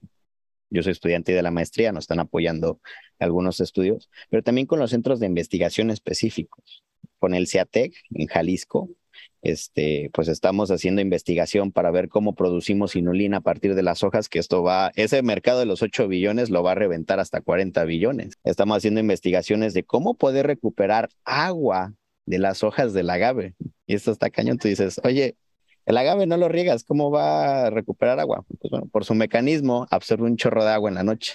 yo 0.69 0.83
soy 0.83 0.93
estudiante 0.93 1.33
de 1.33 1.41
la 1.41 1.51
maestría, 1.51 1.91
nos 1.91 2.05
están 2.05 2.21
apoyando 2.21 2.81
algunos 3.19 3.61
estudios, 3.61 4.11
pero 4.29 4.43
también 4.43 4.67
con 4.67 4.79
los 4.79 4.91
centros 4.91 5.21
de 5.21 5.27
investigación 5.27 5.91
específicos, 5.91 6.85
con 7.19 7.33
el 7.33 7.47
CIATEC 7.47 7.95
en 8.11 8.27
Jalisco, 8.27 8.91
este, 9.41 10.11
pues 10.13 10.29
estamos 10.29 10.71
haciendo 10.71 11.01
investigación 11.01 11.73
para 11.73 11.91
ver 11.91 12.11
cómo 12.11 12.35
producimos 12.35 12.95
inulina 12.95 13.39
a 13.39 13.41
partir 13.41 13.75
de 13.75 13.83
las 13.83 14.03
hojas, 14.03 14.29
que 14.29 14.39
esto 14.39 14.63
va, 14.63 14.93
ese 14.97 15.23
mercado 15.23 15.61
de 15.61 15.67
los 15.67 15.81
8 15.81 16.09
billones 16.09 16.51
lo 16.51 16.63
va 16.63 16.73
a 16.73 16.75
reventar 16.75 17.21
hasta 17.21 17.41
40 17.41 17.85
billones. 17.85 18.35
Estamos 18.45 18.77
haciendo 18.77 19.01
investigaciones 19.01 19.73
de 19.73 19.85
cómo 19.85 20.15
poder 20.15 20.47
recuperar 20.47 21.09
agua 21.25 21.95
de 22.27 22.39
las 22.39 22.63
hojas 22.63 22.93
del 22.93 23.09
agave. 23.09 23.55
Y 23.87 23.95
esto 23.95 24.11
está 24.11 24.29
cañón, 24.29 24.59
tú 24.59 24.69
dices, 24.69 25.01
oye, 25.05 25.37
el 25.87 25.97
agave 25.97 26.27
no 26.27 26.37
lo 26.37 26.49
riegas, 26.49 26.85
¿cómo 26.85 27.11
va 27.11 27.67
a 27.67 27.71
recuperar 27.71 28.21
agua? 28.21 28.45
Pues 28.61 28.71
bueno, 28.71 28.87
por 28.91 29.05
su 29.05 29.15
mecanismo 29.15 29.87
absorbe 29.91 30.25
un 30.25 30.37
chorro 30.37 30.65
de 30.65 30.71
agua 30.71 30.89
en 30.89 30.97
la 30.97 31.03
noche. 31.03 31.35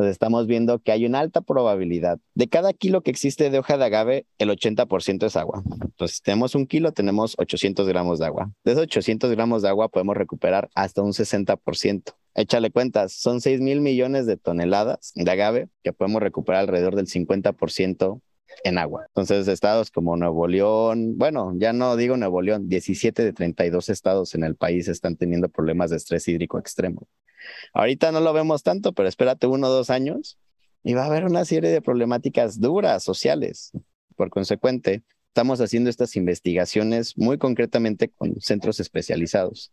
Entonces 0.00 0.12
estamos 0.12 0.46
viendo 0.46 0.78
que 0.78 0.92
hay 0.92 1.04
una 1.04 1.20
alta 1.20 1.42
probabilidad. 1.42 2.18
De 2.34 2.48
cada 2.48 2.72
kilo 2.72 3.02
que 3.02 3.10
existe 3.10 3.50
de 3.50 3.58
hoja 3.58 3.76
de 3.76 3.84
agave, 3.84 4.26
el 4.38 4.48
80% 4.48 5.26
es 5.26 5.36
agua. 5.36 5.62
Entonces, 5.82 6.22
tenemos 6.22 6.54
un 6.54 6.66
kilo, 6.66 6.92
tenemos 6.92 7.34
800 7.36 7.86
gramos 7.86 8.18
de 8.18 8.24
agua. 8.24 8.50
De 8.64 8.72
esos 8.72 8.84
800 8.84 9.30
gramos 9.32 9.60
de 9.60 9.68
agua 9.68 9.88
podemos 9.88 10.16
recuperar 10.16 10.70
hasta 10.74 11.02
un 11.02 11.12
60%. 11.12 12.14
Échale 12.34 12.70
cuentas, 12.70 13.12
son 13.12 13.42
6 13.42 13.60
mil 13.60 13.82
millones 13.82 14.24
de 14.24 14.38
toneladas 14.38 15.12
de 15.14 15.30
agave 15.30 15.68
que 15.82 15.92
podemos 15.92 16.22
recuperar 16.22 16.62
alrededor 16.62 16.96
del 16.96 17.06
50% 17.06 18.22
en 18.64 18.78
agua. 18.78 19.04
Entonces, 19.08 19.48
estados 19.48 19.90
como 19.90 20.16
Nuevo 20.16 20.46
León, 20.46 21.16
bueno, 21.16 21.52
ya 21.56 21.72
no 21.72 21.96
digo 21.96 22.16
Nuevo 22.16 22.42
León, 22.42 22.68
17 22.68 23.24
de 23.24 23.32
32 23.32 23.88
estados 23.88 24.34
en 24.34 24.44
el 24.44 24.56
país 24.56 24.88
están 24.88 25.16
teniendo 25.16 25.48
problemas 25.48 25.90
de 25.90 25.96
estrés 25.96 26.26
hídrico 26.28 26.58
extremo. 26.58 27.08
Ahorita 27.72 28.12
no 28.12 28.20
lo 28.20 28.32
vemos 28.32 28.62
tanto, 28.62 28.92
pero 28.92 29.08
espérate 29.08 29.46
uno 29.46 29.68
o 29.68 29.70
dos 29.70 29.90
años 29.90 30.38
y 30.82 30.94
va 30.94 31.02
a 31.02 31.06
haber 31.06 31.24
una 31.24 31.44
serie 31.44 31.70
de 31.70 31.82
problemáticas 31.82 32.60
duras 32.60 33.02
sociales. 33.02 33.72
Por 34.16 34.30
consecuente, 34.30 35.02
estamos 35.28 35.60
haciendo 35.60 35.90
estas 35.90 36.16
investigaciones 36.16 37.16
muy 37.16 37.38
concretamente 37.38 38.10
con 38.10 38.40
centros 38.40 38.80
especializados. 38.80 39.72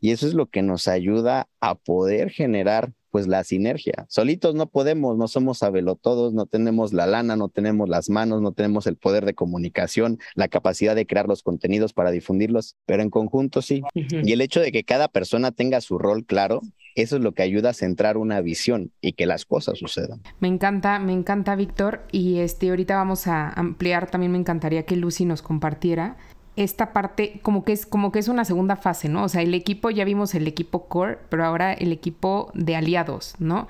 Y 0.00 0.12
eso 0.12 0.26
es 0.26 0.34
lo 0.34 0.46
que 0.46 0.62
nos 0.62 0.86
ayuda 0.86 1.48
a 1.60 1.74
poder 1.74 2.30
generar 2.30 2.92
pues 3.10 3.26
la 3.26 3.44
sinergia. 3.44 4.06
Solitos 4.08 4.54
no 4.54 4.66
podemos, 4.66 5.16
no 5.16 5.28
somos 5.28 5.62
todos, 6.00 6.32
no 6.32 6.46
tenemos 6.46 6.92
la 6.92 7.06
lana, 7.06 7.36
no 7.36 7.48
tenemos 7.48 7.88
las 7.88 8.10
manos, 8.10 8.42
no 8.42 8.52
tenemos 8.52 8.86
el 8.86 8.96
poder 8.96 9.24
de 9.24 9.34
comunicación, 9.34 10.18
la 10.34 10.48
capacidad 10.48 10.94
de 10.94 11.06
crear 11.06 11.28
los 11.28 11.42
contenidos 11.42 11.92
para 11.92 12.10
difundirlos, 12.10 12.76
pero 12.86 13.02
en 13.02 13.10
conjunto 13.10 13.62
sí. 13.62 13.82
Y 13.94 14.32
el 14.32 14.40
hecho 14.40 14.60
de 14.60 14.72
que 14.72 14.84
cada 14.84 15.08
persona 15.08 15.52
tenga 15.52 15.80
su 15.80 15.98
rol 15.98 16.24
claro, 16.24 16.60
eso 16.94 17.16
es 17.16 17.22
lo 17.22 17.32
que 17.32 17.42
ayuda 17.42 17.70
a 17.70 17.74
centrar 17.74 18.16
una 18.16 18.40
visión 18.40 18.92
y 19.00 19.12
que 19.12 19.26
las 19.26 19.44
cosas 19.44 19.78
sucedan. 19.78 20.20
Me 20.40 20.48
encanta, 20.48 20.98
me 20.98 21.12
encanta 21.12 21.54
Víctor 21.54 22.02
y 22.10 22.38
este 22.38 22.70
ahorita 22.70 22.96
vamos 22.96 23.26
a 23.26 23.50
ampliar, 23.50 24.10
también 24.10 24.32
me 24.32 24.38
encantaría 24.38 24.84
que 24.84 24.96
Lucy 24.96 25.24
nos 25.24 25.42
compartiera 25.42 26.16
esta 26.58 26.92
parte 26.92 27.38
como 27.42 27.64
que 27.64 27.72
es 27.72 27.86
como 27.86 28.10
que 28.10 28.18
es 28.18 28.26
una 28.26 28.44
segunda 28.44 28.74
fase, 28.74 29.08
¿no? 29.08 29.22
O 29.24 29.28
sea, 29.28 29.42
el 29.42 29.54
equipo 29.54 29.90
ya 29.90 30.04
vimos 30.04 30.34
el 30.34 30.48
equipo 30.48 30.88
core, 30.88 31.18
pero 31.28 31.44
ahora 31.44 31.72
el 31.72 31.92
equipo 31.92 32.50
de 32.54 32.74
aliados, 32.74 33.36
¿no? 33.38 33.68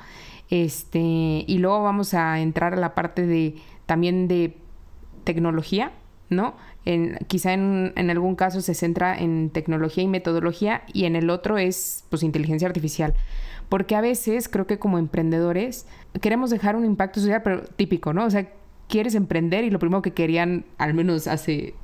Este, 0.48 0.98
y 0.98 1.58
luego 1.58 1.82
vamos 1.82 2.14
a 2.14 2.40
entrar 2.40 2.72
a 2.72 2.76
la 2.76 2.94
parte 2.94 3.26
de 3.26 3.56
también 3.84 4.26
de 4.26 4.56
tecnología, 5.24 5.92
¿no? 6.30 6.56
En, 6.86 7.18
quizá 7.26 7.52
en, 7.52 7.92
en, 7.94 8.08
algún 8.08 8.34
caso 8.34 8.62
se 8.62 8.72
centra 8.72 9.18
en 9.18 9.50
tecnología 9.50 10.02
y 10.02 10.08
metodología 10.08 10.82
y 10.94 11.04
en 11.04 11.14
el 11.14 11.28
otro 11.28 11.58
es 11.58 12.04
pues 12.08 12.22
inteligencia 12.22 12.66
artificial. 12.66 13.14
Porque 13.68 13.96
a 13.96 14.00
veces 14.00 14.48
creo 14.48 14.66
que 14.66 14.78
como 14.78 14.96
emprendedores 14.96 15.86
queremos 16.22 16.48
dejar 16.48 16.74
un 16.74 16.86
impacto 16.86 17.20
social, 17.20 17.42
pero 17.44 17.64
típico, 17.64 18.14
¿no? 18.14 18.24
O 18.24 18.30
sea, 18.30 18.48
quieres 18.88 19.14
emprender 19.14 19.64
y 19.64 19.70
lo 19.70 19.78
primero 19.78 20.00
que 20.00 20.12
querían, 20.12 20.64
al 20.78 20.94
menos 20.94 21.26
hace 21.26 21.74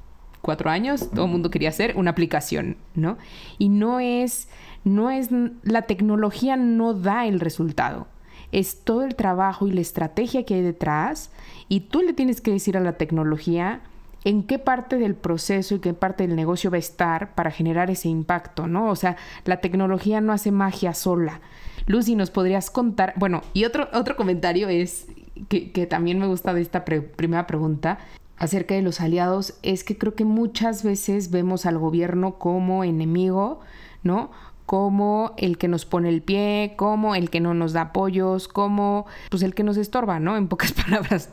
cuatro 0.45 0.71
años, 0.71 1.11
todo 1.11 1.25
el 1.25 1.31
mundo 1.33 1.51
quería 1.51 1.71
hacer 1.71 1.95
una 1.97 2.13
aplicación, 2.13 2.77
¿no? 2.95 3.19
Y 3.59 3.69
no 3.69 3.99
es, 3.99 4.49
no 4.85 5.11
es, 5.11 5.31
la 5.63 5.83
tecnología 5.83 6.57
no 6.57 6.95
da 6.95 7.27
el 7.27 7.41
resultado. 7.41 8.07
Es 8.53 8.85
todo 8.85 9.03
el 9.03 9.17
trabajo 9.17 9.67
y 9.67 9.73
la 9.73 9.81
estrategia 9.81 10.45
que 10.45 10.55
hay 10.55 10.63
detrás 10.63 11.31
y 11.69 11.81
tú 11.81 12.03
le 12.03 12.13
tienes 12.13 12.41
que 12.41 12.53
decir 12.53 12.77
a 12.77 12.81
la 12.81 12.93
tecnología 12.93 13.81
en 14.25 14.43
qué 14.43 14.59
parte 14.59 14.99
del 14.99 15.15
proceso 15.15 15.75
y 15.75 15.81
qué 15.81 15.93
parte 15.93 16.27
del 16.27 16.37
negocio 16.37 16.71
va 16.71 16.77
a 16.77 16.79
estar 16.79 17.35
para 17.35 17.51
generar 17.51 17.91
ese 17.91 18.09
impacto, 18.09 18.67
¿no? 18.67 18.91
O 18.91 18.97
sea, 18.97 19.17
la 19.45 19.59
tecnología 19.61 20.21
no 20.21 20.33
hace 20.33 20.51
magia 20.51 20.95
sola. 20.95 21.41
Lucy, 21.87 22.17
¿nos 22.17 22.31
podrías 22.31 22.71
contar? 22.71 23.13
Bueno, 23.17 23.43
y 23.53 23.65
otro, 23.65 23.89
otro 23.93 24.17
comentario 24.17 24.69
es 24.69 25.09
que, 25.49 25.87
también 25.87 26.19
me 26.19 26.27
gusta 26.27 26.55
de 26.55 26.63
esta 26.63 26.85
primera 26.85 27.47
pregunta, 27.47 27.99
acerca 28.37 28.75
de 28.75 28.83
los 28.83 29.01
aliados 29.01 29.55
es 29.63 29.85
que 29.85 29.97
creo 29.97 30.15
que 30.15 30.25
muchas 30.25 30.83
veces 30.83 31.31
vemos 31.31 31.67
al 31.67 31.79
gobierno 31.79 32.39
como 32.39 32.85
enemigo, 32.85 33.61
¿no? 34.03 34.31
Como 34.67 35.35
el 35.37 35.59
que 35.59 35.69
nos 35.69 35.85
pone 35.85 36.09
el 36.09 36.23
pie, 36.23 36.75
como 36.77 37.15
el 37.15 37.31
que 37.31 37.41
no 37.41 37.55
nos 37.55 37.73
da 37.73 37.83
apoyos, 37.83 38.49
como 38.49 39.07
pues 39.31 39.43
el 39.43 39.55
que 39.55 39.63
nos 39.63 39.77
estorba, 39.77 40.21
¿no? 40.21 40.37
En 40.37 40.49
pocas 40.49 40.73
palabras. 40.85 41.31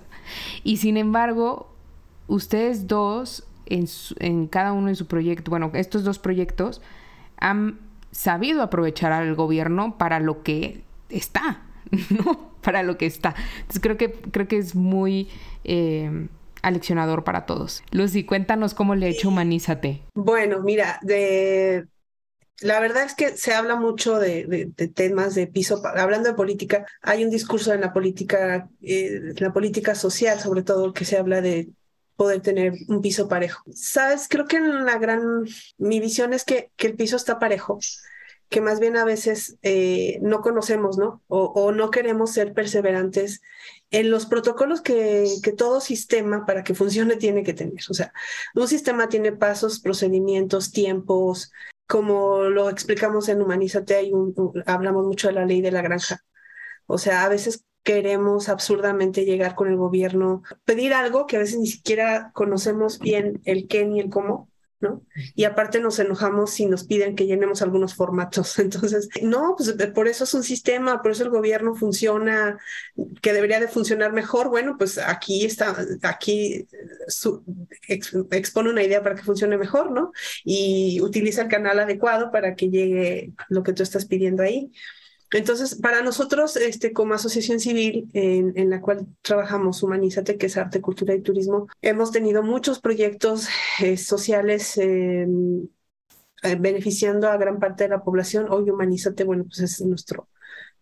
Y 0.63 0.77
sin 0.77 0.97
embargo, 0.97 1.73
ustedes 2.27 2.87
dos, 2.87 3.45
en, 3.65 3.87
en 4.19 4.47
cada 4.47 4.73
uno 4.73 4.87
de 4.87 4.95
su 4.95 5.07
proyecto, 5.07 5.49
bueno, 5.49 5.71
estos 5.73 6.03
dos 6.03 6.19
proyectos, 6.19 6.81
han 7.37 7.79
sabido 8.11 8.61
aprovechar 8.61 9.11
al 9.11 9.33
gobierno 9.35 9.97
para 9.97 10.19
lo 10.19 10.43
que 10.43 10.83
está, 11.09 11.63
¿no? 12.09 12.51
Para 12.61 12.83
lo 12.83 12.97
que 12.97 13.07
está. 13.07 13.33
Entonces 13.61 13.81
creo 13.81 13.97
que, 13.97 14.11
creo 14.11 14.47
que 14.47 14.57
es 14.57 14.75
muy... 14.75 15.29
Eh, 15.63 16.27
aleccionador 16.61 17.23
para 17.23 17.45
todos. 17.45 17.83
Lucy, 17.91 18.25
cuéntanos 18.25 18.73
cómo 18.73 18.95
le 18.95 19.07
ha 19.07 19.09
hecho 19.09 19.29
Humanízate. 19.29 20.03
Bueno, 20.13 20.61
mira, 20.61 20.99
de 21.01 21.85
la 22.61 22.79
verdad 22.79 23.03
es 23.03 23.15
que 23.15 23.35
se 23.35 23.53
habla 23.53 23.75
mucho 23.75 24.19
de, 24.19 24.71
temas 24.93 25.33
de 25.33 25.47
piso, 25.47 25.81
hablando 25.83 26.29
de 26.29 26.35
política, 26.35 26.85
hay 27.01 27.23
un 27.23 27.31
discurso 27.31 27.73
en 27.73 27.81
la 27.81 27.91
política, 27.91 28.69
eh, 28.81 29.33
la 29.37 29.51
política 29.51 29.95
social 29.95 30.39
sobre 30.39 30.61
todo, 30.61 30.93
que 30.93 31.05
se 31.05 31.17
habla 31.17 31.41
de 31.41 31.69
poder 32.15 32.41
tener 32.41 32.73
un 32.87 33.01
piso 33.01 33.27
parejo. 33.27 33.63
Sabes, 33.73 34.27
creo 34.29 34.45
que 34.45 34.57
en 34.57 34.85
la 34.85 34.99
gran, 34.99 35.43
mi 35.79 35.99
visión 35.99 36.33
es 36.33 36.43
que, 36.43 36.71
que 36.75 36.87
el 36.87 36.95
piso 36.95 37.15
está 37.15 37.39
parejo, 37.39 37.79
que 38.51 38.59
más 38.59 38.81
bien 38.81 38.97
a 38.97 39.05
veces 39.05 39.57
eh, 39.61 40.19
no 40.21 40.41
conocemos, 40.41 40.97
¿no? 40.97 41.23
O, 41.29 41.71
no 41.71 41.89
queremos 41.89 42.31
ser 42.33 42.53
perseverantes 42.53 43.41
en 43.91 44.11
los 44.11 44.25
protocolos 44.25 44.81
que, 44.81 45.25
todo 45.57 45.79
sistema 45.79 46.45
para 46.45 46.61
que 46.61 46.75
funcione 46.75 47.15
tiene 47.15 47.43
que 47.43 47.53
tener. 47.53 47.81
O 47.89 47.93
sea, 47.93 48.11
un 48.53 48.67
sistema 48.67 49.07
tiene 49.07 49.31
pasos, 49.31 49.79
procedimientos, 49.79 50.73
tiempos, 50.73 51.53
como 51.87 52.43
lo 52.43 52.69
explicamos 52.69 53.29
en 53.29 53.41
Humanízate, 53.41 53.95
hay 53.95 54.11
hablamos 54.65 55.07
mucho 55.07 55.29
de 55.29 55.33
la 55.33 55.45
ley 55.45 55.61
de 55.61 55.71
la 55.71 55.81
granja. 55.81 56.19
O 56.87 56.97
sea, 56.97 57.23
a 57.23 57.29
veces 57.29 57.63
queremos 57.83 58.49
absurdamente 58.49 59.23
llegar 59.23 59.55
con 59.55 59.69
el 59.69 59.77
gobierno, 59.77 60.43
pedir 60.65 60.93
algo 60.93 61.25
que 61.25 61.37
a 61.37 61.39
veces 61.39 61.57
ni 61.57 61.67
siquiera 61.67 62.31
conocemos 62.33 62.99
bien 62.99 63.41
el 63.45 63.69
qué 63.69 63.85
ni 63.85 64.01
el 64.01 64.09
cómo, 64.09 64.50
¿no? 64.81 65.03
Y 65.35 65.45
aparte 65.45 65.79
nos 65.79 65.99
enojamos 65.99 66.51
si 66.51 66.65
nos 66.65 66.83
piden 66.83 67.15
que 67.15 67.25
llenemos 67.25 67.61
algunos 67.61 67.95
formatos. 67.95 68.59
Entonces, 68.59 69.09
no, 69.21 69.55
pues 69.57 69.73
por 69.93 70.07
eso 70.07 70.23
es 70.23 70.33
un 70.33 70.43
sistema, 70.43 71.01
por 71.01 71.11
eso 71.11 71.23
el 71.23 71.29
gobierno 71.29 71.75
funciona, 71.75 72.57
que 73.21 73.33
debería 73.33 73.59
de 73.59 73.67
funcionar 73.67 74.11
mejor. 74.11 74.49
Bueno, 74.49 74.75
pues 74.77 74.97
aquí 74.97 75.45
está, 75.45 75.75
aquí 76.03 76.67
expone 77.87 78.69
una 78.69 78.83
idea 78.83 79.03
para 79.03 79.15
que 79.15 79.23
funcione 79.23 79.57
mejor, 79.57 79.91
¿no? 79.91 80.11
Y 80.43 80.99
utiliza 81.01 81.43
el 81.43 81.47
canal 81.47 81.79
adecuado 81.79 82.31
para 82.31 82.55
que 82.55 82.69
llegue 82.69 83.31
lo 83.49 83.63
que 83.63 83.73
tú 83.73 83.83
estás 83.83 84.05
pidiendo 84.05 84.43
ahí. 84.43 84.71
Entonces, 85.33 85.75
para 85.75 86.01
nosotros, 86.01 86.57
este, 86.57 86.91
como 86.91 87.13
asociación 87.13 87.59
civil 87.59 88.09
en, 88.13 88.69
la 88.69 88.81
cual 88.81 89.07
trabajamos, 89.21 89.81
Humanízate, 89.81 90.37
que 90.37 90.47
es 90.47 90.57
arte, 90.57 90.81
cultura 90.81 91.15
y 91.15 91.21
turismo, 91.21 91.67
hemos 91.81 92.11
tenido 92.11 92.43
muchos 92.43 92.79
proyectos 92.79 93.47
eh, 93.81 93.95
sociales 93.97 94.77
em, 94.77 95.67
eh, 96.43 96.55
beneficiando 96.59 97.29
a 97.29 97.37
gran 97.37 97.59
parte 97.59 97.85
de 97.85 97.91
la 97.91 98.03
población. 98.03 98.47
Hoy 98.49 98.69
Humanízate, 98.69 99.23
bueno, 99.23 99.45
pues 99.45 99.59
es 99.59 99.81
nuestro, 99.81 100.27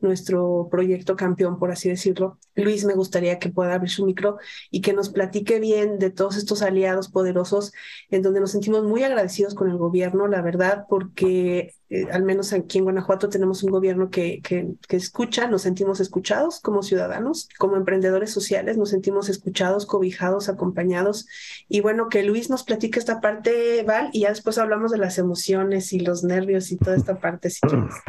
nuestro 0.02 0.68
proyecto 0.72 1.16
campeón, 1.16 1.60
por 1.60 1.72
así 1.72 1.90
decirlo. 1.90 2.38
Luis, 2.56 2.86
me 2.86 2.94
gustaría 2.94 3.40
que 3.40 3.50
pueda 3.50 3.74
abrir 3.74 3.90
su 3.90 4.06
micro 4.06 4.38
y 4.72 4.82
que 4.82 4.94
nos 4.94 5.10
platique 5.10 5.60
bien 5.60 6.00
de 6.00 6.10
todos 6.10 6.38
estos 6.38 6.62
aliados 6.62 7.10
poderosos 7.10 7.72
en 8.10 8.22
donde 8.22 8.40
nos 8.40 8.52
sentimos 8.52 8.84
muy 8.84 9.04
agradecidos 9.04 9.56
con 9.56 9.70
el 9.70 9.78
gobierno, 9.78 10.28
la 10.28 10.42
verdad, 10.42 10.86
porque 10.90 11.74
eh, 11.90 12.06
al 12.12 12.24
menos 12.24 12.54
aquí 12.54 12.78
en 12.78 12.84
Guanajuato 12.84 13.30
tenemos 13.30 13.64
un 13.64 13.72
gobierno 13.72 14.10
que, 14.10 14.42
que, 14.42 14.68
que, 14.88 14.96
escucha, 14.96 15.48
nos 15.48 15.64
sentimos 15.64 16.00
escuchados 16.00 16.60
como 16.60 16.84
ciudadanos, 16.84 17.50
como 17.58 17.78
emprendedores 17.78 18.32
sociales, 18.32 18.78
nos 18.78 18.90
sentimos 18.90 19.30
escuchados, 19.30 19.86
cobijados, 19.86 20.50
acompañados. 20.50 21.28
Y 21.68 21.82
bueno, 21.82 22.10
que 22.10 22.24
Luis 22.24 22.50
nos 22.50 22.64
platique 22.64 23.00
esta 23.00 23.22
parte, 23.22 23.84
Val, 23.84 24.10
y 24.14 24.22
ya 24.22 24.30
después 24.30 24.58
hablamos 24.58 24.92
de 24.92 24.98
las 24.98 25.18
emociones 25.18 25.92
y 25.94 26.00
los 26.00 26.24
nervios 26.24 26.72
y 26.72 26.78
toda 26.78 26.96
esta 26.96 27.20
parte. 27.20 27.50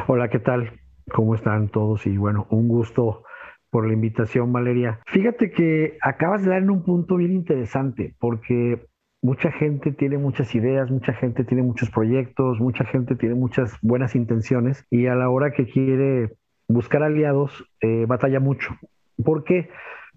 Hola, 0.07 0.29
¿qué 0.29 0.39
tal? 0.39 0.79
¿Cómo 1.13 1.35
están 1.35 1.69
todos? 1.69 2.05
Y 2.07 2.17
bueno, 2.17 2.47
un 2.49 2.67
gusto 2.67 3.23
por 3.69 3.87
la 3.87 3.93
invitación, 3.93 4.51
Valeria. 4.51 4.99
Fíjate 5.07 5.51
que 5.51 5.97
acabas 6.01 6.43
de 6.43 6.49
dar 6.49 6.61
en 6.61 6.69
un 6.69 6.83
punto 6.83 7.15
bien 7.15 7.31
interesante, 7.31 8.15
porque 8.19 8.85
mucha 9.21 9.51
gente 9.51 9.91
tiene 9.91 10.17
muchas 10.17 10.53
ideas, 10.55 10.91
mucha 10.91 11.13
gente 11.13 11.43
tiene 11.43 11.63
muchos 11.63 11.89
proyectos, 11.89 12.59
mucha 12.59 12.85
gente 12.85 13.15
tiene 13.15 13.35
muchas 13.35 13.77
buenas 13.81 14.15
intenciones 14.15 14.85
y 14.89 15.07
a 15.07 15.15
la 15.15 15.29
hora 15.29 15.51
que 15.51 15.65
quiere 15.65 16.33
buscar 16.67 17.03
aliados, 17.03 17.65
eh, 17.81 18.05
batalla 18.07 18.39
mucho. 18.39 18.75
¿Por 19.23 19.43
qué? 19.43 19.69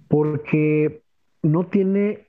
Porque 0.09 1.03
no 1.42 1.66
tiene 1.66 2.28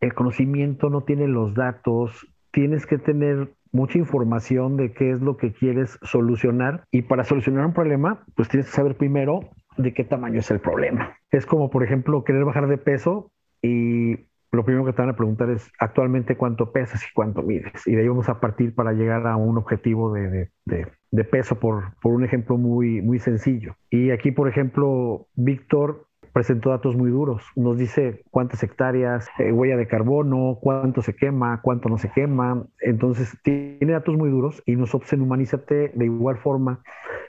el 0.00 0.14
conocimiento, 0.14 0.90
no 0.90 1.02
tiene 1.02 1.26
los 1.26 1.54
datos, 1.54 2.26
tienes 2.52 2.86
que 2.86 2.98
tener 2.98 3.52
mucha 3.72 3.98
información 3.98 4.76
de 4.76 4.92
qué 4.92 5.10
es 5.10 5.20
lo 5.20 5.36
que 5.36 5.52
quieres 5.52 5.98
solucionar 6.02 6.84
y 6.90 7.02
para 7.02 7.24
solucionar 7.24 7.66
un 7.66 7.72
problema, 7.72 8.24
pues 8.36 8.48
tienes 8.48 8.66
que 8.66 8.72
saber 8.72 8.96
primero 8.96 9.40
de 9.76 9.94
qué 9.94 10.04
tamaño 10.04 10.40
es 10.40 10.50
el 10.50 10.60
problema. 10.60 11.16
Es 11.30 11.46
como, 11.46 11.70
por 11.70 11.84
ejemplo, 11.84 12.24
querer 12.24 12.44
bajar 12.44 12.66
de 12.66 12.78
peso 12.78 13.30
y 13.62 14.26
lo 14.52 14.64
primero 14.64 14.84
que 14.84 14.92
te 14.92 15.02
van 15.02 15.10
a 15.10 15.16
preguntar 15.16 15.50
es 15.50 15.70
actualmente 15.78 16.36
cuánto 16.36 16.72
pesas 16.72 17.02
y 17.04 17.12
cuánto 17.14 17.42
mides. 17.42 17.86
Y 17.86 17.94
de 17.94 18.02
ahí 18.02 18.08
vamos 18.08 18.28
a 18.28 18.40
partir 18.40 18.74
para 18.74 18.92
llegar 18.92 19.26
a 19.26 19.36
un 19.36 19.56
objetivo 19.58 20.12
de, 20.12 20.50
de 21.10 21.24
peso, 21.24 21.58
por, 21.58 21.94
por, 22.00 22.12
un 22.12 22.24
ejemplo 22.24 22.56
muy, 22.56 23.00
muy 23.02 23.18
sencillo. 23.18 23.76
Y 23.90 24.10
aquí, 24.10 24.30
por 24.30 24.48
ejemplo, 24.48 25.26
Víctor 25.34 26.06
presentó 26.32 26.70
datos 26.70 26.96
muy 26.96 27.10
duros. 27.10 27.42
Nos 27.56 27.78
dice 27.78 28.22
cuántas 28.30 28.62
hectáreas, 28.62 29.28
eh, 29.38 29.52
huella 29.52 29.76
de 29.76 29.88
carbono, 29.88 30.58
cuánto 30.60 31.02
se 31.02 31.14
quema, 31.14 31.60
cuánto 31.62 31.88
no 31.88 31.98
se 31.98 32.10
quema. 32.10 32.66
Entonces, 32.80 33.36
tiene 33.42 33.92
datos 33.92 34.16
muy 34.16 34.30
duros 34.30 34.62
y 34.66 34.76
nosotros 34.76 35.12
en 35.12 35.22
Humanízate, 35.22 35.92
de 35.94 36.04
igual 36.04 36.38
forma, 36.38 36.82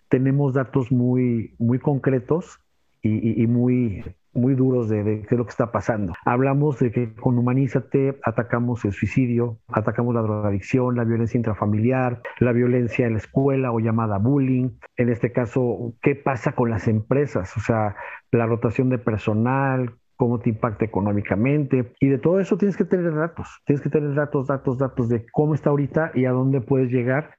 tenemos 0.09 0.53
datos 0.53 0.91
muy, 0.91 1.55
muy 1.57 1.79
concretos 1.79 2.59
y, 3.01 3.41
y 3.41 3.47
muy 3.47 4.03
muy 4.33 4.55
duros 4.55 4.89
de, 4.89 5.03
qué 5.03 5.35
es 5.35 5.37
lo 5.37 5.45
que 5.45 5.51
está 5.51 5.71
pasando. 5.71 6.13
Hablamos 6.25 6.79
de 6.79 6.91
que 6.91 7.13
con 7.13 7.37
Humanízate 7.37 8.19
atacamos 8.23 8.85
el 8.85 8.93
suicidio, 8.93 9.59
atacamos 9.67 10.15
la 10.15 10.21
drogadicción, 10.21 10.95
la 10.95 11.03
violencia 11.03 11.37
intrafamiliar, 11.37 12.21
la 12.39 12.51
violencia 12.51 13.05
en 13.05 13.13
la 13.13 13.19
escuela 13.19 13.71
o 13.71 13.79
llamada 13.79 14.17
bullying. 14.17 14.69
En 14.97 15.09
este 15.09 15.31
caso, 15.31 15.93
¿qué 16.01 16.15
pasa 16.15 16.53
con 16.53 16.69
las 16.69 16.87
empresas? 16.87 17.55
O 17.57 17.59
sea, 17.59 17.95
la 18.31 18.45
rotación 18.45 18.89
de 18.89 18.97
personal, 18.97 19.95
cómo 20.21 20.39
te 20.39 20.51
impacta 20.51 20.85
económicamente. 20.85 21.93
Y 21.99 22.07
de 22.07 22.19
todo 22.19 22.39
eso 22.39 22.55
tienes 22.55 22.77
que 22.77 22.85
tener 22.85 23.11
datos, 23.15 23.59
tienes 23.65 23.81
que 23.81 23.89
tener 23.89 24.13
datos, 24.13 24.45
datos, 24.45 24.77
datos 24.77 25.09
de 25.09 25.25
cómo 25.31 25.55
está 25.55 25.71
ahorita 25.71 26.11
y 26.13 26.25
a 26.25 26.31
dónde 26.31 26.61
puedes 26.61 26.91
llegar 26.91 27.35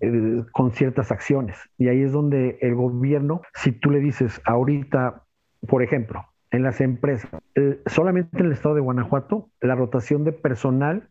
eh, 0.00 0.42
con 0.50 0.72
ciertas 0.72 1.12
acciones. 1.12 1.56
Y 1.78 1.86
ahí 1.86 2.02
es 2.02 2.10
donde 2.10 2.58
el 2.60 2.74
gobierno, 2.74 3.42
si 3.54 3.70
tú 3.70 3.92
le 3.92 4.00
dices 4.00 4.42
ahorita, 4.44 5.22
por 5.68 5.84
ejemplo, 5.84 6.24
en 6.54 6.62
las 6.62 6.80
empresas. 6.80 7.30
Eh, 7.56 7.80
solamente 7.86 8.38
en 8.38 8.46
el 8.46 8.52
estado 8.52 8.76
de 8.76 8.80
Guanajuato, 8.80 9.50
la 9.60 9.74
rotación 9.74 10.22
de 10.22 10.32
personal 10.32 11.08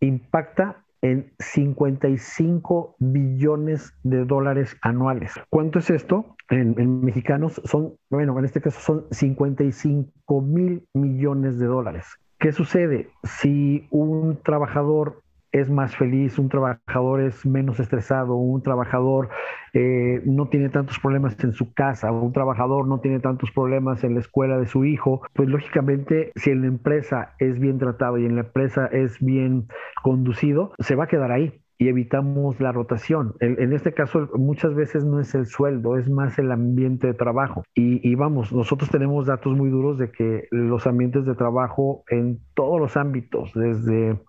impacta 0.00 0.84
en 1.00 1.32
55 1.38 2.96
billones 2.98 3.94
de 4.02 4.26
dólares 4.26 4.76
anuales. 4.82 5.32
¿Cuánto 5.48 5.78
es 5.78 5.88
esto? 5.88 6.36
En, 6.50 6.78
en, 6.78 7.02
mexicanos 7.02 7.62
son, 7.64 7.94
bueno, 8.10 8.38
en 8.38 8.44
este 8.44 8.60
caso 8.60 8.80
son 8.80 9.06
55 9.10 10.42
mil 10.42 10.86
millones 10.92 11.58
de 11.58 11.64
dólares. 11.64 12.04
¿Qué 12.38 12.52
sucede? 12.52 13.08
Si 13.22 13.86
un 13.90 14.42
trabajador 14.42 15.22
es 15.52 15.70
más 15.70 15.96
feliz, 15.96 16.38
un 16.38 16.48
trabajador 16.48 17.20
es 17.20 17.44
menos 17.44 17.80
estresado, 17.80 18.34
un 18.36 18.62
trabajador 18.62 19.28
eh, 19.72 20.22
no 20.24 20.48
tiene 20.48 20.68
tantos 20.68 20.98
problemas 20.98 21.42
en 21.42 21.52
su 21.52 21.72
casa, 21.72 22.12
un 22.12 22.32
trabajador 22.32 22.86
no 22.86 23.00
tiene 23.00 23.20
tantos 23.20 23.50
problemas 23.50 24.04
en 24.04 24.14
la 24.14 24.20
escuela 24.20 24.58
de 24.58 24.66
su 24.66 24.84
hijo, 24.84 25.22
pues 25.34 25.48
lógicamente 25.48 26.32
si 26.36 26.50
en 26.50 26.62
la 26.62 26.68
empresa 26.68 27.34
es 27.38 27.58
bien 27.58 27.78
tratado 27.78 28.18
y 28.18 28.26
en 28.26 28.36
la 28.36 28.42
empresa 28.42 28.86
es 28.86 29.18
bien 29.20 29.66
conducido, 30.02 30.72
se 30.78 30.94
va 30.94 31.04
a 31.04 31.08
quedar 31.08 31.32
ahí 31.32 31.60
y 31.80 31.88
evitamos 31.88 32.60
la 32.60 32.72
rotación. 32.72 33.34
En, 33.40 33.72
este 33.72 33.94
caso, 33.94 34.28
muchas 34.34 34.74
veces 34.74 35.02
no 35.02 35.18
es 35.18 35.34
el 35.34 35.46
sueldo, 35.46 35.96
es 35.96 36.10
más 36.10 36.38
el 36.38 36.52
ambiente 36.52 37.06
de 37.06 37.14
trabajo. 37.14 37.64
Y, 37.74 38.06
y, 38.06 38.16
vamos, 38.16 38.52
nosotros 38.52 38.90
tenemos 38.90 39.26
datos 39.26 39.56
muy 39.56 39.70
duros 39.70 39.96
de 39.96 40.10
que 40.12 40.46
los 40.50 40.86
ambientes 40.86 41.24
de 41.24 41.34
trabajo 41.34 42.04
en 42.10 42.38
todos 42.52 42.78
los 42.78 42.98
ámbitos, 42.98 43.50
desde 43.54 44.20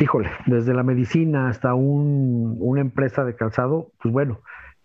híjole, 0.00 0.30
desde 0.46 0.74
la 0.74 0.82
medicina 0.82 1.48
hasta 1.48 1.74
una 1.74 2.80
empresa 2.80 3.24
de 3.24 3.34
calzado, 3.34 3.92
pues 4.02 4.12
bueno, 4.12 4.40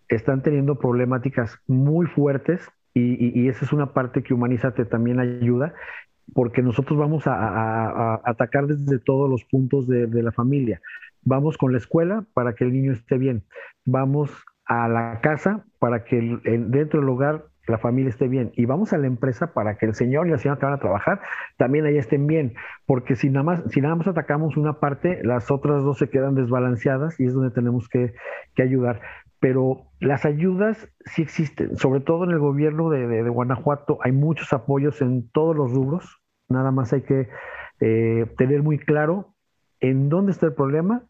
están 0.08 0.42
teniendo 0.42 0.78
problemáticas 0.78 1.58
muy 1.66 2.06
fuertes 2.06 2.68
y, 2.94 3.48
esa 3.48 3.64
es 3.64 3.72
una 3.72 3.92
parte 3.92 4.22
que 4.22 4.34
Humanízate 4.34 4.84
también 4.84 5.18
ayuda, 5.18 5.74
porque 6.32 6.62
nosotros 6.62 6.96
vamos 6.98 7.26
a, 7.26 8.20
atacar 8.24 8.66
desde 8.66 8.98
todos 9.00 9.28
los 9.28 9.44
puntos 9.44 9.88
de, 9.88 10.06
de, 10.06 10.22
la 10.22 10.30
familia. 10.30 10.80
Vamos 11.22 11.58
con 11.58 11.72
la 11.72 11.78
escuela 11.78 12.24
para 12.34 12.54
que 12.54 12.64
el 12.64 12.72
niño 12.72 12.92
esté 12.92 13.18
bien. 13.18 13.42
Vamos 13.84 14.30
a 14.66 14.88
la 14.88 15.20
casa 15.22 15.64
para 15.80 16.04
que 16.04 16.38
dentro 16.44 17.00
del 17.00 17.08
hogar 17.08 17.46
la 17.66 17.78
familia 17.78 18.10
esté 18.10 18.28
bien. 18.28 18.52
Y 18.54 18.66
vamos 18.66 18.92
a 18.92 18.98
la 18.98 19.06
empresa 19.06 19.52
para 19.52 19.76
que 19.76 19.86
el 19.86 19.94
señor 19.94 20.26
y 20.26 20.30
la 20.30 20.38
señora 20.38 20.58
que 20.58 20.66
van 20.66 20.74
a 20.74 20.80
trabajar 20.80 21.20
también 21.56 21.86
ahí 21.86 21.96
estén 21.96 22.26
bien. 22.26 22.54
Porque 22.86 23.16
si 23.16 23.30
nada 23.30 23.44
más, 23.44 23.62
si 23.70 23.80
nada 23.80 23.94
más 23.94 24.06
atacamos 24.06 24.56
una 24.56 24.80
parte, 24.80 25.20
las 25.22 25.50
otras 25.50 25.82
dos 25.82 25.98
se 25.98 26.10
quedan 26.10 26.34
desbalanceadas 26.34 27.18
y 27.20 27.24
es 27.24 27.34
donde 27.34 27.50
tenemos 27.50 27.88
que, 27.88 28.14
ayudar. 28.58 29.00
Pero 29.40 29.88
las 30.00 30.24
ayudas 30.24 30.88
sí 31.04 31.22
existen, 31.22 31.76
sobre 31.76 32.00
todo 32.00 32.24
en 32.24 32.30
el 32.30 32.38
gobierno 32.38 32.88
de, 32.88 33.28
Guanajuato 33.28 33.98
hay 34.02 34.12
muchos 34.12 34.52
apoyos 34.52 35.02
en 35.02 35.28
todos 35.30 35.54
los 35.54 35.72
rubros. 35.72 36.22
Nada 36.48 36.70
más 36.70 36.92
hay 36.92 37.02
que 37.02 37.28
eh, 37.80 38.26
tener 38.38 38.62
muy 38.62 38.78
claro 38.78 39.34
en 39.80 40.08
dónde 40.08 40.32
está 40.32 40.46
el 40.46 40.54
problema 40.54 41.02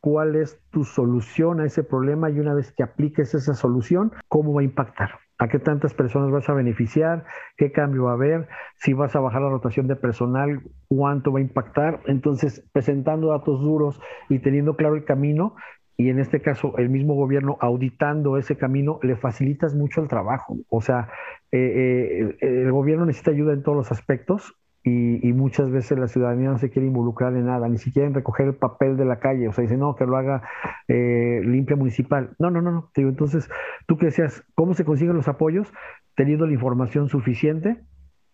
cuál 0.00 0.36
es 0.36 0.60
tu 0.70 0.84
solución 0.84 1.60
a 1.60 1.66
ese 1.66 1.84
problema 1.84 2.28
y 2.28 2.40
una 2.40 2.54
vez 2.54 2.72
que 2.72 2.82
apliques 2.82 3.34
esa 3.34 3.54
solución, 3.54 4.12
cómo 4.28 4.52
va 4.52 4.60
a 4.60 4.64
impactar 4.64 5.10
a 5.42 5.48
qué 5.48 5.58
tantas 5.58 5.92
personas 5.92 6.30
vas 6.30 6.48
a 6.48 6.54
beneficiar, 6.54 7.24
qué 7.56 7.72
cambio 7.72 8.04
va 8.04 8.12
a 8.12 8.14
haber, 8.14 8.48
si 8.76 8.92
vas 8.92 9.16
a 9.16 9.20
bajar 9.20 9.42
la 9.42 9.50
rotación 9.50 9.88
de 9.88 9.96
personal, 9.96 10.60
cuánto 10.86 11.32
va 11.32 11.40
a 11.40 11.42
impactar. 11.42 12.00
Entonces, 12.06 12.64
presentando 12.72 13.30
datos 13.30 13.60
duros 13.60 14.00
y 14.28 14.38
teniendo 14.38 14.76
claro 14.76 14.94
el 14.94 15.04
camino, 15.04 15.56
y 15.96 16.10
en 16.10 16.20
este 16.20 16.40
caso 16.40 16.78
el 16.78 16.90
mismo 16.90 17.14
gobierno 17.14 17.58
auditando 17.60 18.38
ese 18.38 18.56
camino, 18.56 19.00
le 19.02 19.16
facilitas 19.16 19.74
mucho 19.74 20.00
el 20.00 20.08
trabajo. 20.08 20.56
O 20.68 20.80
sea, 20.80 21.08
eh, 21.50 22.36
eh, 22.40 22.62
el 22.62 22.70
gobierno 22.70 23.04
necesita 23.04 23.32
ayuda 23.32 23.52
en 23.52 23.64
todos 23.64 23.76
los 23.76 23.90
aspectos 23.90 24.54
y, 24.84 25.32
muchas 25.32 25.70
veces 25.70 25.98
la 25.98 26.08
ciudadanía 26.08 26.50
no 26.50 26.58
se 26.58 26.70
quiere 26.70 26.88
involucrar 26.88 27.34
en 27.34 27.46
nada, 27.46 27.68
ni 27.68 27.78
siquiera 27.78 28.08
en 28.08 28.14
recoger 28.14 28.48
el 28.48 28.54
papel 28.54 28.96
de 28.96 29.04
la 29.04 29.18
calle, 29.18 29.48
o 29.48 29.52
sea, 29.52 29.62
dice, 29.62 29.76
no, 29.76 29.94
que 29.94 30.06
lo 30.06 30.16
haga 30.16 30.42
eh, 30.88 31.40
limpia 31.44 31.76
municipal. 31.76 32.30
No, 32.38 32.50
no, 32.50 32.60
no, 32.60 32.72
no. 32.72 32.90
Entonces, 32.96 33.48
tú 33.86 33.96
que 33.96 34.06
decías, 34.06 34.44
¿cómo 34.54 34.74
se 34.74 34.84
consiguen 34.84 35.16
los 35.16 35.28
apoyos? 35.28 35.72
teniendo 36.16 36.46
la 36.46 36.52
información 36.52 37.08
suficiente, 37.08 37.80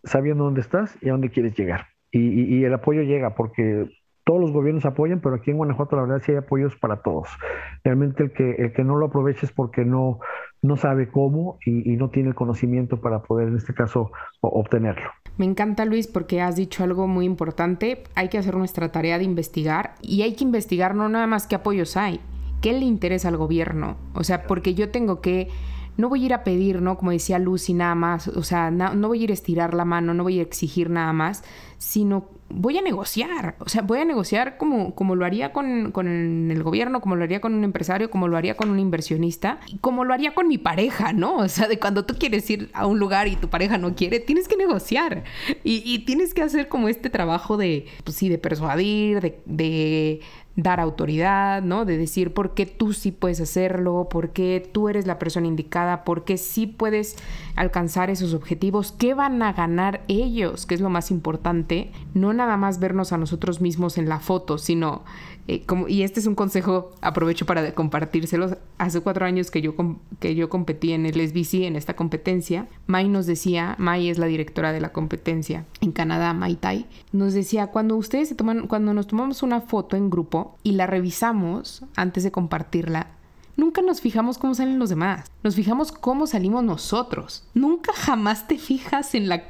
sabiendo 0.05 0.45
dónde 0.45 0.61
estás 0.61 0.97
y 1.03 1.09
a 1.09 1.13
dónde 1.13 1.31
quieres 1.31 1.57
llegar. 1.57 1.87
Y, 2.11 2.65
el 2.65 2.73
apoyo 2.73 3.03
llega 3.03 3.35
porque 3.35 3.87
todos 4.25 4.41
los 4.41 4.53
gobiernos 4.53 4.87
apoyan, 4.87 5.21
pero 5.21 5.37
aquí 5.37 5.51
en 5.51 5.59
Guanajuato 5.59 5.97
la 5.97 6.03
verdad 6.03 6.23
sí 6.25 6.33
hay 6.33 6.39
apoyos 6.39 6.75
para 6.77 7.03
todos. 7.03 7.29
Realmente 7.85 8.25
el 8.25 8.33
que, 8.33 8.51
el 8.53 8.73
que 8.73 8.85
no 8.85 8.97
lo 8.97 9.07
aproveche 9.07 9.45
es 9.45 9.53
porque 9.53 9.85
no, 9.85 10.21
no 10.63 10.77
sabe 10.77 11.09
cómo 11.09 11.59
y, 11.65 11.93
y 11.93 11.97
no 11.97 12.09
tiene 12.11 12.31
el 12.31 12.35
conocimiento 12.35 13.01
para 13.01 13.23
poder, 13.23 13.49
en 13.49 13.57
este 13.57 13.75
caso, 13.75 14.11
obtenerlo. 14.41 15.11
Me 15.39 15.45
encanta 15.45 15.85
Luis 15.85 16.09
porque 16.09 16.41
has 16.41 16.57
dicho 16.57 16.83
algo 16.83 17.07
muy 17.07 17.25
importante. 17.25 18.03
Hay 18.17 18.29
que 18.29 18.39
hacer 18.39 18.57
nuestra 18.57 18.91
tarea 18.91 19.19
de 19.19 19.25
investigar 19.25 19.95
y 20.03 20.23
hay 20.23 20.35
que 20.35 20.43
investigar 20.43 20.97
no 20.97 21.09
nada 21.09 21.29
más 21.29 21.47
qué 21.47 21.55
apoyos 21.55 21.97
hay, 21.97 22.21
qué 22.61 22.73
le 22.73 22.85
interesa 22.85 23.29
al 23.29 23.37
gobierno. 23.37 23.97
O 24.15 24.25
sea, 24.25 24.49
porque 24.49 24.75
yo 24.75 24.91
tengo 24.91 25.21
que 25.21 25.49
no 25.99 26.09
voy 26.09 26.23
a 26.23 26.27
ir 26.27 26.35
a 26.35 26.45
pedir, 26.45 26.81
¿no? 26.81 26.97
Como 26.97 27.11
decía 27.11 27.41
Lucy, 27.41 27.75
nada 27.75 27.97
más, 27.97 28.29
o 28.29 28.45
sea, 28.45 28.71
no, 28.71 29.09
voy 29.09 29.21
a 29.21 29.25
ir 29.25 29.31
a 29.31 29.35
estirar 29.35 29.75
la 29.75 29.85
mano, 29.85 30.15
no 30.15 30.23
voy 30.23 30.39
a 30.39 30.43
exigir 30.43 30.91
nada 30.91 31.13
más, 31.13 31.43
sino 31.77 32.29
voy 32.49 32.79
a 32.79 32.83
negociar, 32.83 33.57
o 33.59 33.69
sea, 33.69 33.83
voy 33.83 33.99
a 33.99 34.05
negociar 34.05 34.57
como, 34.59 34.95
como 34.95 35.17
lo 35.17 35.27
haría 35.27 35.53
con, 35.53 35.91
con, 35.91 36.07
el 36.51 36.63
gobierno, 36.63 37.01
como 37.01 37.17
lo 37.17 37.25
haría 37.25 37.41
con 37.41 37.53
un 37.53 37.65
empresario, 37.65 38.11
como 38.11 38.29
lo 38.29 38.37
haría 38.37 38.57
con 38.57 38.71
un 38.71 38.79
inversionista, 38.79 39.59
y 39.67 39.79
como 39.79 40.05
lo 40.05 40.15
haría 40.15 40.35
con 40.35 40.47
mi 40.47 40.57
pareja, 40.57 41.13
¿no? 41.13 41.37
O 41.39 41.49
sea, 41.49 41.67
de 41.67 41.81
cuando 41.81 42.05
tú 42.05 42.15
quieres 42.17 42.49
ir 42.49 42.71
a 42.75 42.87
un 42.87 43.01
lugar 43.01 43.27
y 43.27 43.35
tu 43.35 43.49
pareja 43.49 43.77
no 43.77 43.97
quiere, 43.97 44.21
tienes 44.21 44.47
que 44.47 44.57
negociar 44.57 45.25
y, 45.65 45.83
y 45.85 46.05
tienes 46.05 46.33
que 46.33 46.43
hacer 46.43 46.69
como 46.69 46.89
este 46.89 47.11
trabajo 47.11 47.57
de, 47.57 47.87
pues 48.05 48.17
sí, 48.17 48.29
de 48.29 48.39
persuadir, 48.39 49.21
de, 49.21 49.41
de 49.47 50.21
dar 50.59 50.81
autoridad, 50.81 51.63
¿no? 51.63 51.85
De 51.85 51.97
decir 51.97 52.35
por 52.35 52.53
qué 52.53 52.67
tú 52.67 52.93
sí 52.93 53.13
puedes 53.13 53.41
hacerlo, 53.41 54.09
por 54.11 54.31
qué 54.31 54.69
tú 54.73 54.89
eres 54.89 55.07
la 55.07 55.21
persona 55.21 55.47
indicada, 55.47 56.03
por 56.03 56.25
qué 56.25 56.37
sí 56.37 56.67
puedes 56.67 57.17
alcanzar 57.55 58.11
esos 58.11 58.35
objetivos, 58.35 58.91
qué 58.91 59.15
van 59.15 59.41
a 59.41 59.53
ganar 59.53 60.03
ellos, 60.09 60.67
que 60.67 60.75
es 60.75 60.81
lo 60.81 60.91
más 60.91 61.13
importante, 61.13 61.93
no 62.13 62.33
nada 62.33 62.57
más 62.57 62.81
vernos 62.81 63.13
a 63.13 63.19
nosotros 63.19 63.61
mismos 63.61 63.99
en 63.99 64.09
la 64.09 64.19
foto, 64.19 64.59
sino 64.59 65.05
eh, 65.49 65.65
y 65.89 66.03
este 66.03 66.21
es 66.21 66.27
un 66.27 66.35
consejo, 66.35 66.93
aprovecho 67.01 67.47
para 67.47 67.75
compartírselos. 67.75 68.57
Hace 68.77 69.01
cuatro 69.01 69.25
años 69.25 69.51
que 69.51 69.63
yo, 69.63 69.75
que 70.21 70.35
yo 70.35 70.51
competí 70.51 70.93
en 70.93 71.07
el 71.07 71.15
SBC, 71.15 71.65
en 71.65 71.75
esta 71.75 71.97
competencia, 71.97 72.69
Mai 72.87 73.09
nos 73.09 73.27
decía, 73.27 73.75
Mai 73.79 74.11
es 74.11 74.19
la 74.19 74.27
directora 74.27 74.73
de 74.73 74.81
la 74.81 74.93
competencia 74.93 75.65
en 75.81 75.93
Canadá, 75.93 76.35
Mai 76.35 76.57
Tai, 76.57 76.87
nos 77.13 77.33
decía, 77.33 77.69
cuando 77.69 77.97
ustedes 77.97 78.29
se 78.29 78.35
toman, 78.35 78.67
cuando 78.67 78.93
nos 78.93 79.07
tomamos 79.07 79.43
una 79.43 79.63
foto 79.63 79.97
en 79.97 80.11
grupo 80.11 80.59
y 80.63 80.73
la 80.73 80.87
revisamos 80.87 81.83
antes 81.97 82.25
de 82.25 82.31
compartirla, 82.31 83.09
nunca 83.57 83.81
nos 83.81 84.03
fijamos 84.03 84.37
cómo 84.37 84.55
salen 84.55 84.79
los 84.79 84.91
demás. 84.91 85.31
Nos 85.43 85.55
fijamos 85.55 85.93
cómo 85.93 86.27
salimos 86.27 86.63
nosotros. 86.63 87.49
Nunca 87.55 87.95
jamás 87.95 88.47
te 88.49 88.59
fijas 88.59 89.15
en 89.15 89.31
la 89.31 89.45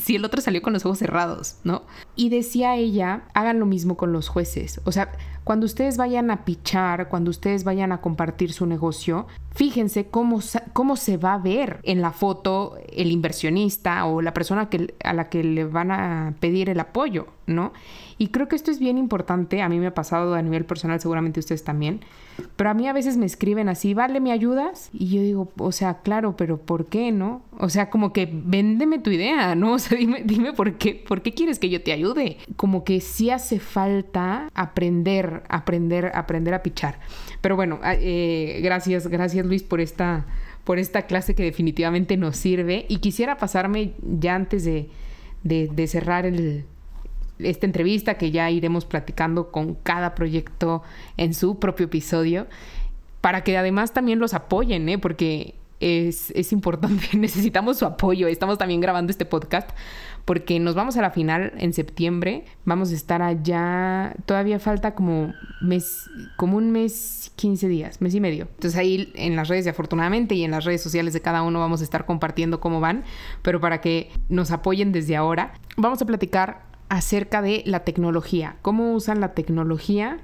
si 0.00 0.16
el 0.16 0.24
otro 0.24 0.40
salió 0.40 0.62
con 0.62 0.72
los 0.72 0.84
ojos 0.84 0.98
cerrados, 0.98 1.56
¿no? 1.64 1.82
Y 2.14 2.28
decía 2.28 2.76
ella, 2.76 3.24
hagan 3.34 3.58
lo 3.58 3.66
mismo 3.66 3.96
con 3.96 4.12
los 4.12 4.28
jueces. 4.28 4.80
O 4.84 4.92
sea, 4.92 5.12
cuando 5.44 5.66
ustedes 5.66 5.96
vayan 5.96 6.30
a 6.30 6.44
pichar, 6.44 7.08
cuando 7.08 7.30
ustedes 7.30 7.64
vayan 7.64 7.92
a 7.92 8.00
compartir 8.00 8.52
su 8.52 8.66
negocio, 8.66 9.26
fíjense 9.54 10.06
cómo, 10.06 10.40
cómo 10.72 10.96
se 10.96 11.16
va 11.16 11.34
a 11.34 11.38
ver 11.38 11.80
en 11.84 12.02
la 12.02 12.10
foto 12.10 12.76
el 12.92 13.12
inversionista 13.12 14.06
o 14.06 14.22
la 14.22 14.34
persona 14.34 14.68
que, 14.68 14.94
a 15.04 15.12
la 15.12 15.28
que 15.28 15.44
le 15.44 15.64
van 15.64 15.90
a 15.90 16.34
pedir 16.40 16.68
el 16.68 16.80
apoyo, 16.80 17.28
¿no? 17.46 17.72
Y 18.18 18.28
creo 18.28 18.48
que 18.48 18.56
esto 18.56 18.70
es 18.70 18.78
bien 18.78 18.96
importante, 18.96 19.60
a 19.60 19.68
mí 19.68 19.78
me 19.78 19.88
ha 19.88 19.94
pasado 19.94 20.34
a 20.34 20.42
nivel 20.42 20.64
personal, 20.64 20.98
seguramente 21.00 21.40
ustedes 21.40 21.64
también, 21.64 22.00
pero 22.56 22.70
a 22.70 22.74
mí 22.74 22.88
a 22.88 22.94
veces 22.94 23.18
me 23.18 23.26
escriben 23.26 23.68
así, 23.68 23.92
vale, 23.92 24.20
¿me 24.20 24.32
ayudas? 24.32 24.88
Y 24.94 25.08
yo 25.08 25.22
digo, 25.22 25.52
o 25.58 25.70
sea, 25.70 25.98
claro, 26.00 26.34
pero 26.34 26.56
¿por 26.56 26.86
qué, 26.86 27.12
no? 27.12 27.42
O 27.58 27.68
sea, 27.68 27.90
como 27.90 28.14
que 28.14 28.30
véndeme 28.32 28.98
tu 28.98 29.10
idea, 29.10 29.54
¿no? 29.56 29.74
O 29.74 29.78
sea, 29.78 29.98
dime, 29.98 30.22
dime 30.24 30.54
por 30.54 30.74
qué, 30.74 31.04
por 31.06 31.20
qué 31.20 31.34
quieres 31.34 31.58
que 31.58 31.68
yo 31.68 31.82
te 31.82 31.92
ayude. 31.92 32.38
Como 32.56 32.84
que 32.84 33.00
sí 33.00 33.30
hace 33.30 33.58
falta 33.58 34.50
aprender, 34.54 35.42
aprender, 35.48 36.10
aprender 36.14 36.54
a 36.54 36.62
pichar. 36.62 36.98
Pero 37.42 37.56
bueno, 37.56 37.80
eh, 37.84 38.60
gracias, 38.62 39.08
gracias 39.08 39.44
Luis 39.44 39.62
por 39.62 39.80
esta, 39.82 40.24
por 40.64 40.78
esta 40.78 41.02
clase 41.02 41.34
que 41.34 41.42
definitivamente 41.42 42.16
nos 42.16 42.36
sirve. 42.38 42.86
Y 42.88 42.98
quisiera 42.98 43.36
pasarme 43.36 43.92
ya 44.02 44.34
antes 44.34 44.64
de, 44.64 44.88
de 45.42 45.86
cerrar 45.86 46.24
el, 46.24 46.64
esta 47.38 47.66
entrevista 47.66 48.14
que 48.14 48.30
ya 48.30 48.50
iremos 48.50 48.84
platicando 48.84 49.50
con 49.50 49.74
cada 49.74 50.14
proyecto 50.14 50.82
en 51.16 51.34
su 51.34 51.58
propio 51.58 51.86
episodio, 51.86 52.46
para 53.20 53.42
que 53.42 53.56
además 53.56 53.92
también 53.92 54.18
los 54.18 54.34
apoyen, 54.34 54.88
¿eh? 54.88 54.98
porque 54.98 55.54
es, 55.80 56.30
es 56.32 56.52
importante, 56.52 57.08
necesitamos 57.16 57.78
su 57.78 57.86
apoyo. 57.86 58.28
Estamos 58.28 58.58
también 58.58 58.80
grabando 58.80 59.10
este 59.10 59.24
podcast 59.24 59.70
porque 60.24 60.58
nos 60.58 60.74
vamos 60.74 60.96
a 60.96 61.02
la 61.02 61.10
final 61.10 61.52
en 61.56 61.72
septiembre. 61.72 62.44
Vamos 62.64 62.90
a 62.90 62.94
estar 62.94 63.22
allá. 63.22 64.14
Todavía 64.26 64.58
falta 64.58 64.94
como 64.94 65.32
mes, 65.60 66.10
como 66.36 66.56
un 66.56 66.72
mes, 66.72 67.32
15 67.36 67.68
días, 67.68 68.00
mes 68.00 68.14
y 68.14 68.20
medio. 68.20 68.48
Entonces 68.54 68.76
ahí 68.76 69.12
en 69.14 69.36
las 69.36 69.48
redes, 69.48 69.68
afortunadamente, 69.68 70.34
y 70.34 70.42
en 70.42 70.50
las 70.50 70.64
redes 70.64 70.82
sociales 70.82 71.14
de 71.14 71.20
cada 71.20 71.42
uno 71.42 71.60
vamos 71.60 71.80
a 71.80 71.84
estar 71.84 72.06
compartiendo 72.06 72.58
cómo 72.58 72.80
van. 72.80 73.04
Pero 73.42 73.60
para 73.60 73.80
que 73.80 74.10
nos 74.28 74.50
apoyen 74.50 74.90
desde 74.90 75.14
ahora, 75.14 75.54
vamos 75.76 76.02
a 76.02 76.06
platicar 76.06 76.66
acerca 76.88 77.42
de 77.42 77.62
la 77.66 77.80
tecnología, 77.80 78.56
cómo 78.62 78.92
usan 78.92 79.20
la 79.20 79.34
tecnología 79.34 80.18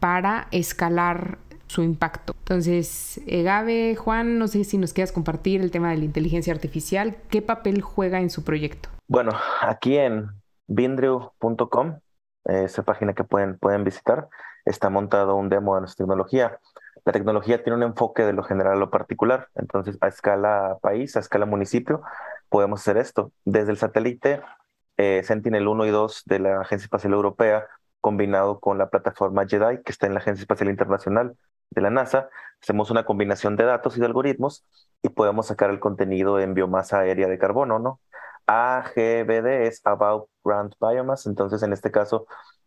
para 0.00 0.48
escalar 0.50 1.38
su 1.66 1.82
impacto. 1.82 2.34
Entonces, 2.38 3.20
Gabe, 3.26 3.96
Juan, 3.96 4.38
no 4.38 4.48
sé 4.48 4.64
si 4.64 4.78
nos 4.78 4.92
quieras 4.92 5.12
compartir 5.12 5.60
el 5.60 5.70
tema 5.70 5.90
de 5.90 5.98
la 5.98 6.04
inteligencia 6.04 6.52
artificial, 6.52 7.16
¿qué 7.28 7.42
papel 7.42 7.82
juega 7.82 8.20
en 8.20 8.30
su 8.30 8.44
proyecto? 8.44 8.88
Bueno, 9.08 9.32
aquí 9.60 9.96
en 9.96 10.28
bindrew.com, 10.68 11.98
esa 12.44 12.82
página 12.82 13.12
que 13.14 13.24
pueden, 13.24 13.58
pueden 13.58 13.84
visitar, 13.84 14.28
está 14.64 14.90
montado 14.90 15.36
un 15.36 15.48
demo 15.48 15.74
de 15.74 15.82
nuestra 15.82 16.04
tecnología. 16.04 16.58
La 17.04 17.12
tecnología 17.12 17.62
tiene 17.62 17.76
un 17.76 17.84
enfoque 17.84 18.24
de 18.24 18.32
lo 18.32 18.42
general 18.42 18.74
a 18.74 18.76
lo 18.76 18.90
particular, 18.90 19.48
entonces 19.54 19.96
a 20.00 20.08
escala 20.08 20.78
país, 20.80 21.16
a 21.16 21.20
escala 21.20 21.46
municipio, 21.46 22.02
podemos 22.48 22.80
hacer 22.80 22.96
esto. 22.96 23.32
Desde 23.44 23.70
el 23.70 23.78
satélite 23.78 24.42
eh, 24.96 25.22
Sentinel 25.24 25.68
1 25.68 25.86
y 25.86 25.90
2 25.90 26.22
de 26.26 26.38
la 26.38 26.60
Agencia 26.60 26.84
Espacial 26.84 27.12
Europea, 27.12 27.66
combinado 28.00 28.60
con 28.60 28.78
la 28.78 28.88
plataforma 28.88 29.46
JEDI, 29.46 29.82
que 29.82 29.92
está 29.92 30.06
en 30.06 30.14
la 30.14 30.20
Agencia 30.20 30.42
Espacial 30.42 30.70
Internacional 30.70 31.36
de 31.70 31.80
la 31.80 31.90
NASA, 31.90 32.28
hacemos 32.62 32.90
una 32.90 33.04
combinación 33.04 33.56
de 33.56 33.64
datos 33.64 33.96
y 33.96 34.00
de 34.00 34.06
algoritmos 34.06 34.64
y 35.02 35.08
podemos 35.08 35.46
sacar 35.46 35.70
el 35.70 35.80
contenido 35.80 36.40
en 36.40 36.54
biomasa 36.54 37.00
aérea 37.00 37.28
de 37.28 37.38
carbono, 37.38 37.78
¿no? 37.78 38.00
AGBD 38.46 39.66
es 39.66 39.80
About 39.84 40.28
Ground 40.44 40.74
Biomass, 40.80 41.26
entonces 41.26 41.62
en 41.62 41.72
este 41.72 41.90
caso 41.90 42.26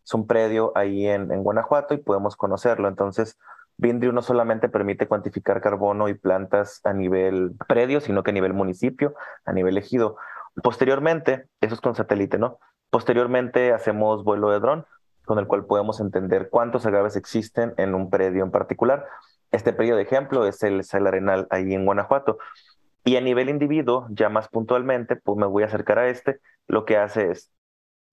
es 0.10 0.14
un 0.14 0.28
predio 0.28 0.72
ahí 0.76 1.08
en, 1.08 1.28
Guanajuato 1.44 1.94
y 1.94 1.98
podemos 1.98 2.36
conocerlo. 2.36 2.88
Entonces, 2.88 3.38
Vindriu 3.78 4.12
no 4.12 4.22
solamente 4.22 4.68
permite 4.68 5.08
cuantificar 5.08 5.62
carbono 5.62 6.10
y 6.10 6.16
plantas 6.16 6.82
a 6.84 6.94
nivel 6.94 7.56
predio, 7.68 8.02
sino 8.02 8.24
que 8.24 8.32
a 8.32 8.34
nivel 8.34 8.54
municipio, 8.54 9.14
a 9.46 9.54
nivel 9.54 9.78
ejido. 9.78 10.18
Posteriormente, 10.64 11.47
eso 11.62 11.76
es 11.76 11.82
con 11.82 11.95
satélite, 11.95 12.38
¿no? 12.38 12.60
Posteriormente 12.89 13.72
hacemos 13.72 14.24
vuelo 14.24 14.50
de 14.50 14.60
dron, 14.60 14.86
con 15.26 15.39
el 15.39 15.47
cual 15.47 15.66
podemos 15.66 16.00
entender 16.00 16.50
cuántos 16.50 16.86
agaves 16.86 17.16
existen 17.16 17.74
en 17.78 17.93
un 17.93 18.10
predio 18.10 18.43
en 18.43 18.52
particular. 18.52 19.06
Este 19.52 19.74
predio 19.74 19.95
de 19.95 20.04
ejemplo 20.04 20.45
es 20.45 20.64
el 20.64 20.84
Sal 20.84 21.08
Arenal 21.08 21.47
ahí 21.50 21.74
en 21.74 21.86
Guanajuato. 21.86 22.38
Y 23.06 23.16
a 23.16 23.22
nivel 23.22 23.50
individuo, 23.50 24.08
ya 24.10 24.30
más 24.30 24.47
puntualmente, 24.50 25.16
pues 25.16 25.38
me 25.38 25.45
voy 25.45 25.64
a 25.64 25.68
acercar 25.68 26.00
a 26.00 26.10
este, 26.10 26.39
lo 26.68 26.86
que 26.86 26.97
hace 26.97 27.32
es 27.32 27.52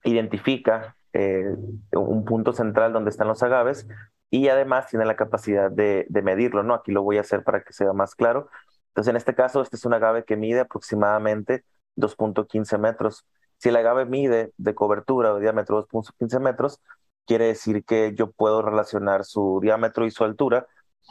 identifica 0.05 0.97
eh, 1.12 1.55
un 1.93 2.24
punto 2.24 2.53
central 2.53 2.93
donde 2.93 3.11
están 3.11 3.28
los 3.28 3.43
agaves 3.43 3.87
y 4.30 4.49
además 4.49 4.89
tiene 4.89 5.05
la 5.05 5.16
capacidad 5.16 5.70
de, 5.70 6.07
de, 6.09 6.22
medirlo, 6.22 6.62
¿no? 6.62 6.74
Aquí 6.74 6.93
lo 6.93 7.03
voy 7.03 7.18
a 7.18 7.22
hacer 7.22 7.43
para 7.43 7.62
que 7.62 7.72
sea 7.72 7.93
más 7.93 8.14
claro. 8.14 8.49
Entonces, 8.89 9.11
en 9.11 9.16
este 9.16 9.34
caso, 9.34 9.62
este 9.62 9.76
es 9.76 9.84
un 9.84 9.95
agave 9.95 10.24
que 10.24 10.37
mide 10.37 10.61
aproximadamente 10.61 11.64
2.15 11.97 12.78
metros. 12.78 13.26
Si 13.59 13.68
el 13.70 13.76
agave 13.76 14.05
mide 14.05 14.53
de 14.57 14.74
cobertura 14.74 15.32
o 15.32 15.38
diámetro 15.38 15.86
2.15 15.88 16.40
metros, 16.40 16.80
quiere 17.26 17.47
decir 17.47 17.84
que 17.84 18.14
yo 18.14 18.30
puedo 18.30 18.62
relacionar 18.62 19.24
su 19.24 19.61
diámetro 19.62 20.07
y 20.07 20.11
su 20.11 20.24
altura 20.24 20.66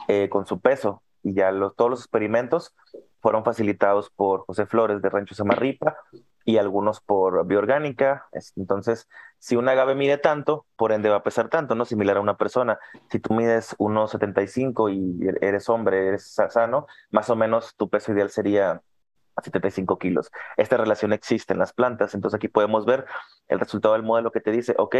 eh, 0.08 0.28
con 0.28 0.46
su 0.46 0.60
peso. 0.60 1.02
Y 1.22 1.34
ya 1.34 1.50
todos 1.76 1.90
los 1.90 2.00
experimentos 2.00 2.74
fueron 3.20 3.44
facilitados 3.44 4.10
por 4.10 4.44
José 4.46 4.66
Flores 4.66 5.02
de 5.02 5.10
Rancho 5.10 5.34
Samarripa 5.34 5.96
y 6.44 6.58
algunos 6.58 7.00
por 7.00 7.44
Bioorgánica. 7.46 8.28
Entonces, 8.54 9.08
si 9.38 9.56
un 9.56 9.68
agave 9.68 9.96
mide 9.96 10.16
tanto, 10.16 10.64
por 10.76 10.92
ende 10.92 11.10
va 11.10 11.16
a 11.16 11.22
pesar 11.24 11.48
tanto, 11.48 11.74
¿no? 11.74 11.84
Similar 11.84 12.18
a 12.18 12.20
una 12.20 12.36
persona. 12.36 12.78
Si 13.10 13.18
tú 13.18 13.34
mides 13.34 13.76
1,75 13.78 14.92
y 14.94 15.44
eres 15.44 15.68
hombre, 15.68 16.06
eres 16.06 16.38
sano, 16.48 16.86
más 17.10 17.28
o 17.28 17.36
menos 17.36 17.74
tu 17.76 17.90
peso 17.90 18.12
ideal 18.12 18.30
sería 18.30 18.80
75 19.42 19.98
kilos. 19.98 20.30
Esta 20.56 20.76
relación 20.76 21.12
existe 21.12 21.52
en 21.52 21.58
las 21.58 21.72
plantas, 21.72 22.14
entonces 22.14 22.36
aquí 22.36 22.48
podemos 22.48 22.86
ver 22.86 23.06
el 23.48 23.60
resultado 23.60 23.94
del 23.94 24.02
modelo 24.02 24.32
que 24.32 24.40
te 24.40 24.50
dice, 24.50 24.74
ok, 24.78 24.96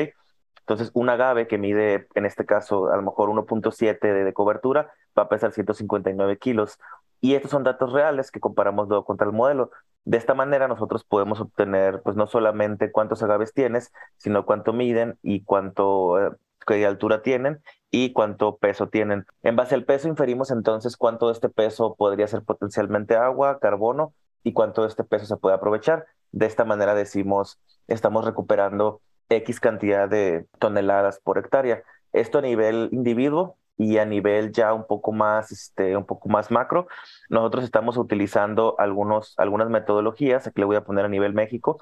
entonces 0.67 0.91
un 0.95 1.09
agave 1.09 1.47
que 1.47 1.59
mide, 1.59 2.09
en 2.17 2.27
este 2.27 2.45
caso, 2.45 2.91
a 2.93 2.97
lo 2.97 3.03
mejor 3.03 3.31
1.7 3.31 4.25
de, 4.25 4.33
cobertura, 4.33 4.93
va 5.17 5.23
a 5.23 5.29
pesar 5.29 5.53
159 5.53 6.39
kilos. 6.39 6.81
Y 7.21 7.35
estos 7.35 7.53
son 7.53 7.63
datos 7.63 7.93
reales 7.93 8.33
que 8.33 8.41
comparamos 8.41 8.89
luego 8.89 9.05
contra 9.05 9.29
el 9.29 9.33
modelo. 9.33 9.71
De 10.05 10.19
esta 10.19 10.35
manera 10.35 10.67
nosotros 10.67 11.05
podemos 11.05 11.41
obtener 11.41 12.03
pues 12.03 12.17
no 12.17 12.27
solamente 12.27 12.91
cuántos 12.91 13.23
agaves 13.23 13.55
tienes, 13.55 13.93
sino 14.17 14.45
cuánto 14.45 14.73
miden 14.73 15.19
y 15.23 15.45
cuánto 15.45 16.21
eh, 16.21 16.31
qué 16.67 16.85
altura 16.85 17.23
tienen 17.23 17.63
y 17.93 18.13
cuánto 18.13 18.57
peso 18.57 18.89
tienen. 18.89 19.25
En 19.45 19.55
base 19.55 19.77
al 19.77 19.85
peso 19.85 20.09
inferimos 20.09 20.51
entonces 20.51 20.97
cuánto 20.97 21.29
de 21.29 21.35
este 21.35 21.49
peso 21.49 21.95
podría 21.95 22.27
ser 22.27 22.43
potencialmente 22.43 23.15
agua, 23.17 23.61
carbono 23.61 24.15
y 24.47 24.53
cuánto 24.53 24.83
de 24.83 24.89
este 24.89 25.03
peso 25.03 25.27
se 25.27 25.37
puede 25.37 25.57
aprovechar. 25.57 26.07
De 26.31 26.47
esta 26.47 26.65
manera 26.65 26.95
decimos, 26.95 27.59
estamos 27.89 28.25
recuperando 28.25 29.01
X 29.29 29.59
cantidad 29.59 30.09
de 30.09 30.47
toneladas 30.61 31.19
por 31.19 31.37
hectárea. 31.37 31.83
Esto 32.13 32.39
a 32.39 32.43
nivel 32.43 32.89
individuo 32.93 33.57
y 33.77 33.99
a 33.99 34.05
nivel 34.05 34.53
ya 34.53 34.73
un 34.73 34.87
poco 34.87 35.11
más, 35.11 35.51
este, 35.51 35.97
un 35.97 36.07
poco 36.07 36.29
más 36.29 36.53
macro, 36.53 36.87
nosotros 37.29 37.65
estamos 37.65 37.97
utilizando 37.97 38.77
algunos, 38.79 39.35
algunas 39.37 39.69
metodologías, 39.69 40.47
aquí 40.47 40.61
le 40.61 40.67
voy 40.67 40.77
a 40.77 40.85
poner 40.85 41.05
a 41.05 41.09
nivel 41.09 41.35
México, 41.35 41.81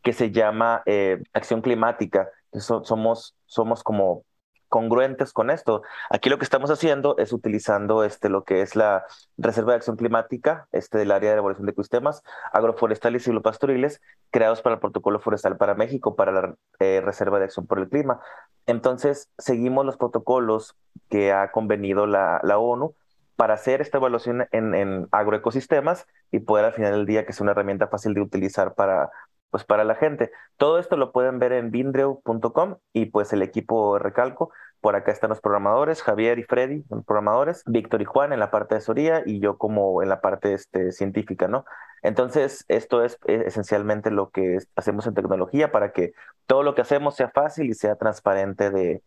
que 0.00 0.14
se 0.14 0.30
llama 0.30 0.82
eh, 0.86 1.22
acción 1.34 1.60
climática. 1.60 2.30
somos, 2.50 3.36
somos 3.44 3.82
como 3.82 4.24
congruentes 4.68 5.32
con 5.32 5.50
esto. 5.50 5.82
Aquí 6.10 6.28
lo 6.28 6.38
que 6.38 6.44
estamos 6.44 6.70
haciendo 6.70 7.16
es 7.18 7.32
utilizando 7.32 8.04
este, 8.04 8.28
lo 8.28 8.44
que 8.44 8.62
es 8.62 8.76
la 8.76 9.04
Reserva 9.36 9.72
de 9.72 9.76
Acción 9.76 9.96
Climática 9.96 10.68
este, 10.72 10.98
del 10.98 11.12
área 11.12 11.32
de 11.32 11.38
evaluación 11.38 11.66
de 11.66 11.72
ecosistemas 11.72 12.22
agroforestales 12.52 13.22
y 13.22 13.24
silvopastoriles 13.26 14.00
creados 14.30 14.62
para 14.62 14.74
el 14.74 14.80
Protocolo 14.80 15.20
Forestal 15.20 15.56
para 15.56 15.74
México, 15.74 16.16
para 16.16 16.32
la 16.32 16.54
eh, 16.78 17.00
Reserva 17.04 17.38
de 17.38 17.46
Acción 17.46 17.66
por 17.66 17.78
el 17.78 17.88
Clima. 17.88 18.20
Entonces, 18.66 19.30
seguimos 19.38 19.86
los 19.86 19.96
protocolos 19.96 20.76
que 21.08 21.32
ha 21.32 21.50
convenido 21.52 22.06
la, 22.06 22.40
ONU 22.58 22.94
para 23.36 23.54
hacer 23.54 23.80
esta 23.80 23.98
evaluación 23.98 24.48
en, 24.50 24.74
en, 24.74 25.08
agroecosistemas 25.12 26.06
y 26.32 26.40
poder 26.40 26.64
al 26.64 26.72
final 26.72 26.92
del 26.92 27.06
día 27.06 27.26
que 27.26 27.32
sea 27.32 27.44
una 27.44 27.52
herramienta 27.52 27.86
fácil 27.86 28.14
de 28.14 28.22
utilizar 28.22 28.74
para, 28.74 29.10
pues 29.50 29.64
para 29.64 29.84
la 29.84 29.94
gente. 29.94 30.30
Todo 30.56 30.78
esto 30.78 30.96
lo 30.96 31.12
pueden 31.12 31.38
ver 31.38 31.52
en 31.52 31.70
bindreu.com 31.70 32.76
y 32.92 33.06
pues 33.06 33.32
el 33.32 33.42
equipo 33.42 33.98
recalco. 33.98 34.52
Por 34.80 34.94
acá 34.94 35.10
están 35.12 35.30
los 35.30 35.40
programadores, 35.40 36.02
Javier 36.02 36.38
y 36.38 36.44
Freddy, 36.44 36.84
programadores, 37.06 37.62
Víctor 37.66 38.02
y 38.02 38.04
Juan 38.04 38.32
en 38.32 38.40
la 38.40 38.50
parte 38.50 38.74
de 38.74 38.78
asesoría 38.78 39.22
y 39.24 39.40
yo 39.40 39.58
como 39.58 40.02
en 40.02 40.08
la 40.08 40.20
parte 40.20 40.52
este, 40.54 40.92
científica, 40.92 41.48
¿no? 41.48 41.64
Entonces, 42.02 42.64
esto 42.68 43.02
es 43.02 43.18
esencialmente 43.26 44.10
lo 44.10 44.30
que 44.30 44.58
hacemos 44.76 45.06
en 45.06 45.14
tecnología 45.14 45.72
para 45.72 45.92
que 45.92 46.12
todo 46.46 46.62
lo 46.62 46.74
que 46.74 46.82
hacemos 46.82 47.16
sea 47.16 47.30
fácil 47.30 47.70
y 47.70 47.74
sea 47.74 47.96
transparente 47.96 48.70
de, 48.70 49.02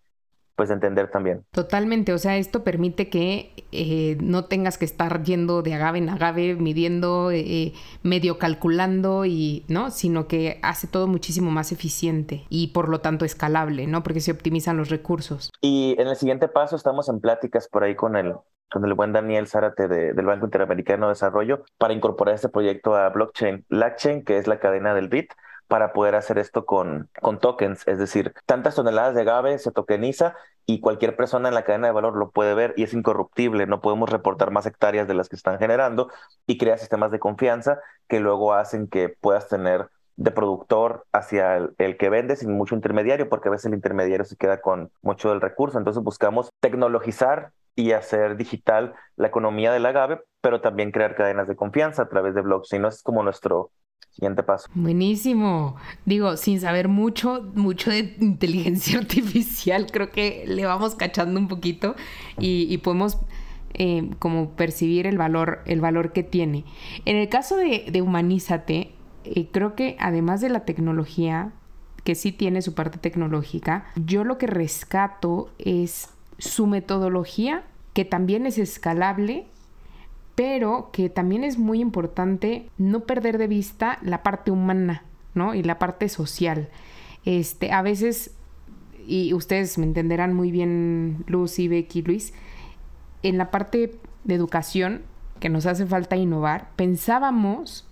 pues 0.60 0.72
entender 0.72 1.10
también. 1.10 1.46
Totalmente, 1.52 2.12
o 2.12 2.18
sea, 2.18 2.36
esto 2.36 2.66
permite 2.66 3.10
que 3.10 3.54
eh, 3.72 4.18
no 4.20 4.44
tengas 4.44 4.78
que 4.78 4.84
estar 4.84 5.24
yendo 5.24 5.62
de 5.62 5.74
agave 5.74 6.00
en 6.00 6.10
agave, 6.10 6.56
midiendo, 6.56 7.32
eh, 7.32 7.72
medio 8.04 8.38
calculando 8.38 9.24
y, 9.24 9.64
¿no? 9.70 9.90
Sino 9.90 10.28
que 10.28 10.60
hace 10.62 10.86
todo 10.88 11.08
muchísimo 11.08 11.50
más 11.50 11.72
eficiente 11.72 12.44
y 12.50 12.74
por 12.74 12.90
lo 12.90 13.00
tanto 13.00 13.24
escalable, 13.24 13.88
¿no? 13.88 14.04
Porque 14.04 14.20
se 14.20 14.34
optimizan 14.34 14.76
los 14.76 14.90
recursos. 14.90 15.50
Y 15.62 15.96
en 15.98 16.10
el 16.10 16.18
siguiente 16.18 16.50
paso 16.50 16.76
estamos 16.76 17.08
en 17.08 17.22
pláticas 17.22 17.70
por 17.70 17.86
ahí 17.86 17.96
con 17.96 18.18
el, 18.18 18.34
con 18.70 18.84
el 18.84 18.94
buen 18.96 19.14
Daniel 19.14 19.48
Zárate 19.48 19.88
del 19.88 20.26
Banco 20.26 20.44
Interamericano 20.44 21.06
de 21.06 21.14
Desarrollo 21.14 21.64
para 21.78 21.94
incorporar 21.94 22.36
este 22.36 22.50
proyecto 22.50 22.98
a 22.98 23.08
blockchain. 23.08 23.64
Blockchain, 23.70 24.26
que 24.26 24.38
es 24.38 24.48
la 24.48 24.60
cadena 24.60 24.94
del 24.94 25.08
bit, 25.08 25.32
para 25.70 25.94
poder 25.94 26.16
hacer 26.16 26.38
esto 26.38 26.66
con, 26.66 27.10
con 27.22 27.40
tokens, 27.40 27.88
es 27.88 27.98
decir, 27.98 28.34
tantas 28.46 28.76
toneladas 28.76 29.16
de 29.16 29.22
agave 29.22 29.58
se 29.60 29.72
tokeniza 29.72 30.36
y 30.66 30.82
cualquier 30.82 31.16
persona 31.16 31.48
en 31.48 31.56
la 31.56 31.64
cadena 31.64 31.88
de 31.88 31.94
valor 31.94 32.18
lo 32.18 32.32
puede 32.32 32.54
ver 32.56 32.74
y 32.76 32.84
es 32.84 32.94
incorruptible, 32.94 33.68
no 33.68 33.80
podemos 33.80 34.10
reportar 34.10 34.52
más 34.52 34.66
hectáreas 34.66 35.08
de 35.08 35.14
las 35.14 35.30
que 35.30 35.36
están 35.36 35.60
generando 35.60 36.10
y 36.48 36.58
crea 36.58 36.78
sistemas 36.78 37.12
de 37.12 37.20
confianza 37.20 37.80
que 38.08 38.20
luego 38.20 38.54
hacen 38.54 38.88
que 38.88 39.10
puedas 39.10 39.48
tener 39.48 39.90
de 40.20 40.32
productor 40.32 41.06
hacia 41.14 41.72
el, 41.78 41.98
que 41.98 42.10
vende 42.10 42.36
sin 42.36 42.52
mucho 42.52 42.76
intermediario, 42.76 43.30
porque 43.30 43.48
a 43.48 43.52
veces 43.52 43.68
el 43.68 43.76
intermediario 43.76 44.26
se 44.26 44.36
queda 44.36 44.60
con 44.60 44.92
mucho 45.02 45.30
del 45.30 45.40
recurso. 45.40 45.78
Entonces 45.78 46.04
buscamos 46.04 46.50
tecnologizar 46.60 47.54
y 47.74 47.94
hacer 47.94 48.36
digital 48.36 48.96
la 49.16 49.28
economía 49.28 49.72
del 49.72 49.86
agave, 49.86 50.20
pero 50.42 50.60
también 50.60 50.92
crear 50.92 51.16
cadenas 51.16 51.48
de 51.48 51.56
confianza 51.56 52.02
a 52.04 52.10
través 52.10 52.36
de 52.36 52.42
blockchain. 52.42 52.82
¿no? 52.82 52.90
Es 52.90 53.02
como 53.02 53.24
nuestro, 53.24 53.72
Siguiente 54.20 54.44
paso. 54.44 54.68
Buenísimo. 54.74 55.78
Digo, 56.06 56.36
sin 56.36 56.60
saber 56.60 56.90
mucho, 56.90 57.50
mucho 57.56 57.90
de 57.90 58.18
inteligencia 58.20 59.00
artificial, 59.00 59.88
creo 59.92 60.12
que 60.12 60.44
le 60.46 60.66
vamos 60.66 60.96
cachando 60.96 61.40
un 61.40 61.48
poquito 61.48 61.96
y, 62.38 62.78
podemos 62.80 63.18
eh, 63.76 64.10
como 64.20 64.52
percibir 64.52 65.08
el 65.08 65.18
valor, 65.18 65.62
el 65.66 65.80
valor 65.80 66.12
que 66.12 66.24
tiene. 66.24 66.66
En 67.06 67.16
el 67.16 67.30
caso 67.30 67.56
de, 67.56 68.02
Humanízate, 68.02 68.92
eh, 69.24 69.48
creo 69.52 69.76
que 69.76 69.96
además 70.00 70.42
de 70.42 70.50
la 70.50 70.66
tecnología, 70.66 71.54
que 72.04 72.16
sí 72.16 72.34
tiene 72.34 72.62
su 72.62 72.74
parte 72.74 72.98
tecnológica, 72.98 73.86
yo 73.96 74.26
lo 74.26 74.38
que 74.38 74.48
rescato 74.48 75.50
es 75.60 76.10
su 76.38 76.68
metodología, 76.68 77.64
que 77.94 78.04
también 78.04 78.46
es 78.46 78.58
escalable 78.58 79.48
pero 80.40 80.90
que 80.94 81.10
también 81.10 81.44
es 81.44 81.58
muy 81.58 81.82
importante 81.82 82.70
no 82.78 83.02
perder 83.02 83.38
de 83.38 83.48
vista 83.48 84.00
la 84.02 84.24
parte 84.24 84.52
humana, 84.52 85.04
¿no? 85.34 85.54
Y 85.54 85.64
la 85.64 85.80
parte 85.80 86.08
social. 86.08 86.70
Este, 87.26 87.74
a 87.74 87.82
veces, 87.82 88.38
y 89.06 89.34
ustedes 89.34 89.78
me 89.78 89.84
entenderán 89.84 90.34
muy 90.34 90.50
bien, 90.50 91.26
Lucy, 91.28 91.68
Becky, 91.68 92.04
Luis, 92.04 92.34
en 93.22 93.38
la 93.38 93.52
parte 93.52 94.00
de 94.24 94.34
educación 94.34 95.02
que 95.42 95.50
nos 95.50 95.66
hace 95.66 95.86
falta 95.86 96.16
innovar, 96.16 96.70
pensábamos 96.78 97.86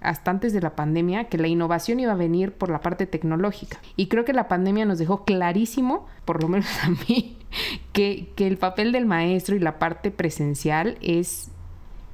hasta 0.00 0.32
antes 0.32 0.52
de 0.52 0.62
la 0.62 0.74
pandemia 0.74 1.28
que 1.28 1.38
la 1.38 1.46
innovación 1.46 2.00
iba 2.00 2.10
a 2.10 2.16
venir 2.16 2.54
por 2.54 2.70
la 2.70 2.80
parte 2.80 3.06
tecnológica. 3.06 3.78
Y 3.94 4.08
creo 4.08 4.24
que 4.24 4.32
la 4.32 4.48
pandemia 4.48 4.84
nos 4.84 4.98
dejó 4.98 5.24
clarísimo, 5.24 6.08
por 6.24 6.42
lo 6.42 6.48
menos 6.48 6.66
a 6.82 6.88
mí, 6.90 7.38
que, 7.92 8.32
que 8.34 8.48
el 8.48 8.58
papel 8.58 8.90
del 8.90 9.06
maestro 9.06 9.54
y 9.54 9.60
la 9.60 9.78
parte 9.78 10.10
presencial 10.10 10.98
es 11.00 11.52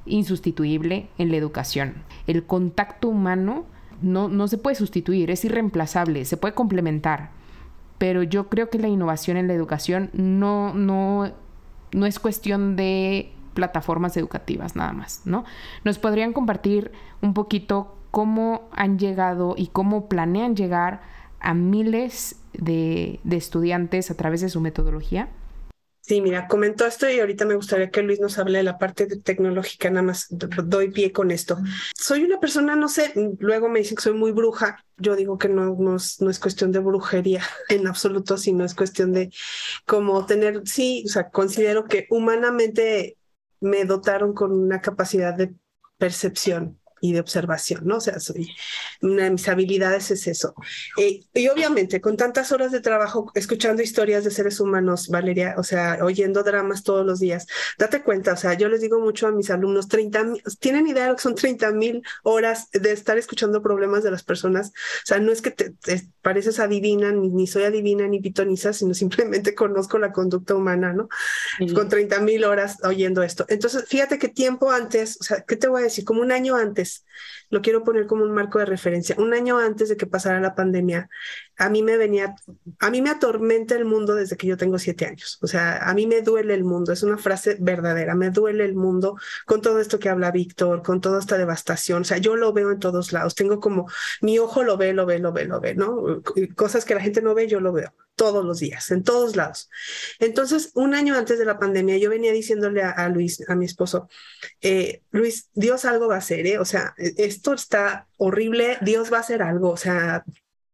insustituible 0.05 1.09
en 1.17 1.31
la 1.31 1.37
educación. 1.37 2.03
El 2.27 2.45
contacto 2.45 3.09
humano 3.09 3.65
no, 4.01 4.27
no 4.29 4.47
se 4.47 4.57
puede 4.57 4.75
sustituir, 4.75 5.31
es 5.31 5.45
irreemplazable, 5.45 6.25
se 6.25 6.37
puede 6.37 6.53
complementar. 6.53 7.31
Pero 7.97 8.23
yo 8.23 8.49
creo 8.49 8.69
que 8.69 8.79
la 8.79 8.87
innovación 8.87 9.37
en 9.37 9.47
la 9.47 9.53
educación 9.53 10.09
no, 10.13 10.73
no, 10.73 11.31
no 11.91 12.05
es 12.05 12.19
cuestión 12.19 12.75
de 12.75 13.31
plataformas 13.53 14.17
educativas 14.17 14.75
nada 14.75 14.93
más, 14.93 15.21
¿no? 15.25 15.43
Nos 15.83 15.99
podrían 15.99 16.33
compartir 16.33 16.91
un 17.21 17.33
poquito 17.33 17.95
cómo 18.09 18.69
han 18.71 18.97
llegado 18.97 19.55
y 19.57 19.67
cómo 19.67 20.07
planean 20.07 20.55
llegar 20.55 21.01
a 21.39 21.53
miles 21.53 22.41
de, 22.53 23.19
de 23.23 23.37
estudiantes 23.37 24.09
a 24.11 24.15
través 24.15 24.41
de 24.41 24.49
su 24.49 24.61
metodología. 24.61 25.29
Sí, 26.11 26.19
mira, 26.19 26.45
comentó 26.49 26.85
esto 26.85 27.09
y 27.09 27.21
ahorita 27.21 27.45
me 27.45 27.55
gustaría 27.55 27.89
que 27.89 28.01
Luis 28.01 28.19
nos 28.19 28.37
hable 28.37 28.57
de 28.57 28.65
la 28.65 28.77
parte 28.77 29.07
tecnológica, 29.07 29.89
nada 29.89 30.01
más 30.01 30.27
doy 30.29 30.91
pie 30.91 31.13
con 31.13 31.31
esto. 31.31 31.57
Soy 31.97 32.25
una 32.25 32.37
persona, 32.37 32.75
no 32.75 32.89
sé, 32.89 33.13
luego 33.39 33.69
me 33.69 33.79
dicen 33.79 33.95
que 33.95 34.03
soy 34.03 34.13
muy 34.15 34.33
bruja, 34.33 34.83
yo 34.97 35.15
digo 35.15 35.37
que 35.37 35.47
no, 35.47 35.73
no, 35.79 35.95
es, 35.95 36.19
no 36.19 36.29
es 36.29 36.37
cuestión 36.37 36.73
de 36.73 36.79
brujería 36.79 37.43
en 37.69 37.87
absoluto, 37.87 38.35
sino 38.35 38.65
es 38.65 38.75
cuestión 38.75 39.13
de 39.13 39.31
como 39.85 40.25
tener, 40.25 40.63
sí, 40.65 41.05
o 41.05 41.09
sea, 41.09 41.29
considero 41.29 41.85
que 41.85 42.07
humanamente 42.09 43.15
me 43.61 43.85
dotaron 43.85 44.33
con 44.33 44.51
una 44.51 44.81
capacidad 44.81 45.33
de 45.33 45.53
percepción 45.97 46.80
y 47.01 47.13
de 47.13 47.19
observación, 47.19 47.81
¿no? 47.85 47.97
O 47.97 48.01
sea, 48.01 48.19
soy, 48.19 48.47
una 49.01 49.23
de 49.23 49.31
mis 49.31 49.47
habilidades 49.49 50.11
es 50.11 50.27
eso. 50.27 50.53
Eh, 50.97 51.21
y 51.33 51.47
obviamente, 51.49 51.99
con 51.99 52.15
tantas 52.15 52.51
horas 52.51 52.71
de 52.71 52.79
trabajo, 52.79 53.31
escuchando 53.33 53.81
historias 53.81 54.23
de 54.23 54.31
seres 54.31 54.59
humanos, 54.59 55.09
Valeria, 55.09 55.55
o 55.57 55.63
sea, 55.63 55.97
oyendo 56.01 56.43
dramas 56.43 56.83
todos 56.83 57.05
los 57.05 57.19
días, 57.19 57.47
date 57.79 58.03
cuenta, 58.03 58.33
o 58.33 58.37
sea, 58.37 58.53
yo 58.53 58.69
les 58.69 58.81
digo 58.81 58.99
mucho 58.99 59.27
a 59.27 59.31
mis 59.31 59.49
alumnos, 59.49 59.87
30, 59.87 60.33
¿tienen 60.59 60.87
idea 60.87 61.03
de 61.03 61.09
lo 61.09 61.15
que 61.15 61.23
son 61.23 61.35
30 61.35 61.71
mil 61.71 62.03
horas 62.23 62.69
de 62.71 62.91
estar 62.91 63.17
escuchando 63.17 63.63
problemas 63.63 64.03
de 64.03 64.11
las 64.11 64.23
personas? 64.23 64.69
O 64.69 65.05
sea, 65.05 65.19
no 65.19 65.31
es 65.31 65.41
que 65.41 65.51
te, 65.51 65.73
pareces 66.21 66.59
adivina, 66.59 67.11
ni, 67.11 67.47
soy 67.47 67.63
adivina, 67.63 68.07
ni 68.07 68.19
pitoniza, 68.19 68.73
sino 68.73 68.93
simplemente 68.93 69.55
conozco 69.55 69.97
la 69.97 70.11
conducta 70.11 70.53
humana, 70.53 70.93
¿no? 70.93 71.09
Con 71.73 71.89
30 71.89 72.19
mil 72.19 72.43
horas 72.43 72.77
oyendo 72.83 73.23
esto. 73.23 73.45
Entonces, 73.49 73.85
fíjate 73.87 74.19
que 74.19 74.27
tiempo 74.27 74.71
antes, 74.71 75.17
o 75.19 75.23
sea, 75.23 75.43
¿qué 75.47 75.55
te 75.55 75.67
voy 75.67 75.81
a 75.81 75.85
decir? 75.85 76.05
Como 76.05 76.21
un 76.21 76.31
año 76.31 76.55
antes, 76.55 76.90
things 76.99 77.40
lo 77.51 77.61
quiero 77.61 77.83
poner 77.83 78.07
como 78.07 78.23
un 78.23 78.31
marco 78.31 78.57
de 78.59 78.65
referencia. 78.65 79.15
Un 79.19 79.33
año 79.33 79.59
antes 79.59 79.89
de 79.89 79.97
que 79.97 80.07
pasara 80.07 80.39
la 80.39 80.55
pandemia, 80.55 81.09
a 81.57 81.69
mí 81.69 81.83
me 81.83 81.97
venía, 81.97 82.35
a 82.79 82.89
mí 82.89 83.01
me 83.01 83.09
atormenta 83.09 83.75
el 83.75 83.85
mundo 83.85 84.15
desde 84.15 84.37
que 84.37 84.47
yo 84.47 84.57
tengo 84.57 84.79
siete 84.79 85.05
años. 85.05 85.37
O 85.41 85.47
sea, 85.47 85.77
a 85.77 85.93
mí 85.93 86.07
me 86.07 86.21
duele 86.21 86.53
el 86.53 86.63
mundo. 86.63 86.93
Es 86.93 87.03
una 87.03 87.17
frase 87.17 87.57
verdadera. 87.59 88.15
Me 88.15 88.31
duele 88.31 88.65
el 88.65 88.73
mundo 88.73 89.17
con 89.45 89.61
todo 89.61 89.79
esto 89.79 89.99
que 89.99 90.09
habla 90.09 90.31
Víctor, 90.31 90.81
con 90.81 91.01
toda 91.01 91.19
esta 91.19 91.37
devastación. 91.37 92.01
O 92.01 92.05
sea, 92.05 92.17
yo 92.17 92.35
lo 92.35 92.53
veo 92.53 92.71
en 92.71 92.79
todos 92.79 93.11
lados. 93.11 93.35
Tengo 93.35 93.59
como 93.59 93.87
mi 94.21 94.39
ojo 94.39 94.63
lo 94.63 94.77
ve, 94.77 94.93
lo 94.93 95.05
ve, 95.05 95.19
lo 95.19 95.33
ve, 95.33 95.45
lo 95.45 95.59
ve, 95.59 95.75
¿no? 95.75 96.23
Cosas 96.55 96.85
que 96.85 96.95
la 96.95 97.01
gente 97.01 97.21
no 97.21 97.35
ve, 97.35 97.47
yo 97.47 97.59
lo 97.59 97.73
veo 97.73 97.93
todos 98.15 98.45
los 98.45 98.59
días, 98.59 98.91
en 98.91 99.03
todos 99.03 99.35
lados. 99.35 99.69
Entonces, 100.19 100.71
un 100.75 100.93
año 100.93 101.15
antes 101.15 101.39
de 101.39 101.45
la 101.45 101.57
pandemia, 101.57 101.97
yo 101.97 102.09
venía 102.11 102.31
diciéndole 102.31 102.83
a, 102.83 103.09
Luis, 103.09 103.43
a 103.49 103.55
mi 103.55 103.65
esposo, 103.65 104.09
eh, 104.61 105.01
Luis, 105.09 105.49
Dios 105.53 105.85
algo 105.85 106.07
va 106.07 106.15
a 106.15 106.19
hacer, 106.19 106.45
¿eh? 106.45 106.59
O 106.59 106.65
sea, 106.65 106.93
e, 106.97 107.13
esto 107.41 107.53
está 107.53 108.07
horrible, 108.17 108.77
Dios 108.81 109.11
va 109.11 109.17
a 109.17 109.21
hacer 109.21 109.41
algo, 109.41 109.71
o 109.71 109.77
sea, 109.77 110.23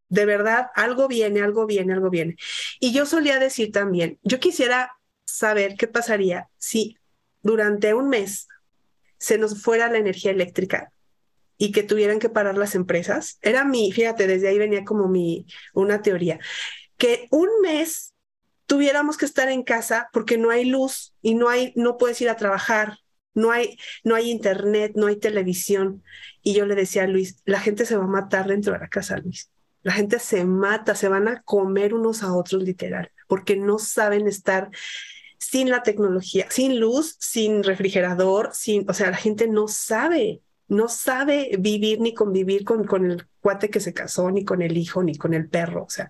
de 0.10 0.26
verdad, 0.26 0.68
algo 0.76 1.08
viene, 1.08 1.42
algo 1.42 1.66
viene, 1.66 1.94
algo 1.94 2.10
viene. 2.10 2.36
Y 2.82 2.92
yo 2.92 3.06
solía 3.06 3.40
decir 3.40 3.72
también, 3.72 4.20
yo 4.22 4.42
quisiera 4.42 4.92
saber 5.24 5.76
qué 5.78 5.88
pasaría 5.88 6.50
si 6.58 6.98
durante 7.42 7.94
un 7.94 8.10
mes 8.10 8.50
se 9.18 9.38
nos 9.38 9.62
fuera 9.62 9.90
la 9.90 9.98
energía 9.98 10.32
eléctrica 10.32 10.92
y 11.58 11.72
que 11.72 11.84
tuvieran 11.84 12.20
que 12.20 12.28
parar 12.28 12.58
las 12.58 12.76
empresas. 12.76 13.40
Era 13.42 13.64
mi, 13.64 13.94
fíjate, 13.94 14.28
desde 14.28 14.50
ahí 14.50 14.58
venía 14.60 14.84
como 14.84 15.08
mi, 15.08 15.46
una 15.74 16.02
teoría, 16.02 16.38
que 16.98 17.30
un 17.32 17.48
mes 17.62 18.14
tuviéramos 18.66 19.16
que 19.16 19.26
estar 19.26 19.48
en 19.48 19.64
casa 19.64 20.10
porque 20.12 20.38
no 20.38 20.50
hay 20.50 20.66
luz 20.66 21.16
y 21.22 21.34
no 21.36 21.48
hay, 21.48 21.72
no 21.78 21.98
puedes 21.98 22.20
ir 22.20 22.30
a 22.30 22.36
trabajar, 22.36 22.98
no 23.38 23.52
hay, 23.52 23.78
no 24.04 24.16
hay 24.16 24.32
internet, 24.32 24.94
no 24.96 25.06
hay 25.06 25.18
televisión. 25.18 26.04
Y 26.42 26.56
yo 26.56 26.66
le 26.66 26.74
decía 26.74 27.04
a 27.04 27.08
Luis, 27.08 27.42
la 27.46 27.60
gente 27.60 27.86
se 27.86 27.96
va 27.96 28.04
a 28.04 28.08
matar 28.08 28.48
dentro 28.48 28.74
de 28.74 28.80
la 28.80 28.88
casa, 28.90 29.18
Luis. 29.18 29.52
La 29.84 29.94
gente 29.94 30.18
se 30.18 30.44
mata, 30.44 30.96
se 30.96 31.08
van 31.08 31.28
a 31.28 31.44
comer 31.44 31.94
unos 31.94 32.24
a 32.24 32.34
otros 32.34 32.64
literal, 32.64 33.12
porque 33.28 33.56
no 33.56 33.78
saben 33.78 34.28
estar 34.28 34.72
sin 35.38 35.70
la 35.70 35.84
tecnología, 35.84 36.48
sin 36.50 36.80
luz, 36.80 37.16
sin 37.20 37.64
refrigerador, 37.64 38.50
sin, 38.54 38.90
o 38.90 38.94
sea, 38.94 39.12
la 39.12 39.18
gente 39.18 39.48
no 39.48 39.68
sabe, 39.68 40.42
no 40.68 40.88
sabe 40.88 41.52
vivir 41.60 42.02
ni 42.02 42.16
convivir 42.16 42.66
con, 42.66 42.86
con 42.86 43.10
el 43.10 43.28
cuate 43.40 43.70
que 43.70 43.80
se 43.80 43.94
casó, 43.94 44.32
ni 44.32 44.44
con 44.44 44.64
el 44.64 44.76
hijo, 44.78 45.04
ni 45.04 45.16
con 45.16 45.36
el 45.36 45.48
perro, 45.48 45.84
o 45.84 45.90
sea. 45.90 46.10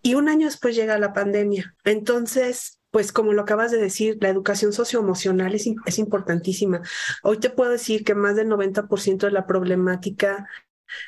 Y 0.00 0.14
un 0.14 0.30
año 0.30 0.46
después 0.46 0.74
llega 0.74 0.98
la 0.98 1.12
pandemia. 1.12 1.76
Entonces, 1.84 2.80
pues 2.92 3.10
como 3.10 3.32
lo 3.32 3.42
acabas 3.42 3.72
de 3.72 3.78
decir, 3.78 4.18
la 4.20 4.28
educación 4.28 4.72
socioemocional 4.72 5.54
es, 5.54 5.66
es 5.86 5.98
importantísima. 5.98 6.82
Hoy 7.22 7.38
te 7.38 7.50
puedo 7.50 7.70
decir 7.70 8.04
que 8.04 8.14
más 8.14 8.36
del 8.36 8.48
90% 8.48 9.26
de 9.26 9.32
la 9.32 9.46
problemática 9.46 10.46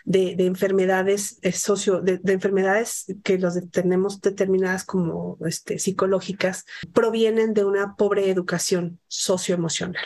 de, 0.04 0.34
enfermedades 0.38 1.38
eh, 1.42 1.52
socio, 1.52 2.00
de, 2.00 2.20
enfermedades 2.24 3.04
que 3.22 3.38
los 3.38 3.54
tenemos 3.70 4.22
determinadas 4.22 4.84
como 4.84 5.36
este, 5.46 5.78
psicológicas, 5.78 6.64
provienen 6.94 7.52
de 7.52 7.64
una 7.64 7.96
pobre 7.96 8.30
educación 8.30 8.98
socioemocional. 9.06 10.02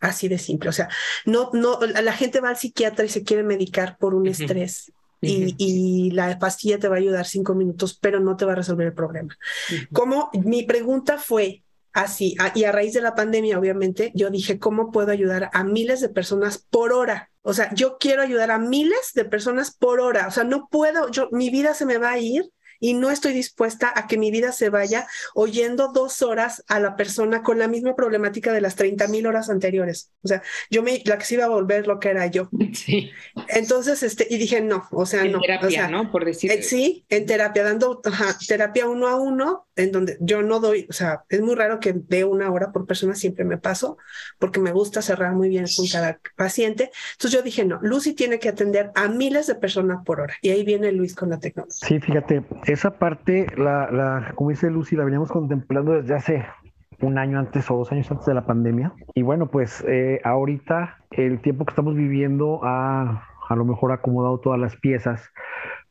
Así 0.00 0.28
de 0.28 0.36
simple. 0.36 0.68
O 0.68 0.72
sea, 0.72 0.90
no, 1.24 1.50
no, 1.54 1.78
la 1.80 2.12
gente 2.12 2.40
va 2.40 2.50
al 2.50 2.58
psiquiatra 2.58 3.06
y 3.06 3.08
se 3.08 3.22
quiere 3.22 3.42
medicar 3.42 3.96
por 3.98 4.14
un 4.14 4.26
estrés. 4.26 4.92
Y, 5.24 5.54
y, 5.56 6.10
la 6.10 6.36
pastilla 6.38 6.78
te 6.80 6.88
va 6.88 6.96
a 6.96 6.98
ayudar 6.98 7.26
cinco 7.26 7.54
minutos, 7.54 7.96
pero 8.00 8.18
no 8.18 8.36
te 8.36 8.44
va 8.44 8.52
a 8.52 8.56
resolver 8.56 8.88
el 8.88 8.92
problema. 8.92 9.36
Como 9.92 10.30
mi 10.32 10.64
pregunta 10.64 11.16
fue, 11.16 11.62
así, 11.92 12.36
y 12.54 12.64
a 12.64 12.72
raíz 12.72 12.94
de 12.94 13.02
la 13.02 13.14
pandemia, 13.14 13.58
obviamente, 13.58 14.10
yo 14.14 14.30
dije, 14.30 14.58
¿cómo 14.58 14.90
puedo 14.90 15.12
ayudar 15.12 15.50
a 15.52 15.64
miles 15.64 16.00
de 16.00 16.08
personas 16.08 16.58
por 16.58 16.92
hora? 16.92 17.30
O 17.42 17.54
sea, 17.54 17.72
yo 17.74 17.98
quiero 17.98 18.22
ayudar 18.22 18.50
a 18.50 18.58
miles 18.58 19.12
de 19.14 19.24
personas 19.24 19.74
por 19.74 20.00
hora. 20.00 20.26
O 20.28 20.30
sea, 20.30 20.44
no 20.44 20.68
puedo, 20.70 21.10
yo, 21.10 21.28
mi 21.32 21.50
vida 21.50 21.74
se 21.74 21.86
me 21.86 21.98
va 21.98 22.12
a 22.12 22.18
ir 22.18 22.50
y 22.82 22.94
no 22.94 23.12
estoy 23.12 23.32
dispuesta 23.32 23.92
a 23.94 24.08
que 24.08 24.18
mi 24.18 24.32
vida 24.32 24.50
se 24.50 24.68
vaya 24.68 25.06
oyendo 25.34 25.92
dos 25.92 26.20
horas 26.20 26.64
a 26.66 26.80
la 26.80 26.96
persona 26.96 27.44
con 27.44 27.60
la 27.60 27.68
misma 27.68 27.94
problemática 27.94 28.52
de 28.52 28.60
las 28.60 28.74
30 28.74 29.06
mil 29.06 29.28
horas 29.28 29.48
anteriores. 29.48 30.10
O 30.22 30.28
sea, 30.28 30.42
yo 30.68 30.82
me, 30.82 31.00
la 31.04 31.16
que 31.16 31.24
se 31.24 31.34
iba 31.34 31.44
a 31.44 31.48
volver 31.48 31.86
lo 31.86 32.00
que 32.00 32.08
era 32.08 32.26
yo. 32.26 32.50
Sí. 32.74 33.10
Entonces, 33.48 34.02
este, 34.02 34.26
y 34.28 34.36
dije, 34.36 34.60
no, 34.60 34.88
o 34.90 35.06
sea, 35.06 35.24
en 35.24 35.32
no. 35.32 35.40
Terapia, 35.40 35.68
o 35.68 35.70
sea, 35.70 35.88
¿no? 35.88 36.10
Por 36.10 36.24
decir. 36.24 36.50
Eh, 36.50 36.62
sí, 36.62 37.04
en 37.08 37.24
terapia, 37.26 37.62
dando 37.62 38.02
terapia 38.48 38.88
uno 38.88 39.06
a 39.06 39.14
uno, 39.14 39.68
en 39.76 39.92
donde 39.92 40.16
yo 40.20 40.42
no 40.42 40.60
doy, 40.60 40.86
o 40.88 40.92
sea, 40.92 41.22
es 41.28 41.40
muy 41.40 41.54
raro 41.54 41.80
que 41.80 41.94
dé 41.94 42.24
una 42.24 42.50
hora 42.50 42.72
por 42.72 42.86
persona, 42.86 43.14
siempre 43.14 43.44
me 43.44 43.58
paso, 43.58 43.96
porque 44.38 44.60
me 44.60 44.72
gusta 44.72 45.02
cerrar 45.02 45.32
muy 45.32 45.48
bien 45.48 45.64
con 45.76 45.86
cada 45.90 46.18
paciente. 46.36 46.90
Entonces 47.12 47.38
yo 47.38 47.42
dije, 47.42 47.64
no, 47.64 47.78
Lucy 47.82 48.14
tiene 48.14 48.38
que 48.38 48.48
atender 48.48 48.90
a 48.94 49.08
miles 49.08 49.46
de 49.46 49.54
personas 49.54 50.04
por 50.04 50.20
hora. 50.20 50.34
Y 50.42 50.50
ahí 50.50 50.64
viene 50.64 50.92
Luis 50.92 51.14
con 51.14 51.30
la 51.30 51.38
tecnología. 51.38 51.88
Sí, 51.88 52.00
fíjate, 52.00 52.44
esa 52.66 52.98
parte, 52.98 53.46
la, 53.56 53.90
la, 53.90 54.32
como 54.34 54.50
dice 54.50 54.70
Lucy, 54.70 54.96
la 54.96 55.04
veníamos 55.04 55.30
contemplando 55.30 55.92
desde 55.92 56.14
hace 56.14 56.46
un 57.00 57.18
año 57.18 57.38
antes 57.38 57.70
o 57.70 57.76
dos 57.76 57.92
años 57.92 58.10
antes 58.10 58.26
de 58.26 58.34
la 58.34 58.46
pandemia. 58.46 58.92
Y 59.14 59.22
bueno, 59.22 59.50
pues 59.50 59.84
eh, 59.88 60.20
ahorita 60.24 60.98
el 61.10 61.40
tiempo 61.40 61.64
que 61.64 61.72
estamos 61.72 61.94
viviendo 61.94 62.60
ha 62.62 63.28
a 63.48 63.56
lo 63.56 63.64
mejor 63.64 63.92
acomodado 63.92 64.38
todas 64.38 64.58
las 64.58 64.76
piezas 64.76 65.30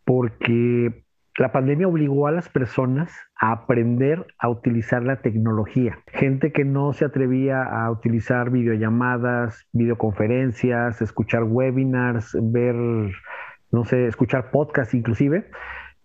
porque 0.05 1.00
la 1.37 1.51
pandemia 1.51 1.87
obligó 1.87 2.27
a 2.27 2.31
las 2.31 2.49
personas 2.49 3.13
a 3.39 3.51
aprender 3.51 4.27
a 4.37 4.49
utilizar 4.49 5.03
la 5.03 5.21
tecnología. 5.21 5.99
Gente 6.07 6.51
que 6.51 6.65
no 6.65 6.93
se 6.93 7.05
atrevía 7.05 7.63
a 7.63 7.89
utilizar 7.89 8.49
videollamadas, 8.51 9.65
videoconferencias, 9.71 11.01
escuchar 11.01 11.43
webinars, 11.43 12.35
ver, 12.41 12.75
no 12.75 13.85
sé, 13.85 14.07
escuchar 14.07 14.51
podcasts 14.51 14.93
inclusive, 14.93 15.49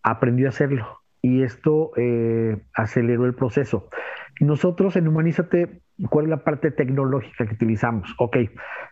aprendió 0.03 0.47
a 0.47 0.51
hacerlo 0.51 1.01
y 1.23 1.43
esto 1.43 1.91
eh, 1.97 2.63
aceleró 2.75 3.27
el 3.27 3.35
proceso. 3.35 3.89
Nosotros 4.41 4.95
en 4.97 5.09
Humanízate, 5.09 5.81
¿cuál 6.11 6.27
es 6.27 6.31
la 6.31 6.45
parte 6.45 6.71
tecnológica 6.71 7.47
que 7.47 7.55
utilizamos? 7.55 8.15
Ok, 8.19 8.37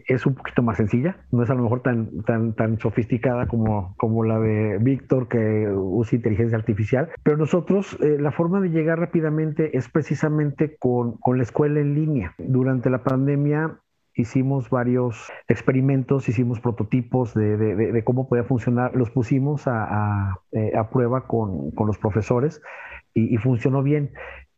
es 0.07 0.27
un 0.27 0.35
poquito 0.35 0.63
más 0.63 0.77
sencilla, 0.77 1.17
no 1.31 1.43
es 1.43 1.51
a 1.51 1.55
lo 1.55 1.63
mejor 1.63 1.83
tan, 1.83 2.23
tan, 2.23 2.55
tan 2.55 2.79
sofisticada 2.79 3.47
como, 3.47 3.95
como 3.97 4.25
la 4.25 4.39
de 4.39 4.79
Víctor 4.79 5.29
que 5.29 5.69
usa 5.69 6.17
inteligencia 6.17 6.59
artificial, 6.59 7.11
pero 7.23 7.37
nosotros 7.37 7.99
eh, 8.01 8.17
la 8.19 8.33
forma 8.33 8.61
de 8.61 8.71
llegar 8.71 8.99
rápidamente 8.99 9.77
es 9.77 9.89
precisamente 9.89 10.77
con, 10.79 11.17
con 11.19 11.37
la 11.37 11.43
escuela 11.43 11.81
en 11.81 11.95
línea. 11.95 12.35
Durante 12.39 12.91
la 12.91 13.03
pandemia 13.03 13.79
hicimos 14.15 14.71
varios 14.71 15.31
experimentos, 15.49 16.29
hicimos 16.29 16.61
prototipos 16.61 17.35
de, 17.35 17.57
de, 17.57 18.05
cómo 18.05 18.29
podía 18.29 18.45
funcionar, 18.45 18.95
los 18.95 19.11
pusimos 19.11 19.67
a, 19.67 19.85
a, 19.85 20.41
eh, 20.53 20.73
a 20.77 20.89
prueba 20.89 21.27
con, 21.27 21.73
con, 21.73 21.87
los 21.89 21.99
profesores 21.99 22.63
y, 23.13 23.35
y, 23.35 23.39
funcionó 23.39 23.83
bien. 23.83 24.13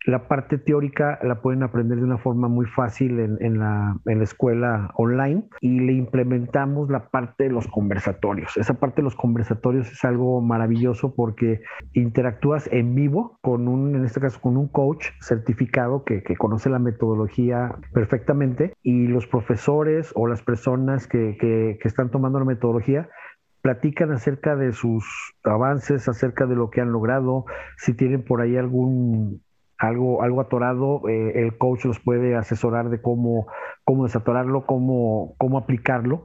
La 0.07 0.29
parte 0.29 0.57
teórica 0.57 1.19
la 1.25 1.41
pueden 1.41 1.65
aprender 1.65 1.99
de 1.99 2.05
una 2.05 2.19
forma 2.19 2.47
muy 2.47 2.67
fácil 2.67 3.19
en, 3.19 3.59
la, 3.59 3.99
escuela 4.05 4.93
online 4.95 5.49
y 5.61 5.81
le 5.81 5.95
implementamos 5.95 6.89
la 6.91 7.09
parte 7.09 7.45
de 7.45 7.51
los 7.51 7.67
conversatorios. 7.67 8.57
Esa 8.57 8.75
parte 8.75 8.99
de 8.99 9.03
los 9.03 9.17
conversatorios 9.17 9.91
es 9.91 10.05
algo 10.05 10.41
maravilloso 10.43 11.13
porque 11.17 11.61
interactúas 11.93 12.69
en 12.71 12.95
vivo 12.95 13.37
con 13.43 13.67
un, 13.67 13.97
en 13.97 14.05
este 14.05 14.21
caso, 14.21 14.41
con 14.41 14.57
un 14.57 14.69
coach 14.69 15.09
certificado 15.21 16.05
que, 16.05 16.23
conoce 16.39 16.71
la 16.71 16.79
metodología 16.79 17.75
perfectamente 17.93 18.75
y 18.83 19.09
los 19.09 19.27
profesores 19.27 20.13
o 20.15 20.29
las 20.29 20.41
personas 20.41 21.09
que, 21.09 21.37
que 21.37 21.79
están 21.83 22.13
tomando 22.13 22.39
la 22.39 22.45
metodología 22.45 23.09
platican 23.61 24.13
acerca 24.13 24.55
de 24.55 24.73
sus 24.73 25.05
avances, 25.43 26.09
acerca 26.09 26.47
de 26.47 26.55
lo 26.55 26.71
que 26.71 26.81
han 26.81 26.93
logrado, 26.93 27.47
si 27.77 27.95
tienen 27.95 28.23
por 28.23 28.41
ahí 28.41 28.57
algún 28.57 29.43
algo, 29.79 30.23
algo 30.23 30.41
atorado, 30.41 31.09
eh, 31.09 31.43
el 31.43 31.59
coach 31.59 31.85
los 31.85 32.01
puede 32.01 32.35
asesorar 32.35 32.89
de 32.89 33.01
cómo, 33.01 33.47
cómo 33.85 34.05
desatorarlo, 34.05 34.67
cómo, 34.67 35.35
cómo 35.39 35.59
aplicarlo. 35.59 36.25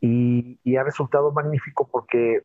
Y, 0.00 0.58
ha 0.76 0.84
resultado 0.84 1.32
magnífico 1.32 1.88
porque 1.90 2.42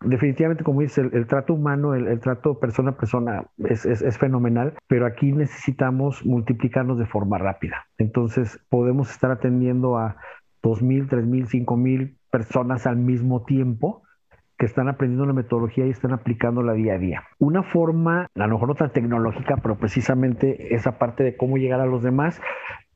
definitivamente, 0.00 0.64
como 0.64 0.80
dice, 0.80 1.00
el, 1.00 1.26
trato 1.26 1.54
humano, 1.54 1.94
el, 1.94 2.20
trato 2.20 2.58
persona 2.58 2.90
a 2.90 2.96
persona 2.96 3.46
es, 3.58 3.84
es, 3.84 4.18
fenomenal, 4.18 4.74
pero 4.86 5.06
aquí 5.06 5.32
necesitamos 5.32 6.24
multiplicarnos 6.24 6.98
de 6.98 7.06
forma 7.06 7.38
rápida. 7.38 7.86
Entonces, 7.98 8.58
podemos 8.68 9.10
estar 9.10 9.30
atendiendo 9.30 9.98
a 9.98 10.16
2.000, 10.62 11.08
3.000, 11.08 11.66
5.000 11.66 12.16
personas 12.30 12.86
al 12.86 12.96
mismo 12.96 13.44
tiempo 13.44 14.03
que 14.58 14.66
están 14.66 14.88
aprendiendo 14.88 15.26
la 15.26 15.32
metodología 15.32 15.86
y 15.86 15.90
están 15.90 16.12
aplicándola 16.12 16.72
día 16.72 16.94
a 16.94 16.98
día. 16.98 17.24
Una 17.38 17.62
forma, 17.62 18.28
a 18.34 18.46
lo 18.46 18.54
mejor 18.54 18.68
no 18.68 18.74
tan 18.74 18.92
tecnológica, 18.92 19.56
pero 19.62 19.76
precisamente 19.76 20.74
esa 20.74 20.98
parte 20.98 21.24
de 21.24 21.36
cómo 21.36 21.56
llegar 21.56 21.80
a 21.80 21.86
los 21.86 22.02
demás, 22.02 22.40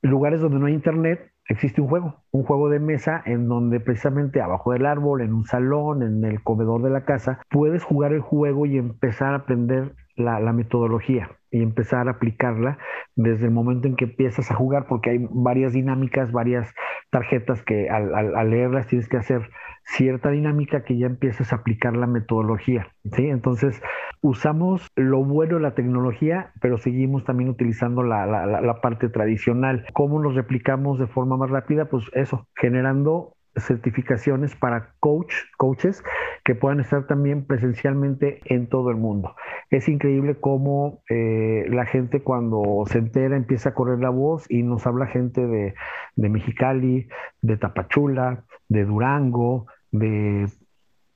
lugares 0.03 0.41
donde 0.41 0.59
no 0.59 0.67
hay 0.67 0.75
internet, 0.75 1.33
existe 1.49 1.81
un 1.81 1.89
juego, 1.89 2.23
un 2.31 2.45
juego 2.45 2.69
de 2.69 2.79
mesa 2.79 3.23
en 3.25 3.49
donde 3.49 3.81
precisamente 3.81 4.41
abajo 4.41 4.73
del 4.73 4.87
árbol, 4.87 5.23
en 5.23 5.33
un 5.33 5.45
salón, 5.45 6.03
en 6.03 6.25
el 6.25 6.43
comedor 6.43 6.83
de 6.83 6.91
la 6.91 7.05
casa, 7.05 7.41
puedes 7.51 7.83
jugar 7.83 8.13
el 8.13 8.21
juego 8.21 8.67
y 8.67 8.77
empezar 8.77 9.33
a 9.33 9.39
aprender 9.39 9.95
la, 10.19 10.53
metodología 10.53 11.31
y 11.51 11.63
empezar 11.63 12.09
a 12.09 12.13
aplicarla 12.13 12.79
desde 13.17 13.47
el 13.47 13.53
momento 13.53 13.89
en 13.89 13.97
que 13.97 14.05
empiezas 14.05 14.51
a 14.51 14.55
jugar, 14.55 14.87
porque 14.89 15.11
hay 15.11 15.27
varias 15.31 15.73
dinámicas, 15.73 16.33
varias 16.33 16.75
tarjetas 17.11 17.63
que 17.63 17.89
al, 17.89 18.51
leerlas 18.51 18.87
tienes 18.87 19.09
que 19.09 19.17
hacer 19.17 19.49
cierta 19.89 20.31
dinámica 20.31 20.85
que 20.85 20.99
ya 20.99 21.07
empiezas 21.07 21.53
a 21.53 21.57
aplicar 21.57 21.97
la 21.97 22.07
metodología. 22.07 22.89
¿sí? 23.13 23.29
Entonces, 23.29 23.81
usamos 24.21 24.87
lo 24.97 25.25
bueno 25.25 25.57
de 25.57 25.63
la 25.63 25.75
tecnología, 25.75 26.53
pero 26.61 26.79
seguimos 26.79 27.25
también 27.25 27.49
utilizando 27.49 28.03
la, 28.03 28.27
la, 28.27 28.47
la 28.61 28.81
parte 28.81 29.09
tradicional. 29.09 29.87
¿Cómo 29.95 30.21
nos 30.21 30.35
replicamos 30.35 30.99
de 30.99 31.07
forma 31.07 31.37
más 31.37 31.51
rápida? 31.51 31.87
Pues 31.87 32.05
eso, 32.13 32.47
generando 32.55 33.35
certificaciones 33.57 34.55
para 34.55 34.95
coach, 35.01 35.33
coaches 35.57 36.05
que 36.45 36.55
puedan 36.55 36.81
estar 36.81 37.07
también 37.07 37.45
presencialmente 37.47 38.41
en 38.45 38.69
todo 38.69 38.91
el 38.91 38.97
mundo. 38.97 39.35
Es 39.71 39.89
increíble 39.89 40.37
cómo 40.39 41.03
eh, 41.09 41.67
la 41.69 41.87
gente 41.87 42.23
cuando 42.23 42.85
se 42.87 42.99
entera 42.99 43.37
empieza 43.37 43.71
a 43.71 43.75
correr 43.75 43.99
la 43.99 44.11
voz 44.11 44.45
y 44.51 44.63
nos 44.63 44.87
habla 44.87 45.07
gente 45.07 45.47
de, 45.47 45.75
de 46.15 46.29
Mexicali, 46.29 47.09
de 47.41 47.57
Tapachula, 47.57 48.45
de 48.69 48.85
Durango, 48.85 49.67
de 49.91 50.49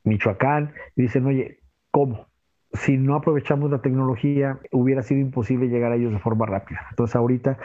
Michoacán, 0.04 0.72
y 0.96 1.02
dicen, 1.02 1.26
oye, 1.26 1.60
¿cómo? 1.90 2.26
Si 2.72 2.96
no 2.96 3.16
aprovechamos 3.16 3.70
la 3.70 3.82
tecnología, 3.82 4.58
hubiera 4.70 5.02
sido 5.02 5.20
imposible 5.20 5.68
llegar 5.68 5.92
a 5.92 5.96
ellos 5.96 6.12
de 6.12 6.18
forma 6.18 6.46
rápida. 6.46 6.86
Entonces 6.90 7.14
ahorita 7.16 7.58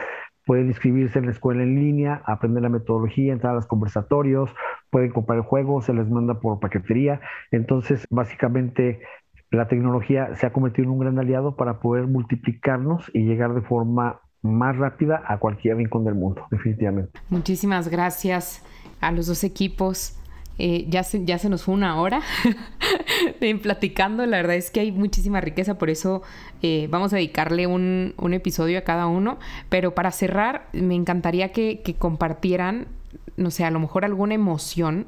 pueden 0.44 0.68
inscribirse 0.68 1.18
en 1.18 1.26
la 1.26 1.32
escuela 1.32 1.62
en 1.62 1.74
línea, 1.74 2.22
aprender 2.26 2.62
la 2.62 2.68
metodología, 2.68 3.32
entrar 3.32 3.52
a 3.52 3.56
los 3.56 3.66
conversatorios, 3.66 4.50
pueden 4.90 5.10
comprar 5.10 5.38
el 5.38 5.44
juego, 5.44 5.82
se 5.82 5.92
les 5.92 6.08
manda 6.08 6.40
por 6.40 6.58
paquetería. 6.60 7.20
Entonces, 7.50 8.06
básicamente, 8.10 9.00
la 9.50 9.68
tecnología 9.68 10.34
se 10.36 10.46
ha 10.46 10.52
convertido 10.52 10.84
en 10.84 10.92
un 10.92 10.98
gran 11.00 11.18
aliado 11.18 11.56
para 11.56 11.80
poder 11.80 12.06
multiplicarnos 12.06 13.10
y 13.14 13.24
llegar 13.24 13.54
de 13.54 13.60
forma 13.62 14.20
más 14.42 14.76
rápida 14.76 15.22
a 15.26 15.38
cualquier 15.38 15.76
rincón 15.76 16.04
del 16.04 16.14
mundo, 16.14 16.46
definitivamente. 16.50 17.18
Muchísimas 17.28 17.88
gracias 17.88 18.64
a 19.00 19.12
los 19.12 19.26
dos 19.26 19.44
equipos. 19.44 20.18
Eh, 20.58 20.86
ya, 20.88 21.04
se, 21.04 21.24
ya 21.24 21.38
se 21.38 21.48
nos 21.48 21.62
fue 21.62 21.74
una 21.74 22.00
hora 22.00 22.20
platicando. 23.62 24.26
La 24.26 24.38
verdad 24.38 24.56
es 24.56 24.70
que 24.70 24.80
hay 24.80 24.92
muchísima 24.92 25.40
riqueza, 25.40 25.78
por 25.78 25.88
eso 25.88 26.22
eh, 26.62 26.88
vamos 26.90 27.12
a 27.12 27.16
dedicarle 27.16 27.66
un, 27.66 28.14
episodio 28.32 28.78
a 28.78 28.82
cada 28.82 29.06
uno. 29.06 29.38
Pero 29.68 29.94
para 29.94 30.10
cerrar, 30.10 30.68
me 30.72 30.94
encantaría 30.94 31.52
que, 31.52 31.96
compartieran, 31.98 32.88
no 33.36 33.50
sé, 33.50 33.64
a 33.64 33.70
lo 33.70 33.78
mejor 33.78 34.04
alguna 34.04 34.34
emoción 34.34 35.06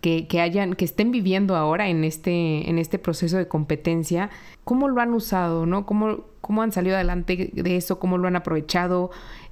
que, 0.00 0.26
hayan, 0.40 0.74
que 0.74 0.84
estén 0.84 1.10
viviendo 1.10 1.56
ahora 1.56 1.88
en 1.88 2.04
este, 2.04 2.68
en 2.68 2.78
este 2.78 2.98
proceso 2.98 3.36
de 3.36 3.48
competencia, 3.48 4.30
cómo 4.64 4.88
lo 4.88 5.00
han 5.00 5.12
usado, 5.12 5.66
¿no? 5.66 5.86
¿Cómo, 5.86 6.24
cómo 6.40 6.62
han 6.62 6.72
salido 6.72 6.96
adelante 6.96 7.50
de 7.52 7.76
eso, 7.76 7.98
cómo 7.98 8.16
lo 8.16 8.28
han 8.28 8.36
aprovechado, 8.36 9.10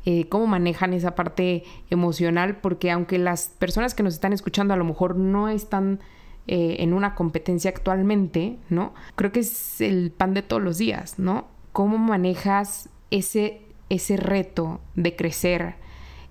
eh, 0.08 0.28
cómo 0.28 0.46
manejan 0.46 0.92
esa 0.92 1.16
parte 1.16 1.64
emocional, 1.90 2.58
porque 2.58 2.92
aunque 2.92 3.18
las 3.18 3.48
personas 3.48 3.92
que 3.92 4.04
nos 4.04 4.14
están 4.14 4.32
escuchando 4.32 4.72
a 4.72 4.76
lo 4.76 4.84
mejor 4.84 5.16
no 5.16 5.48
están 5.48 5.98
eh, 6.46 6.76
en 6.78 6.92
una 6.92 7.16
competencia 7.16 7.70
actualmente, 7.70 8.56
¿no? 8.70 8.94
Creo 9.16 9.32
que 9.32 9.40
es 9.40 9.80
el 9.80 10.12
pan 10.12 10.32
de 10.32 10.42
todos 10.42 10.62
los 10.62 10.78
días, 10.78 11.18
¿no? 11.18 11.48
¿Cómo 11.72 11.98
manejas 11.98 12.88
ese, 13.10 13.62
ese 13.88 14.16
reto 14.16 14.80
de 14.94 15.16
crecer? 15.16 15.74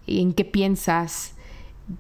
¿En 0.08 0.32
qué 0.32 0.46
piensas? 0.46 1.36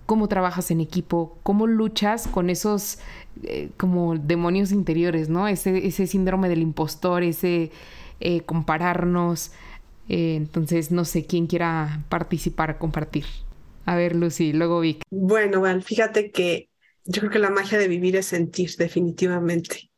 ¿Cómo 0.06 0.30
trabajas 0.30 0.72
en 0.72 0.80
equipo? 0.80 1.38
¿Cómo 1.44 1.68
luchas 1.68 2.30
con 2.30 2.50
esos 2.50 3.00
eh, 3.44 3.70
como 3.76 4.16
demonios 4.16 4.72
interiores, 4.72 5.28
¿no? 5.28 5.50
Ese, 5.50 5.86
ese 5.86 6.08
síndrome 6.08 6.48
del 6.48 6.62
impostor, 6.62 7.22
ese 7.24 7.70
compararnos. 8.46 9.52
Eh, 10.10 10.36
entonces, 10.36 10.92
no 10.92 11.06
sé 11.06 11.26
quién 11.26 11.48
quiera 11.48 12.04
participar, 12.10 12.78
compartir. 12.78 13.26
A 13.86 13.96
ver, 13.96 14.16
Lucy, 14.16 14.54
luego 14.54 14.80
Vic. 14.80 15.02
Bueno, 15.10 15.62
Val, 15.62 15.84
fíjate 15.84 16.32
que 16.32 16.70
yo 17.06 17.22
creo 17.22 17.32
que 17.32 17.40
la 17.40 17.52
magia 17.52 17.78
de 17.78 17.88
vivir 17.88 18.16
es 18.16 18.28
sentir, 18.28 18.72
definitivamente. 18.78 19.92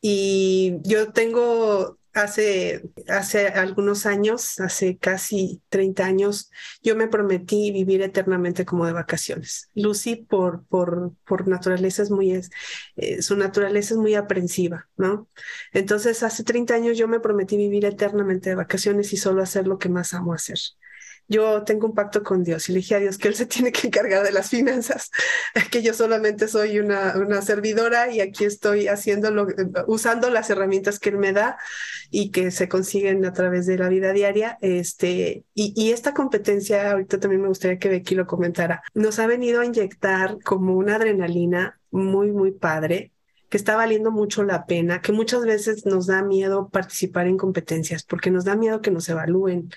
Y 0.00 0.78
yo 0.84 1.12
tengo 1.12 1.99
hace, 2.12 2.82
hace 3.08 3.48
algunos 3.48 4.06
años, 4.06 4.58
hace 4.60 4.98
casi 4.98 5.62
30 5.68 6.04
años, 6.04 6.50
yo 6.82 6.96
me 6.96 7.08
prometí 7.08 7.70
vivir 7.70 8.02
eternamente 8.02 8.64
como 8.64 8.86
de 8.86 8.92
vacaciones. 8.92 9.70
Lucy, 9.74 10.16
por, 10.16 10.64
por, 10.66 11.12
por 11.24 11.48
naturaleza 11.48 12.02
es 12.02 12.10
muy, 12.10 12.32
eh, 12.96 13.22
su 13.22 13.36
naturaleza 13.36 13.94
es 13.94 13.98
muy 13.98 14.14
aprensiva, 14.14 14.88
¿no? 14.96 15.28
Entonces, 15.72 16.22
hace 16.22 16.44
30 16.44 16.74
años 16.74 16.98
yo 16.98 17.08
me 17.08 17.20
prometí 17.20 17.56
vivir 17.56 17.84
eternamente 17.84 18.50
de 18.50 18.56
vacaciones 18.56 19.12
y 19.12 19.16
solo 19.16 19.42
hacer 19.42 19.66
lo 19.66 19.78
que 19.78 19.88
más 19.88 20.14
amo 20.14 20.32
hacer 20.32 20.58
yo 21.30 21.62
tengo 21.62 21.86
un 21.86 21.94
pacto 21.94 22.24
con 22.24 22.42
Dios 22.42 22.68
y 22.68 22.72
le 22.72 22.78
dije 22.80 22.96
a 22.96 22.98
Dios 22.98 23.16
que 23.16 23.28
Él 23.28 23.36
se 23.36 23.46
tiene 23.46 23.70
que 23.70 23.86
encargar 23.86 24.24
de 24.24 24.32
las 24.32 24.50
finanzas, 24.50 25.10
que 25.70 25.80
yo 25.80 25.94
solamente 25.94 26.48
soy 26.48 26.80
una, 26.80 27.14
una 27.16 27.40
servidora 27.40 28.10
y 28.10 28.20
aquí 28.20 28.44
estoy 28.44 28.88
haciéndolo, 28.88 29.46
usando 29.86 30.28
las 30.28 30.50
herramientas 30.50 30.98
que 30.98 31.10
Él 31.10 31.18
me 31.18 31.32
da 31.32 31.56
y 32.10 32.32
que 32.32 32.50
se 32.50 32.68
consiguen 32.68 33.24
a 33.24 33.32
través 33.32 33.66
de 33.66 33.78
la 33.78 33.88
vida 33.88 34.12
diaria. 34.12 34.58
Este, 34.60 35.44
y, 35.54 35.72
y 35.76 35.92
esta 35.92 36.14
competencia, 36.14 36.90
ahorita 36.90 37.20
también 37.20 37.42
me 37.42 37.48
gustaría 37.48 37.78
que 37.78 37.88
Becky 37.88 38.16
lo 38.16 38.26
comentara, 38.26 38.82
nos 38.94 39.20
ha 39.20 39.28
venido 39.28 39.60
a 39.60 39.66
inyectar 39.66 40.36
como 40.42 40.74
una 40.74 40.96
adrenalina 40.96 41.80
muy, 41.92 42.32
muy 42.32 42.50
padre 42.50 43.12
que 43.50 43.56
está 43.56 43.76
valiendo 43.76 44.12
mucho 44.12 44.44
la 44.44 44.64
pena, 44.64 45.02
que 45.02 45.12
muchas 45.12 45.44
veces 45.44 45.84
nos 45.84 46.06
da 46.06 46.22
miedo 46.22 46.68
participar 46.70 47.26
en 47.26 47.36
competencias 47.36 48.04
porque 48.04 48.30
nos 48.30 48.44
da 48.44 48.54
miedo 48.54 48.80
que 48.80 48.92
nos 48.92 49.08
evalúen, 49.08 49.70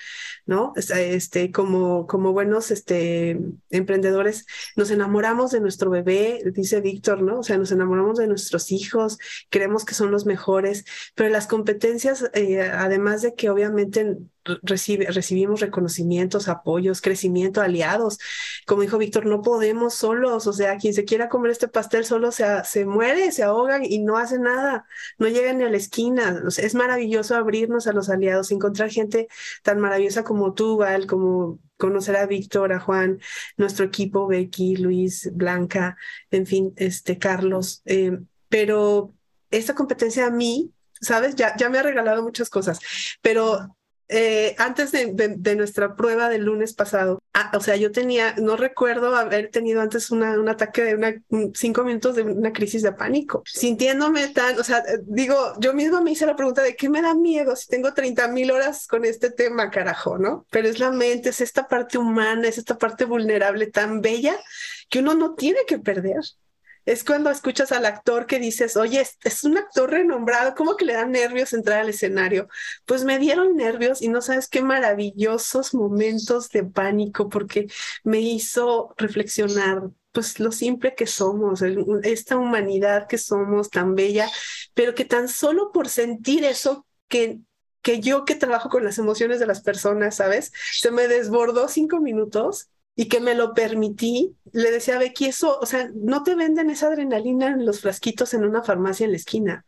¿no? 0.45 0.73
Este, 0.75 1.51
como, 1.51 2.05
como 2.05 2.33
buenos 2.33 2.69
este, 2.69 3.39
emprendedores, 3.71 4.45
nos 4.75 4.91
enamoramos 4.91 5.51
de 5.51 5.59
nuestro 5.59 5.89
bebé, 5.89 6.41
dice 6.53 6.81
Víctor, 6.81 7.23
¿no? 7.23 7.39
O 7.39 7.43
sea, 7.43 7.57
nos 7.57 7.71
enamoramos 7.71 8.19
de 8.19 8.27
nuestros 8.27 8.71
hijos, 8.71 9.17
creemos 9.49 9.85
que 9.85 9.95
son 9.95 10.11
los 10.11 10.27
mejores, 10.27 10.85
pero 11.15 11.29
las 11.29 11.47
competencias, 11.47 12.29
eh, 12.33 12.61
además 12.61 13.23
de 13.23 13.33
que 13.33 13.49
obviamente 13.49 14.17
recibe, 14.61 15.05
recibimos 15.07 15.61
reconocimientos, 15.61 16.47
apoyos, 16.47 17.01
crecimiento, 17.01 17.61
aliados. 17.61 18.19
Como 18.65 18.81
dijo 18.81 18.97
Víctor, 18.97 19.25
no 19.25 19.41
podemos 19.41 19.93
solos, 19.93 20.47
o 20.47 20.53
sea, 20.53 20.77
quien 20.77 20.93
se 20.93 21.05
quiera 21.05 21.29
comer 21.29 21.51
este 21.51 21.67
pastel 21.67 22.05
solo 22.05 22.31
se, 22.31 22.45
se 22.65 22.85
muere, 22.85 23.31
se 23.31 23.43
ahoga 23.43 23.79
y 23.83 23.99
no 23.99 24.17
hace 24.17 24.39
nada, 24.39 24.85
no 25.17 25.27
llega 25.27 25.53
ni 25.53 25.63
a 25.63 25.69
la 25.69 25.77
esquina. 25.77 26.43
es 26.57 26.75
maravilloso 26.75 27.35
abrirnos 27.35 27.87
a 27.87 27.93
los 27.93 28.09
aliados, 28.09 28.51
encontrar 28.51 28.89
gente 28.89 29.27
tan 29.63 29.79
maravillosa 29.79 30.23
como 30.23 30.53
tú, 30.53 30.77
Val, 30.77 31.07
como 31.07 31.59
conocer 31.77 32.15
a 32.15 32.25
Víctor, 32.25 32.71
a 32.73 32.79
Juan, 32.79 33.19
nuestro 33.57 33.85
equipo, 33.85 34.27
Becky, 34.27 34.77
Luis, 34.77 35.29
Blanca, 35.33 35.97
en 36.31 36.45
fin, 36.45 36.73
este, 36.77 37.17
Carlos. 37.17 37.81
Eh, 37.85 38.19
pero 38.49 39.13
esta 39.51 39.75
competencia 39.75 40.27
a 40.27 40.31
mí, 40.31 40.71
¿sabes? 41.01 41.35
Ya, 41.35 41.55
ya 41.57 41.69
me 41.69 41.79
ha 41.79 41.83
regalado 41.83 42.23
muchas 42.23 42.49
cosas, 42.49 42.79
pero 43.21 43.75
eh, 44.09 44.55
antes 44.57 44.91
de, 44.91 45.55
nuestra 45.55 45.95
prueba 45.95 46.29
del 46.29 46.43
lunes 46.43 46.73
pasado, 46.73 47.21
ah, 47.33 47.51
o 47.55 47.59
sea, 47.59 47.75
yo 47.75 47.91
tenía, 47.91 48.35
no 48.35 48.57
recuerdo 48.57 49.15
haber 49.15 49.49
tenido 49.49 49.81
antes 49.81 50.11
una, 50.11 50.39
un 50.39 50.49
ataque 50.49 50.83
de 50.83 50.95
una, 50.95 51.13
cinco 51.53 51.83
minutos 51.83 52.15
de 52.15 52.23
una 52.23 52.53
crisis 52.53 52.81
de 52.81 52.91
pánico, 52.91 53.43
sintiéndome 53.45 54.27
tan, 54.29 54.59
o 54.59 54.63
sea, 54.63 54.79
eh, 54.79 54.99
digo, 55.03 55.35
yo 55.59 55.73
misma 55.73 56.01
me 56.01 56.11
hice 56.11 56.25
la 56.25 56.35
pregunta 56.35 56.61
de 56.61 56.75
qué 56.75 56.89
me 56.89 57.01
da 57.01 57.15
miedo 57.15 57.55
si 57.55 57.67
tengo 57.67 57.93
30 57.93 58.27
mil 58.27 58.51
horas 58.51 58.87
con 58.87 59.05
este 59.05 59.31
tema, 59.31 59.69
carajo, 59.71 60.17
¿no? 60.17 60.45
Pero 60.49 60.67
es 60.67 60.79
la 60.79 60.91
mente, 60.91 61.29
es 61.29 61.41
esta 61.41 61.67
parte 61.67 61.97
humana, 61.97 62.47
es 62.47 62.57
esta 62.57 62.77
parte 62.77 63.05
vulnerable 63.05 63.67
tan 63.67 64.01
bella 64.01 64.35
que 64.89 64.99
uno 64.99 65.15
no 65.15 65.33
tiene 65.33 65.59
que 65.67 65.79
perder 65.79 66.21
es 66.85 67.03
cuando 67.03 67.29
escuchas 67.29 67.71
al 67.71 67.85
actor 67.85 68.25
que 68.25 68.39
dices, 68.39 68.77
oye, 68.77 69.05
es, 69.23 69.43
un 69.43 69.57
actor 69.57 69.89
renombrado, 69.91 70.55
¿cómo 70.55 70.75
que 70.75 70.85
le 70.85 70.93
dan 70.93 71.11
nervios 71.11 71.53
entrar 71.53 71.79
al 71.79 71.89
escenario? 71.89 72.47
Pues 72.85 73.03
me 73.03 73.19
dieron 73.19 73.55
nervios 73.55 74.01
y 74.01 74.09
no 74.09 74.21
sabes 74.21 74.47
qué 74.47 74.61
maravillosos 74.61 75.73
momentos 75.73 76.49
de 76.49 76.63
pánico 76.63 77.29
porque 77.29 77.67
me 78.03 78.19
hizo 78.19 78.93
reflexionar 78.97 79.83
pues 80.11 80.39
lo 80.39 80.51
simple 80.51 80.93
que 80.93 81.07
somos, 81.07 81.63
esta 82.03 82.37
humanidad 82.37 83.07
que 83.07 83.17
somos 83.17 83.69
tan 83.69 83.95
bella, 83.95 84.29
pero 84.75 84.93
que 84.93 85.05
tan 85.05 85.27
solo 85.27 85.71
por 85.71 85.89
sentir 85.89 86.45
eso 86.45 86.85
que 87.07 87.39
que 87.83 87.99
yo 87.99 88.25
que 88.25 88.35
trabajo 88.35 88.69
con 88.69 88.83
las 88.83 88.97
emociones 88.97 89.39
de 89.39 89.45
las 89.45 89.61
personas, 89.61 90.15
¿sabes? 90.15 90.51
Se 90.79 90.89
me 90.89 91.07
desbordó 91.07 91.67
cinco 91.67 91.99
minutos 91.99 92.69
y 92.95 93.07
que 93.07 93.19
me 93.19 93.33
lo 93.33 93.53
permití, 93.53 94.35
le 94.51 94.69
decía 94.69 94.95
a 94.95 94.99
Becky, 94.99 95.25
eso, 95.25 95.57
o 95.59 95.65
sea, 95.65 95.89
no 95.95 96.21
te 96.21 96.35
venden 96.35 96.69
esa 96.69 96.87
adrenalina 96.87 97.47
en 97.47 97.65
los 97.65 97.81
frasquitos 97.81 98.33
en 98.35 98.43
una 98.43 98.61
farmacia 98.61 99.05
en 99.05 99.11
la 99.11 99.17
esquina. 99.17 99.65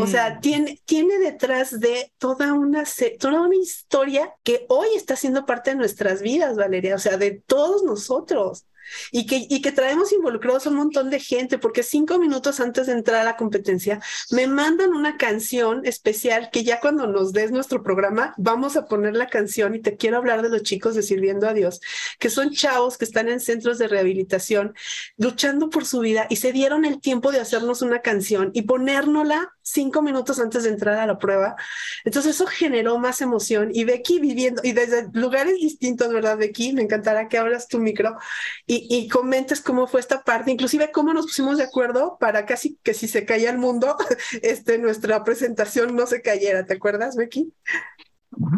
O 0.00 0.06
sea, 0.06 0.40
tiene, 0.40 0.80
tiene 0.86 1.18
detrás 1.18 1.78
de 1.78 2.12
toda 2.18 2.54
una, 2.54 2.84
toda 3.18 3.42
una 3.42 3.56
historia 3.56 4.32
que 4.42 4.64
hoy 4.68 4.88
está 4.96 5.16
siendo 5.16 5.44
parte 5.44 5.70
de 5.70 5.76
nuestras 5.76 6.22
vidas, 6.22 6.56
Valeria, 6.56 6.94
o 6.94 6.98
sea, 6.98 7.18
de 7.18 7.42
todos 7.46 7.84
nosotros 7.84 8.64
y 9.10 9.26
que, 9.26 9.46
y 9.48 9.62
que 9.62 9.72
traemos 9.72 10.12
involucrados 10.12 10.66
a 10.66 10.70
un 10.70 10.76
montón 10.76 11.10
de 11.10 11.20
gente, 11.20 11.58
porque 11.58 11.82
cinco 11.82 12.18
minutos 12.18 12.60
antes 12.60 12.86
de 12.86 12.92
entrar 12.92 13.20
a 13.20 13.24
la 13.24 13.36
competencia 13.36 14.00
me 14.30 14.46
mandan 14.46 14.92
una 14.92 15.16
canción 15.16 15.84
especial 15.84 16.50
que 16.52 16.64
ya 16.64 16.80
cuando 16.80 17.06
nos 17.06 17.32
des 17.32 17.50
nuestro 17.50 17.82
programa 17.82 18.34
vamos 18.36 18.76
a 18.76 18.86
poner 18.86 19.14
la 19.16 19.26
canción 19.28 19.74
y 19.74 19.80
te 19.80 19.96
quiero 19.96 20.18
hablar 20.18 20.42
de 20.42 20.48
los 20.48 20.62
chicos 20.62 20.94
de 20.94 21.02
Sirviendo 21.02 21.48
a 21.48 21.54
Dios, 21.54 21.80
que 22.18 22.30
son 22.30 22.50
chavos 22.50 22.98
que 22.98 23.04
están 23.04 23.28
en 23.28 23.40
centros 23.40 23.78
de 23.78 23.88
rehabilitación 23.88 24.74
luchando 25.16 25.70
por 25.70 25.84
su 25.84 26.00
vida 26.00 26.26
y 26.30 26.36
se 26.36 26.52
dieron 26.52 26.84
el 26.84 27.00
tiempo 27.00 27.32
de 27.32 27.40
hacernos 27.40 27.82
una 27.82 28.00
canción 28.00 28.50
y 28.54 28.62
ponérnosla 28.62 29.52
cinco 29.62 30.00
minutos 30.00 30.38
antes 30.38 30.62
de 30.62 30.70
entrar 30.70 30.98
a 30.98 31.06
la 31.06 31.18
prueba. 31.18 31.56
Entonces 32.04 32.36
eso 32.36 32.46
generó 32.46 32.98
más 32.98 33.20
emoción 33.20 33.70
y 33.72 33.84
Becky 33.84 34.20
viviendo 34.20 34.62
y 34.64 34.72
desde 34.72 35.08
lugares 35.12 35.54
distintos, 35.54 36.12
¿verdad, 36.12 36.38
Becky? 36.38 36.72
Me 36.72 36.82
encantará 36.82 37.28
que 37.28 37.38
abras 37.38 37.68
tu 37.68 37.78
micro 37.78 38.16
y, 38.88 39.08
comentes 39.08 39.60
cómo 39.60 39.86
fue 39.86 40.00
esta 40.00 40.22
parte, 40.22 40.50
inclusive 40.50 40.90
cómo 40.92 41.12
nos 41.12 41.26
pusimos 41.26 41.58
de 41.58 41.64
acuerdo 41.64 42.16
para 42.18 42.46
casi 42.46 42.78
que 42.82 42.94
si 42.94 43.08
se 43.08 43.24
caía 43.24 43.50
el 43.50 43.58
mundo, 43.58 43.96
este, 44.42 44.78
nuestra 44.78 45.24
presentación 45.24 45.94
no 45.94 46.06
se 46.06 46.22
cayera. 46.22 46.64
¿Te 46.66 46.74
acuerdas, 46.74 47.16
Becky? 47.16 47.52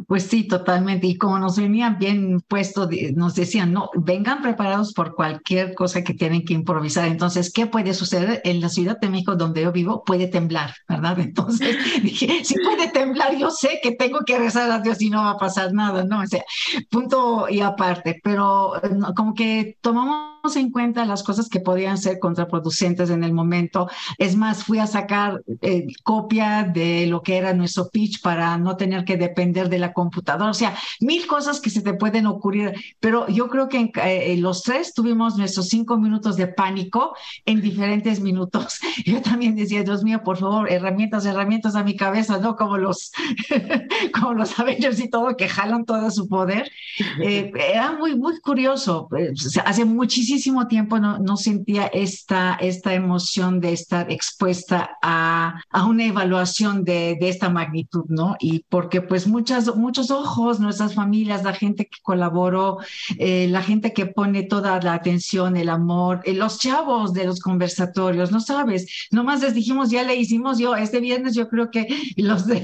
Pues 0.06 0.24
sí, 0.24 0.46
totalmente. 0.48 1.06
Y 1.06 1.16
como 1.16 1.38
nos 1.38 1.58
venían 1.58 1.98
bien 1.98 2.40
puesto, 2.40 2.88
nos 3.14 3.34
decían, 3.34 3.72
no, 3.72 3.90
vengan 3.94 4.42
preparados 4.42 4.92
por 4.92 5.14
cualquier 5.14 5.74
cosa 5.74 6.02
que 6.02 6.14
tienen 6.14 6.44
que 6.44 6.54
improvisar. 6.54 7.06
Entonces, 7.06 7.52
¿qué 7.52 7.66
puede 7.66 7.94
suceder? 7.94 8.40
En 8.44 8.60
la 8.60 8.68
Ciudad 8.68 8.98
de 8.98 9.08
México, 9.08 9.36
donde 9.36 9.62
yo 9.62 9.72
vivo, 9.72 10.04
puede 10.04 10.26
temblar, 10.26 10.74
¿verdad? 10.88 11.18
Entonces 11.20 11.76
dije, 12.02 12.44
si 12.44 12.54
puede 12.54 12.90
temblar, 12.90 13.36
yo 13.36 13.50
sé 13.50 13.80
que 13.82 13.92
tengo 13.92 14.20
que 14.26 14.38
rezar 14.38 14.70
a 14.70 14.80
Dios 14.80 15.00
y 15.00 15.10
no 15.10 15.22
va 15.22 15.30
a 15.30 15.38
pasar 15.38 15.72
nada, 15.72 16.04
¿no? 16.04 16.20
O 16.20 16.26
sea, 16.26 16.44
punto 16.90 17.48
y 17.48 17.60
aparte. 17.60 18.20
Pero 18.22 18.72
como 19.14 19.34
que 19.34 19.76
tomamos 19.80 20.37
en 20.56 20.70
cuenta 20.70 21.04
las 21.04 21.22
cosas 21.22 21.48
que 21.48 21.60
podían 21.60 21.98
ser 21.98 22.18
contraproducentes 22.18 23.10
en 23.10 23.24
el 23.24 23.32
momento. 23.32 23.88
Es 24.18 24.36
más, 24.36 24.64
fui 24.64 24.78
a 24.78 24.86
sacar 24.86 25.42
eh, 25.62 25.86
copia 26.02 26.64
de 26.64 27.06
lo 27.06 27.22
que 27.22 27.36
era 27.36 27.54
nuestro 27.54 27.88
pitch 27.88 28.20
para 28.22 28.56
no 28.58 28.76
tener 28.76 29.04
que 29.04 29.16
depender 29.16 29.68
de 29.68 29.78
la 29.78 29.92
computadora, 29.92 30.50
o 30.50 30.54
sea, 30.54 30.76
mil 31.00 31.26
cosas 31.26 31.60
que 31.60 31.70
se 31.70 31.82
te 31.82 31.94
pueden 31.94 32.26
ocurrir, 32.26 32.72
pero 33.00 33.28
yo 33.28 33.48
creo 33.48 33.68
que 33.68 33.90
eh, 34.02 34.36
los 34.38 34.62
tres 34.62 34.94
tuvimos 34.94 35.36
nuestros 35.36 35.68
cinco 35.68 35.98
minutos 35.98 36.36
de 36.36 36.46
pánico 36.46 37.14
en 37.44 37.60
diferentes 37.60 38.20
minutos. 38.20 38.78
Yo 39.04 39.22
también 39.22 39.56
decía, 39.56 39.82
Dios 39.82 40.04
mío, 40.04 40.22
por 40.22 40.36
favor, 40.36 40.70
herramientas, 40.70 41.24
herramientas 41.24 41.74
a 41.74 41.84
mi 41.84 41.96
cabeza, 41.96 42.38
¿no? 42.38 42.56
Como 42.56 42.76
los, 42.78 43.12
como 44.12 44.34
los 44.34 44.58
Avengers 44.58 45.00
y 45.00 45.08
todo, 45.08 45.36
que 45.36 45.48
jalan 45.48 45.84
todo 45.84 46.10
su 46.10 46.28
poder. 46.28 46.70
Eh, 47.20 47.52
era 47.54 47.92
muy, 47.92 48.16
muy 48.16 48.38
curioso. 48.40 49.08
Eh, 49.16 49.32
hace 49.64 49.84
muchísimo 49.84 50.37
tiempo 50.68 50.98
no, 50.98 51.18
no 51.18 51.36
sentía 51.36 51.86
esta, 51.86 52.54
esta 52.60 52.94
emoción 52.94 53.60
de 53.60 53.72
estar 53.72 54.10
expuesta 54.10 54.98
a, 55.02 55.60
a 55.70 55.84
una 55.86 56.04
evaluación 56.04 56.84
de, 56.84 57.16
de 57.20 57.28
esta 57.28 57.48
magnitud, 57.48 58.04
¿no? 58.08 58.36
Y 58.40 58.64
porque 58.68 59.00
pues 59.00 59.26
muchas 59.26 59.74
muchos 59.76 60.10
ojos, 60.10 60.60
nuestras 60.60 60.94
familias, 60.94 61.44
la 61.44 61.52
gente 61.52 61.86
que 61.86 61.98
colaboró, 62.02 62.78
eh, 63.18 63.48
la 63.48 63.62
gente 63.62 63.92
que 63.92 64.06
pone 64.06 64.42
toda 64.42 64.80
la 64.80 64.94
atención, 64.94 65.56
el 65.56 65.68
amor, 65.68 66.20
eh, 66.24 66.34
los 66.34 66.58
chavos 66.58 67.12
de 67.12 67.24
los 67.24 67.40
conversatorios, 67.40 68.30
no 68.30 68.40
sabes, 68.40 69.08
nomás 69.10 69.42
les 69.42 69.54
dijimos, 69.54 69.90
ya 69.90 70.02
le 70.02 70.16
hicimos 70.16 70.58
yo, 70.58 70.76
este 70.76 71.00
viernes 71.00 71.34
yo 71.34 71.48
creo 71.48 71.70
que 71.70 71.86
los 72.16 72.46
de 72.46 72.58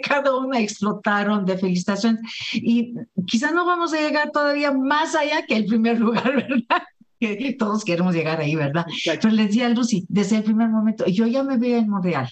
cada 0.06 0.36
uno 0.36 0.56
explotaron 0.56 1.44
de 1.44 1.58
felicitaciones 1.58 2.20
y 2.52 2.94
quizá 3.26 3.50
no 3.50 3.66
vamos 3.66 3.92
a 3.92 4.00
llegar 4.00 4.30
todavía 4.30 4.72
más 4.72 5.14
allá 5.14 5.44
que 5.46 5.56
el 5.56 5.66
primer 5.66 5.98
lugar, 5.98 6.34
¿verdad? 6.36 6.82
Que 7.18 7.56
todos 7.58 7.84
queremos 7.84 8.14
llegar 8.14 8.40
ahí, 8.40 8.54
¿verdad? 8.54 8.86
Pero 9.04 9.30
les 9.30 9.48
decía 9.48 9.66
a 9.66 9.70
Lucy, 9.70 10.04
desde 10.08 10.36
el 10.36 10.44
primer 10.44 10.68
momento, 10.68 11.06
yo 11.06 11.26
ya 11.26 11.42
me 11.42 11.56
veo 11.56 11.78
en 11.78 11.88
Montreal, 11.88 12.28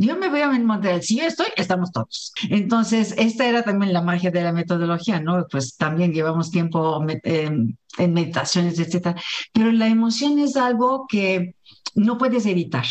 yo 0.00 0.16
me 0.16 0.28
veo 0.28 0.52
en 0.52 0.64
Montreal, 0.64 1.02
si 1.02 1.16
yo 1.18 1.24
estoy, 1.24 1.48
estamos 1.56 1.90
todos. 1.90 2.32
Entonces, 2.48 3.14
esta 3.18 3.48
era 3.48 3.64
también 3.64 3.92
la 3.92 4.00
magia 4.00 4.30
de 4.30 4.42
la 4.42 4.52
metodología, 4.52 5.20
¿no? 5.20 5.44
Pues 5.50 5.76
también 5.76 6.12
llevamos 6.12 6.52
tiempo 6.52 7.04
em, 7.24 7.74
en 7.98 8.12
meditaciones, 8.12 8.78
etcétera. 8.78 9.20
Pero 9.52 9.72
la 9.72 9.88
emoción 9.88 10.38
es 10.38 10.56
algo 10.56 11.06
que 11.08 11.56
no 11.96 12.16
puedes 12.16 12.46
evitar. 12.46 12.86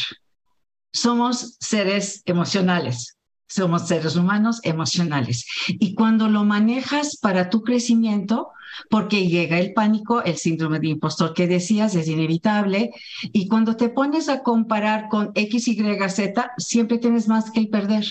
Somos 0.92 1.56
seres 1.62 2.24
emocionales, 2.26 3.18
somos 3.48 3.88
seres 3.88 4.18
humanos 4.18 4.60
emocionales. 4.64 5.46
Y 5.68 5.96
cuando 5.96 6.28
lo 6.28 6.44
manejas 6.44 7.18
para 7.22 7.50
tu 7.50 7.62
crecimiento, 7.62 8.50
porque 8.90 9.28
llega 9.28 9.60
el 9.60 9.74
pánico, 9.74 10.24
el 10.24 10.38
síndrome 10.38 10.80
de 10.80 10.88
impostor 10.88 11.34
que 11.34 11.48
decías 11.48 11.96
es 11.96 12.08
inevitable, 12.08 12.92
y 13.22 13.48
cuando 13.48 13.76
te 13.76 13.90
pones 13.90 14.30
a 14.30 14.44
comparar 14.44 15.10
con 15.10 15.32
X, 15.36 15.68
Y, 15.68 16.10
Z, 16.10 16.52
siempre 16.58 16.98
tienes 16.98 17.28
más 17.28 17.52
que 17.52 17.68
perder. 17.68 18.06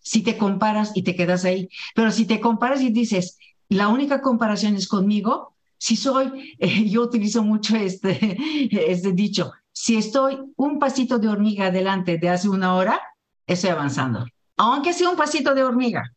Si 0.00 0.22
te 0.22 0.36
comparas 0.36 0.92
y 0.94 1.02
te 1.02 1.16
quedas 1.16 1.44
ahí, 1.44 1.68
pero 1.94 2.10
si 2.10 2.26
te 2.26 2.40
comparas 2.40 2.82
y 2.82 2.90
dices, 2.90 3.38
la 3.68 3.88
única 3.88 4.20
comparación 4.20 4.74
es 4.76 4.86
conmigo, 4.86 5.54
si 5.78 5.96
soy, 5.96 6.54
yo 6.90 7.02
utilizo 7.02 7.42
mucho 7.42 7.76
este, 7.76 8.36
este 8.90 9.12
dicho, 9.12 9.52
si 9.72 9.96
estoy 9.96 10.38
un 10.56 10.78
pasito 10.78 11.18
de 11.18 11.28
hormiga 11.28 11.66
adelante 11.66 12.16
de 12.18 12.28
hace 12.28 12.48
una 12.48 12.74
hora, 12.74 13.00
estoy 13.46 13.70
avanzando. 13.70 14.24
Aunque 14.56 14.92
sea 14.92 15.10
un 15.10 15.16
pasito 15.16 15.54
de 15.54 15.64
hormiga, 15.64 16.12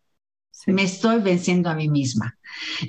me 0.65 0.83
estoy 0.83 1.19
venciendo 1.19 1.69
a 1.69 1.75
mí 1.75 1.87
misma. 1.87 2.37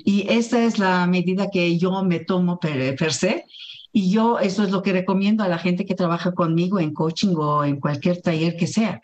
Y 0.03 0.25
esta 0.29 0.63
es 0.63 0.79
la 0.79 1.05
medida 1.07 1.49
que 1.51 1.77
yo 1.77 2.03
me 2.03 2.19
tomo 2.19 2.59
per, 2.59 3.13
se. 3.13 3.45
Y 3.91 4.11
yo 4.11 4.39
eso 4.39 4.63
es 4.63 4.71
lo 4.71 4.81
que 4.81 4.93
recomiendo 4.93 5.43
a 5.43 5.47
la 5.47 5.57
gente 5.57 5.85
que 5.85 5.95
trabaja 5.95 6.33
conmigo 6.33 6.79
en 6.79 6.93
coaching 6.93 7.35
o 7.35 7.63
en 7.63 7.79
cualquier 7.79 8.21
taller 8.21 8.55
que 8.55 8.67
sea. 8.67 9.01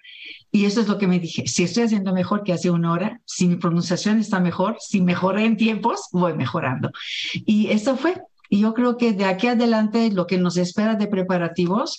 Y 0.52 0.66
eso 0.66 0.82
es 0.82 0.88
lo 0.88 0.98
que 0.98 1.08
me 1.08 1.20
dije, 1.20 1.48
si 1.48 1.64
estoy 1.64 1.84
haciendo 1.84 2.14
mejor 2.14 2.44
que 2.44 2.54
hace 2.54 2.70
una 2.70 2.92
hora, 2.92 3.22
si 3.26 3.48
mi 3.48 3.56
pronunciación 3.58 4.20
está 4.20 4.40
mejor, 4.40 4.78
si 4.80 5.02
mejoré 5.02 5.44
en 5.44 5.58
tiempos, 5.58 6.08
voy 6.12 6.34
mejorando. 6.34 6.92
Y 7.34 7.68
eso 7.68 7.98
fue. 7.98 8.22
Y 8.50 8.62
yo 8.62 8.74
creo 8.74 8.96
que 8.98 9.14
de 9.14 9.26
aquí 9.26 9.48
adelante 9.48 10.12
lo 10.12 10.28
que 10.28 10.38
nos 10.38 10.56
espera 10.58 10.96
de 10.96 11.08
preparativos, 11.08 11.98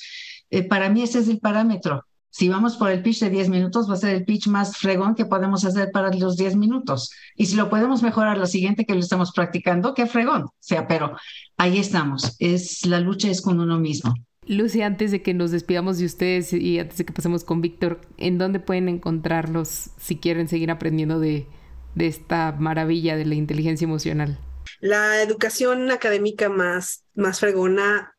eh, 0.51 0.63
para 0.63 0.89
mí 0.89 1.03
ese 1.03 1.19
es 1.19 1.29
el 1.29 1.39
parámetro. 1.39 2.07
Si 2.31 2.49
vamos 2.49 2.77
por 2.77 2.91
el 2.91 3.03
pitch 3.03 3.21
de 3.21 3.31
10 3.31 3.49
minutos, 3.49 3.89
va 3.89 3.95
a 3.95 3.99
ser 3.99 4.15
el 4.15 4.25
pitch 4.25 4.49
más 4.49 4.77
fregón 4.77 5.15
que 5.15 5.25
podemos 5.25 5.65
hacer 5.65 5.91
para 5.91 6.13
los 6.13 6.37
10 6.37 6.57
minutos. 6.57 7.11
Y 7.35 7.47
si 7.47 7.57
lo 7.57 7.71
podemos 7.71 8.03
mejorar 8.03 8.37
la 8.37 8.47
siguiente 8.47 8.85
que 8.85 8.95
lo 8.95 9.01
estamos 9.01 9.33
practicando, 9.33 9.95
qué 9.95 10.07
fregón. 10.07 10.43
O 10.43 10.53
sea, 10.61 10.87
pero 10.87 11.17
ahí 11.57 11.79
estamos. 11.79 12.37
Es 12.39 12.85
la 12.85 13.01
lucha 13.01 13.31
es 13.31 13.41
con 13.41 13.61
uno 13.61 13.79
mismo. 13.79 14.15
Lucy, 14.47 14.83
antes 14.83 15.11
de 15.11 15.23
que 15.23 15.35
nos 15.35 15.51
despidamos 15.51 15.99
de 15.99 16.05
ustedes 16.05 16.53
y 16.53 16.79
antes 16.79 16.99
de 16.99 17.05
que 17.05 17.13
pasemos 17.13 17.43
con 17.43 17.61
Víctor, 17.61 18.01
¿en 18.17 18.39
dónde 18.39 18.61
pueden 18.61 18.89
encontrarlos 18.89 19.91
si 19.99 20.17
quieren 20.17 20.49
seguir 20.49 20.71
aprendiendo 20.71 21.19
de, 21.19 21.47
de 21.95 22.07
esta 22.07 22.53
maravilla 22.53 23.17
de 23.17 23.25
la 23.25 23.35
inteligencia 23.35 23.87
emocional? 23.87 24.39
La 24.81 25.23
educación 25.23 25.91
académica 25.91 26.49
más, 26.49 27.05
más 27.15 27.41
fregona 27.41 28.16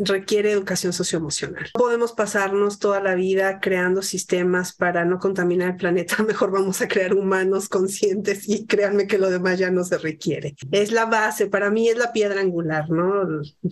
requiere 0.00 0.50
educación 0.50 0.92
socioemocional. 0.92 1.66
podemos 1.74 2.12
pasarnos 2.12 2.78
toda 2.78 3.00
la 3.00 3.14
vida 3.14 3.60
creando 3.60 4.02
sistemas 4.02 4.72
para 4.72 5.04
no 5.04 5.18
contaminar 5.18 5.70
el 5.70 5.76
planeta, 5.76 6.22
mejor 6.26 6.50
vamos 6.50 6.80
a 6.80 6.88
crear 6.88 7.14
humanos 7.14 7.68
conscientes 7.68 8.48
y 8.48 8.66
créanme 8.66 9.06
que 9.06 9.18
lo 9.18 9.30
demás 9.30 9.58
ya 9.58 9.70
no 9.70 9.84
se 9.84 9.98
requiere. 9.98 10.54
Es 10.70 10.92
la 10.92 11.06
base, 11.06 11.46
para 11.46 11.70
mí 11.70 11.88
es 11.88 11.98
la 11.98 12.12
piedra 12.12 12.40
angular, 12.40 12.90
¿no? 12.90 13.26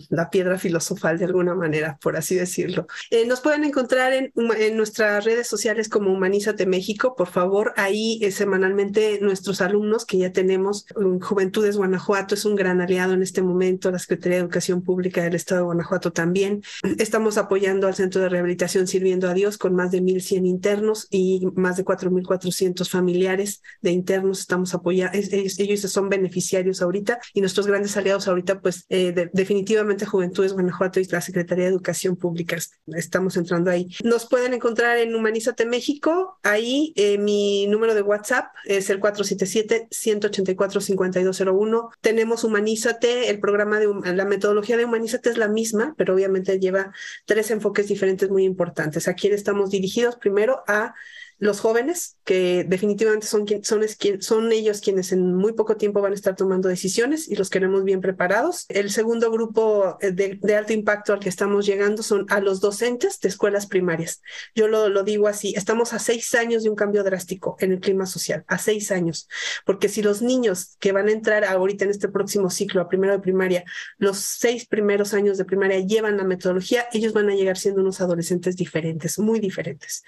La 0.09 0.29
piedra 0.29 0.57
filosofal 0.57 1.17
de 1.17 1.25
alguna 1.25 1.55
manera, 1.55 1.97
por 2.01 2.15
así 2.15 2.35
decirlo. 2.35 2.87
Eh, 3.09 3.25
nos 3.25 3.41
pueden 3.41 3.63
encontrar 3.63 4.13
en, 4.13 4.31
en, 4.35 4.77
nuestras 4.77 5.25
redes 5.25 5.47
sociales 5.47 5.89
como 5.89 6.13
Humanízate 6.13 6.65
México, 6.65 7.15
por 7.15 7.27
favor, 7.27 7.73
ahí 7.75 8.19
eh, 8.21 8.31
semanalmente 8.31 9.19
nuestros 9.21 9.61
alumnos 9.61 10.05
que 10.05 10.17
ya 10.17 10.31
tenemos, 10.31 10.85
Juventudes 11.21 11.77
Guanajuato 11.77 12.35
es 12.35 12.45
un 12.45 12.55
gran 12.55 12.81
aliado 12.81 13.13
en 13.13 13.23
este 13.23 13.41
momento, 13.41 13.91
la 13.91 13.99
Secretaría 13.99 14.37
de 14.37 14.43
Educación 14.43 14.81
Pública 14.83 15.23
del 15.23 15.35
Estado 15.35 15.61
de 15.61 15.65
Guanajuato 15.65 16.11
también. 16.19 16.63
Estamos 16.97 17.37
apoyando 17.37 17.87
al 17.87 17.95
Centro 17.95 18.21
de 18.21 18.27
Rehabilitación 18.27 18.87
Sirviendo 18.87 19.29
a 19.29 19.33
Dios 19.33 19.57
con 19.57 19.73
más 19.73 19.91
de 19.91 20.01
1.100 20.01 20.45
internos 20.45 21.07
y 21.09 21.47
más 21.55 21.77
de 21.77 21.85
4.400 21.85 22.89
familiares 22.89 23.61
de 23.81 23.91
internos. 23.91 24.41
Estamos 24.41 24.73
apoyando, 24.73 25.17
ellos, 25.17 25.79
son 25.79 26.09
beneficiarios 26.09 26.81
ahorita 26.81 27.19
y 27.33 27.39
nuestros 27.39 27.67
grandes 27.67 27.95
aliados 27.95 28.27
ahorita, 28.27 28.59
pues 28.59 28.85
eh, 28.89 29.29
definitivamente 29.31 30.05
Juventudes 30.05 30.51
Guanajuato 30.51 30.99
y 30.99 31.05
la 31.05 31.21
Secretaría 31.21 31.63
de 31.63 31.69
Educación 31.69 32.17
Pública. 32.17 32.57
Estamos 32.87 33.37
entrando 33.37 33.71
ahí. 33.71 33.87
Nos 34.03 34.27
pueden 34.27 34.53
encontrar 34.53 34.97
en 34.97 35.15
Humanízate 35.15 35.65
México. 35.65 36.37
Ahí 36.43 36.91
eh, 36.97 37.17
mi 37.17 37.65
número 37.67 37.93
de 37.93 38.01
WhatsApp 38.01 38.47
es 38.65 38.89
el 38.89 38.99
477-184-5201. 38.99 41.91
Tenemos 42.01 42.43
Humanízate, 42.43 43.29
el 43.29 43.39
programa 43.39 43.79
de 43.79 43.87
la 44.13 44.25
metodología 44.25 44.75
de 44.75 44.83
Humanízate 44.83 45.29
es 45.29 45.37
la 45.37 45.47
misma, 45.47 45.95
pero 45.97 46.08
obviamente 46.09 46.59
lleva 46.59 46.91
tres 47.25 47.51
enfoques 47.51 47.87
diferentes 47.87 48.29
muy 48.29 48.43
importantes. 48.43 49.07
Aquí 49.07 49.27
estamos 49.27 49.69
dirigidos 49.69 50.15
primero 50.17 50.63
a 50.67 50.93
los 51.39 51.61
jóvenes, 51.61 52.17
que 52.25 52.65
definitivamente 52.67 53.25
son, 53.25 53.45
son, 53.63 53.81
son 54.19 54.51
ellos 54.51 54.81
quienes 54.81 55.11
en 55.13 55.33
muy 55.33 55.53
poco 55.53 55.77
tiempo 55.77 56.01
van 56.01 56.11
a 56.11 56.15
estar 56.15 56.35
tomando 56.35 56.67
decisiones 56.67 57.29
y 57.29 57.35
los 57.35 57.49
queremos 57.49 57.83
bien 57.85 58.01
preparados. 58.01 58.65
El 58.67 58.91
segundo 58.91 59.31
grupo 59.31 59.97
eh, 60.01 60.11
de, 60.11 60.55
alto 60.55 60.73
impacto 60.73 61.13
al 61.13 61.19
que 61.19 61.29
estamos 61.29 61.65
llegando 61.65 62.03
son 62.03 62.25
a 62.29 62.41
los 62.41 62.59
docentes 62.59 63.19
de 63.21 63.29
escuelas 63.29 63.67
primarias. 63.67 64.21
Yo 64.53 64.67
lo, 64.67 64.89
lo 64.89 65.03
digo 65.03 65.27
así, 65.27 65.53
estamos 65.55 65.93
a 65.93 65.99
seis 65.99 66.35
años 66.35 66.63
de 66.63 66.69
un 66.69 66.75
cambio 66.75 67.03
drástico 67.03 67.55
en 67.59 67.71
el 67.71 67.79
clima 67.79 68.05
social, 68.05 68.43
a 68.47 68.57
seis 68.57 68.91
años, 68.91 69.29
porque 69.65 69.87
si 69.87 70.01
los 70.01 70.21
niños 70.21 70.75
que 70.79 70.91
van 70.91 71.07
a 71.07 71.11
entrar 71.11 71.45
ahorita 71.45 71.85
en 71.85 71.91
este 71.91 72.09
próximo 72.09 72.49
ciclo 72.49 72.81
a 72.81 72.89
primero 72.89 73.13
de 73.13 73.19
primaria, 73.19 73.63
los 73.97 74.17
seis 74.17 74.65
primeros 74.65 75.13
años 75.13 75.37
de 75.37 75.45
primaria 75.45 75.79
llevan 75.79 76.17
la 76.17 76.25
metodología, 76.25 76.87
ellos 76.91 77.13
van 77.13 77.29
a 77.29 77.35
llegar 77.35 77.57
siendo 77.57 77.79
unos 77.81 78.01
adolescentes 78.01 78.57
diferentes, 78.57 79.17
muy 79.19 79.39
diferentes. 79.39 80.03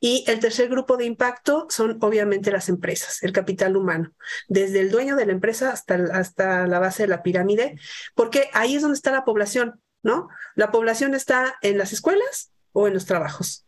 Y 0.00 0.24
el 0.28 0.38
tercer 0.38 0.68
grupo 0.68 0.75
grupo 0.76 0.98
de 0.98 1.06
impacto 1.06 1.66
son 1.70 1.96
obviamente 2.02 2.50
las 2.50 2.68
empresas, 2.68 3.22
el 3.22 3.32
capital 3.32 3.76
humano, 3.76 4.12
desde 4.48 4.80
el 4.80 4.90
dueño 4.90 5.16
de 5.16 5.24
la 5.24 5.32
empresa 5.32 5.72
hasta, 5.72 5.94
hasta 6.12 6.66
la 6.66 6.78
base 6.78 7.04
de 7.04 7.08
la 7.08 7.22
pirámide, 7.22 7.78
porque 8.14 8.50
ahí 8.52 8.76
es 8.76 8.82
donde 8.82 8.96
está 8.96 9.10
la 9.10 9.24
población, 9.24 9.80
¿no? 10.02 10.28
La 10.54 10.70
población 10.70 11.14
está 11.14 11.56
en 11.62 11.78
las 11.78 11.92
escuelas 11.94 12.52
o 12.72 12.86
en 12.86 12.94
los 12.94 13.06
trabajos. 13.06 13.66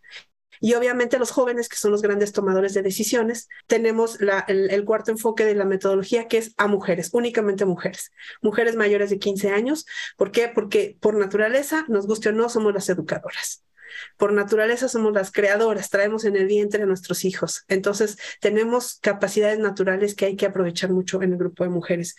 Y 0.60 0.74
obviamente 0.74 1.18
los 1.18 1.30
jóvenes, 1.30 1.68
que 1.68 1.76
son 1.76 1.92
los 1.92 2.02
grandes 2.02 2.32
tomadores 2.32 2.74
de 2.74 2.82
decisiones, 2.82 3.48
tenemos 3.66 4.18
el, 4.20 4.84
cuarto 4.84 5.10
enfoque 5.10 5.44
de 5.44 5.54
la 5.54 5.64
metodología, 5.64 6.26
que 6.28 6.38
es 6.38 6.52
a 6.56 6.66
mujeres, 6.66 7.10
únicamente 7.12 7.64
mujeres, 7.64 8.10
mujeres 8.42 8.76
mayores 8.76 9.08
de 9.10 9.18
15 9.18 9.50
años. 9.50 9.86
¿Por 10.16 10.30
qué? 10.32 10.48
Porque 10.48 10.98
por 11.00 11.16
naturaleza, 11.16 11.84
nos 11.88 12.06
guste 12.06 12.30
o 12.30 12.32
no, 12.32 12.48
somos 12.48 12.74
las 12.74 12.88
educadoras. 12.88 13.62
Por 14.16 14.32
naturaleza 14.32 14.88
somos 14.88 15.12
las 15.12 15.30
creadoras, 15.30 15.90
traemos 15.90 16.24
en 16.24 16.36
el 16.36 16.46
vientre 16.46 16.82
a 16.82 16.86
nuestros 16.86 17.24
hijos. 17.24 17.64
Entonces, 17.68 18.18
tenemos 18.40 18.98
capacidades 19.00 19.58
naturales 19.58 20.14
que 20.14 20.26
hay 20.26 20.36
que 20.36 20.46
aprovechar 20.46 20.90
mucho 20.90 21.22
en 21.22 21.32
el 21.32 21.38
grupo 21.38 21.64
de 21.64 21.70
mujeres. 21.70 22.16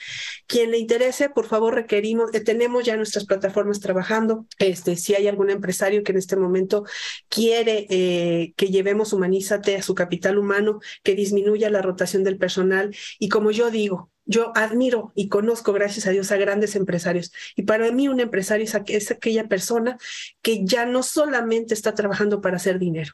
Quien 0.47 0.71
le 0.71 0.77
interese, 0.77 1.29
por 1.29 1.45
favor, 1.45 1.75
requerimos, 1.75 2.33
eh, 2.33 2.41
tenemos 2.41 2.83
ya 2.85 2.97
nuestras 2.97 3.25
plataformas 3.25 3.79
trabajando. 3.79 4.45
Este, 4.57 4.95
si 4.95 5.15
hay 5.15 5.27
algún 5.27 5.49
empresario 5.49 6.03
que 6.03 6.11
en 6.11 6.17
este 6.17 6.35
momento 6.35 6.85
quiere 7.27 7.85
eh, 7.89 8.53
que 8.55 8.67
llevemos 8.67 9.13
Humanízate 9.13 9.75
a 9.75 9.81
su 9.81 9.95
capital 9.95 10.37
humano, 10.37 10.79
que 11.03 11.15
disminuya 11.15 11.69
la 11.69 11.81
rotación 11.81 12.23
del 12.23 12.37
personal. 12.37 12.95
Y 13.19 13.29
como 13.29 13.51
yo 13.51 13.71
digo, 13.71 14.11
yo 14.29 14.51
admiro 14.55 15.11
y 15.15 15.27
conozco, 15.27 15.73
gracias 15.73 16.05
a 16.05 16.11
Dios, 16.11 16.31
a 16.31 16.37
grandes 16.37 16.75
empresarios. 16.75 17.33
Y 17.55 17.63
para 17.63 17.91
mí 17.91 18.07
un 18.07 18.19
empresario 18.19 18.63
es, 18.63 19.09
aquella 19.11 19.47
persona 19.47 19.97
que 20.43 20.63
ya 20.63 20.85
no 20.85 21.01
solamente 21.01 21.73
está 21.73 21.95
trabajando 21.95 22.39
para 22.39 22.57
hacer 22.57 22.77
dinero, 22.77 23.13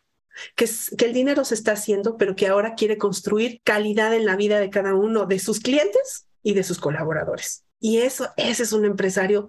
que, 0.55 0.67
el 1.05 1.13
dinero 1.13 1.45
se 1.45 1.55
está 1.55 1.71
haciendo, 1.71 2.17
pero 2.17 2.35
que 2.35 2.47
ahora 2.47 2.75
quiere 2.75 2.97
construir 2.97 3.61
calidad 3.63 4.13
en 4.13 4.25
la 4.25 4.35
vida 4.35 4.59
de 4.59 4.69
cada 4.69 4.93
uno 4.93 5.25
de 5.25 5.39
sus 5.39 5.61
clientes 5.61 6.27
y 6.43 6.53
de 6.53 6.65
sus 6.65 6.79
colaboradores. 6.79 7.63
Y 7.79 7.99
eso, 7.99 8.27
ese 8.35 8.63
es 8.63 8.73
un 8.73 8.83
empresario 8.83 9.47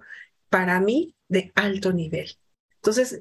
para 0.48 0.78
mí 0.80 1.16
de 1.26 1.50
alto 1.56 1.92
nivel. 1.92 2.30
Entonces, 2.76 3.20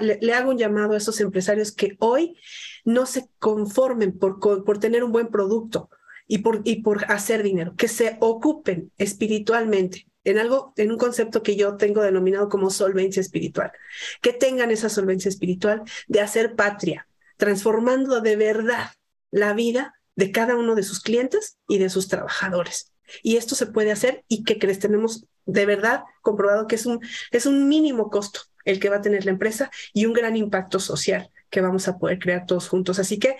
le, 0.00 0.18
le, 0.18 0.32
hago 0.32 0.50
un 0.50 0.56
llamado 0.56 0.94
a 0.94 0.96
esos 0.96 1.20
empresarios 1.20 1.72
que 1.72 1.94
hoy 1.98 2.38
no 2.86 3.04
se 3.04 3.28
conformen 3.38 4.18
por 4.18 4.78
tener 4.78 5.04
un 5.04 5.12
buen 5.12 5.28
producto, 5.28 5.90
y 6.26 6.38
por, 6.38 6.62
y 6.64 6.82
por 6.82 7.10
hacer 7.10 7.42
dinero, 7.42 7.74
que 7.76 7.88
se 7.88 8.16
ocupen 8.20 8.92
espiritualmente 8.98 10.06
en 10.24 10.38
algo, 10.38 10.72
en 10.76 10.92
un 10.92 10.98
concepto 10.98 11.42
que 11.42 11.56
yo 11.56 11.76
tengo 11.76 12.02
denominado 12.02 12.48
como 12.48 12.70
solvencia 12.70 13.20
espiritual, 13.20 13.72
que 14.20 14.32
tengan 14.32 14.70
esa 14.70 14.88
solvencia 14.88 15.28
espiritual 15.28 15.82
de 16.06 16.20
hacer 16.20 16.54
patria, 16.54 17.08
transformando 17.36 18.20
de 18.20 18.36
verdad 18.36 18.90
la 19.30 19.52
vida 19.52 19.94
de 20.14 20.30
cada 20.30 20.56
uno 20.56 20.74
de 20.74 20.82
sus 20.82 21.00
clientes 21.00 21.58
y 21.68 21.78
de 21.78 21.90
sus 21.90 22.08
trabajadores. 22.08 22.92
Y 23.22 23.36
esto 23.36 23.54
se 23.54 23.66
puede 23.66 23.90
hacer 23.90 24.24
y 24.28 24.44
que 24.44 24.58
crees, 24.58 24.78
tenemos 24.78 25.26
de 25.44 25.66
verdad 25.66 26.04
comprobado 26.22 26.66
que 26.66 26.76
es 26.76 26.86
un, 26.86 27.00
es 27.30 27.46
un 27.46 27.68
mínimo 27.68 28.10
costo 28.10 28.42
el 28.64 28.78
que 28.78 28.88
va 28.88 28.96
a 28.96 29.02
tener 29.02 29.24
la 29.24 29.32
empresa 29.32 29.70
y 29.92 30.06
un 30.06 30.12
gran 30.12 30.36
impacto 30.36 30.78
social 30.78 31.30
que 31.50 31.60
vamos 31.60 31.88
a 31.88 31.98
poder 31.98 32.18
crear 32.18 32.46
todos 32.46 32.68
juntos. 32.68 32.98
Así 32.98 33.18
que 33.18 33.36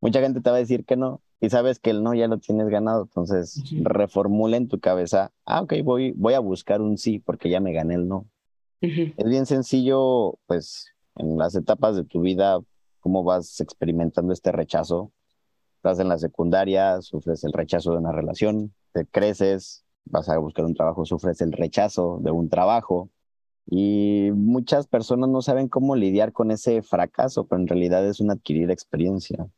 Mucha 0.00 0.20
gente 0.20 0.40
te 0.40 0.50
va 0.50 0.56
a 0.56 0.60
decir 0.60 0.84
que 0.84 0.96
no, 0.96 1.20
y 1.40 1.48
sabes 1.48 1.78
que 1.78 1.90
el 1.90 2.02
no 2.02 2.14
ya 2.14 2.28
lo 2.28 2.38
tienes 2.38 2.68
ganado, 2.68 3.04
entonces 3.04 3.62
reformula 3.82 4.58
en 4.58 4.68
tu 4.68 4.78
cabeza, 4.78 5.32
ah, 5.46 5.62
ok, 5.62 5.74
voy, 5.82 6.12
voy 6.12 6.34
a 6.34 6.40
buscar 6.40 6.82
un 6.82 6.98
sí 6.98 7.18
porque 7.18 7.48
ya 7.48 7.60
me 7.60 7.72
gané 7.72 7.94
el 7.94 8.06
no. 8.06 8.26
Es 8.82 9.28
bien 9.28 9.46
sencillo, 9.46 10.38
pues, 10.46 10.86
en 11.16 11.38
las 11.38 11.54
etapas 11.54 11.96
de 11.96 12.04
tu 12.04 12.20
vida, 12.20 12.58
cómo 13.00 13.24
vas 13.24 13.60
experimentando 13.60 14.32
este 14.32 14.52
rechazo. 14.52 15.12
Estás 15.76 15.98
en 15.98 16.08
la 16.08 16.18
secundaria, 16.18 17.00
sufres 17.00 17.42
el 17.44 17.52
rechazo 17.52 17.92
de 17.92 17.98
una 17.98 18.12
relación, 18.12 18.74
te 18.92 19.06
creces, 19.06 19.84
vas 20.04 20.28
a 20.28 20.38
buscar 20.38 20.64
un 20.66 20.74
trabajo, 20.74 21.04
sufres 21.06 21.40
el 21.40 21.52
rechazo 21.52 22.18
de 22.22 22.30
un 22.30 22.48
trabajo. 22.48 23.10
Y 23.66 24.30
muchas 24.34 24.86
personas 24.86 25.30
no 25.30 25.42
saben 25.42 25.68
cómo 25.68 25.96
lidiar 25.96 26.32
con 26.32 26.50
ese 26.50 26.82
fracaso, 26.82 27.46
pero 27.46 27.62
en 27.62 27.68
realidad 27.68 28.06
es 28.06 28.20
un 28.20 28.30
adquirir 28.30 28.70
experiencia. 28.70 29.48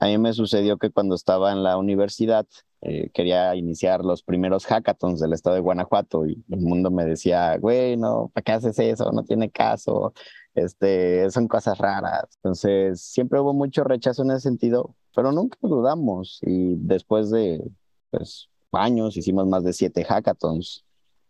A 0.00 0.06
mí 0.06 0.18
me 0.18 0.32
sucedió 0.32 0.78
que 0.78 0.90
cuando 0.90 1.14
estaba 1.14 1.52
en 1.52 1.62
la 1.62 1.76
universidad 1.76 2.46
eh, 2.80 3.10
quería 3.12 3.54
iniciar 3.54 4.04
los 4.04 4.22
primeros 4.22 4.66
hackathons 4.66 5.20
del 5.20 5.32
estado 5.32 5.54
de 5.54 5.62
Guanajuato 5.62 6.26
y 6.26 6.42
el 6.50 6.60
mundo 6.60 6.90
me 6.90 7.04
decía, 7.04 7.56
güey, 7.58 7.96
no, 7.96 8.30
¿para 8.32 8.42
qué 8.42 8.52
haces 8.52 8.78
eso? 8.78 9.12
No 9.12 9.24
tiene 9.24 9.50
caso, 9.50 10.14
este, 10.54 11.30
son 11.30 11.48
cosas 11.48 11.78
raras. 11.78 12.24
Entonces, 12.36 13.00
siempre 13.00 13.40
hubo 13.40 13.52
mucho 13.52 13.84
rechazo 13.84 14.22
en 14.22 14.32
ese 14.32 14.40
sentido, 14.40 14.96
pero 15.14 15.32
nunca 15.32 15.58
dudamos 15.62 16.40
y 16.42 16.76
después 16.76 17.30
de 17.30 17.62
pues, 18.10 18.48
años 18.72 19.16
hicimos 19.16 19.46
más 19.46 19.64
de 19.64 19.72
siete 19.72 20.04
hackathons. 20.04 20.84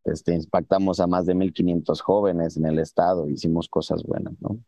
Este, 0.05 0.35
impactamos 0.35 1.01
a 1.01 1.07
más 1.07 1.27
de 1.27 1.35
1.500 1.35 2.01
jóvenes 2.01 2.57
en 2.57 2.67
el 2.67 2.79
estado, 2.79 3.29
hicimos 3.29 3.69
cosas 3.69 4.03
buenas, 4.03 4.35
¿no? 4.41 4.59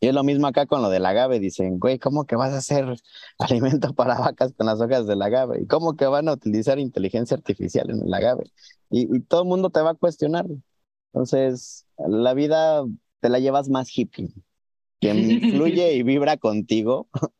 Y 0.00 0.08
es 0.08 0.14
lo 0.14 0.24
mismo 0.24 0.46
acá 0.46 0.66
con 0.66 0.82
lo 0.82 0.90
del 0.90 1.06
agave. 1.06 1.40
Dicen, 1.40 1.78
güey, 1.78 1.98
¿cómo 1.98 2.24
que 2.26 2.36
vas 2.36 2.52
a 2.52 2.58
hacer 2.58 2.84
alimento 3.38 3.94
para 3.94 4.18
vacas 4.18 4.52
con 4.52 4.66
las 4.66 4.80
hojas 4.80 5.06
del 5.06 5.22
agave? 5.22 5.62
¿Y 5.62 5.66
cómo 5.66 5.96
que 5.96 6.06
van 6.06 6.28
a 6.28 6.32
utilizar 6.32 6.78
inteligencia 6.78 7.36
artificial 7.36 7.90
en 7.90 8.02
el 8.02 8.12
agave? 8.12 8.44
Y, 8.90 9.20
todo 9.20 9.42
el 9.42 9.48
mundo 9.48 9.70
te 9.70 9.80
va 9.80 9.90
a 9.90 9.94
cuestionar. 9.94 10.46
Entonces, 11.12 11.86
la 11.96 12.34
vida 12.34 12.84
te 13.20 13.28
la 13.28 13.38
llevas 13.38 13.68
más 13.68 13.96
hippie. 13.96 14.30
Quien 15.00 15.16
fluye 15.52 15.94
y 15.94 16.02
vibra 16.02 16.36
contigo, 16.36 17.08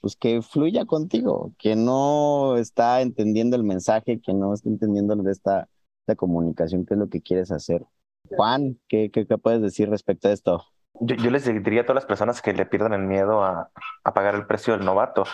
pues 0.00 0.16
que 0.16 0.42
fluya 0.42 0.86
contigo. 0.86 1.52
Quien 1.58 1.84
no 1.84 2.56
está 2.56 3.02
entendiendo 3.02 3.56
el 3.56 3.64
mensaje, 3.64 4.20
quien 4.20 4.40
no 4.40 4.54
está 4.54 4.68
entendiendo 4.68 5.14
de 5.16 5.30
esta, 5.30 5.68
esta 6.00 6.16
comunicación, 6.16 6.86
qué 6.86 6.94
es 6.94 7.00
lo 7.00 7.08
que 7.08 7.20
quieres 7.20 7.50
hacer. 7.50 7.84
Juan, 8.30 8.78
¿qué, 8.88 9.10
qué, 9.10 9.26
qué 9.26 9.38
puedes 9.38 9.62
decir 9.62 9.88
respecto 9.88 10.28
a 10.28 10.32
esto? 10.32 10.64
Yo, 11.00 11.30
les 11.30 11.44
diría 11.44 11.82
a 11.82 11.84
todas 11.84 11.96
las 11.96 12.06
personas 12.06 12.42
que 12.42 12.52
le 12.52 12.66
pierdan 12.66 12.92
el 12.92 13.02
miedo 13.02 13.44
a, 13.44 13.70
pagar 14.14 14.34
el 14.34 14.46
precio 14.46 14.76
del 14.76 14.84
novato. 14.84 15.24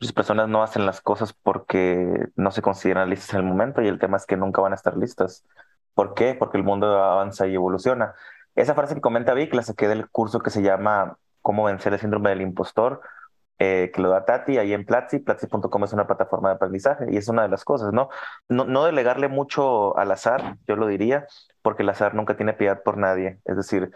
Muchas 0.00 0.12
personas 0.12 0.48
no 0.48 0.62
hacen 0.62 0.84
las 0.84 1.00
cosas 1.00 1.32
porque 1.32 2.28
no 2.34 2.50
se 2.50 2.62
consideran 2.62 3.08
listas 3.10 3.34
en 3.34 3.40
el 3.40 3.46
momento 3.46 3.82
y 3.82 3.88
el 3.88 3.98
tema 3.98 4.16
es 4.16 4.26
que 4.26 4.36
nunca 4.36 4.60
van 4.60 4.72
a 4.72 4.76
estar 4.76 4.96
listas. 4.96 5.44
¿Por 5.94 6.14
qué? 6.14 6.34
Porque 6.34 6.56
el 6.58 6.64
mundo 6.64 6.86
avanza 7.02 7.46
y 7.46 7.54
evoluciona. 7.54 8.14
Esa 8.54 8.74
frase 8.74 8.94
que 8.94 9.00
comenta 9.00 9.34
Vic 9.34 9.54
la 9.54 9.62
saqué 9.62 9.88
del 9.88 10.08
curso 10.10 10.40
que 10.40 10.50
se 10.50 10.62
llama 10.62 11.18
Cómo 11.40 11.64
vencer 11.64 11.92
el 11.92 12.00
síndrome 12.00 12.30
del 12.30 12.42
impostor, 12.42 13.00
eh, 13.58 13.92
que 13.94 14.02
lo 14.02 14.10
da 14.10 14.24
Tati 14.24 14.58
ahí 14.58 14.72
en 14.72 14.84
Platzi. 14.84 15.20
Platzi.com 15.20 15.84
es 15.84 15.92
una 15.92 16.06
plataforma 16.06 16.48
de 16.48 16.56
aprendizaje 16.56 17.06
y 17.10 17.16
es 17.16 17.28
una 17.28 17.42
de 17.42 17.48
las 17.48 17.64
cosas, 17.64 17.92
¿no? 17.92 18.08
¿no? 18.48 18.64
No 18.64 18.84
delegarle 18.84 19.28
mucho 19.28 19.96
al 19.96 20.10
azar, 20.10 20.56
yo 20.66 20.76
lo 20.76 20.86
diría, 20.86 21.26
porque 21.62 21.82
el 21.84 21.88
azar 21.90 22.14
nunca 22.14 22.36
tiene 22.36 22.54
piedad 22.54 22.82
por 22.82 22.96
nadie. 22.98 23.40
Es 23.44 23.56
decir, 23.56 23.92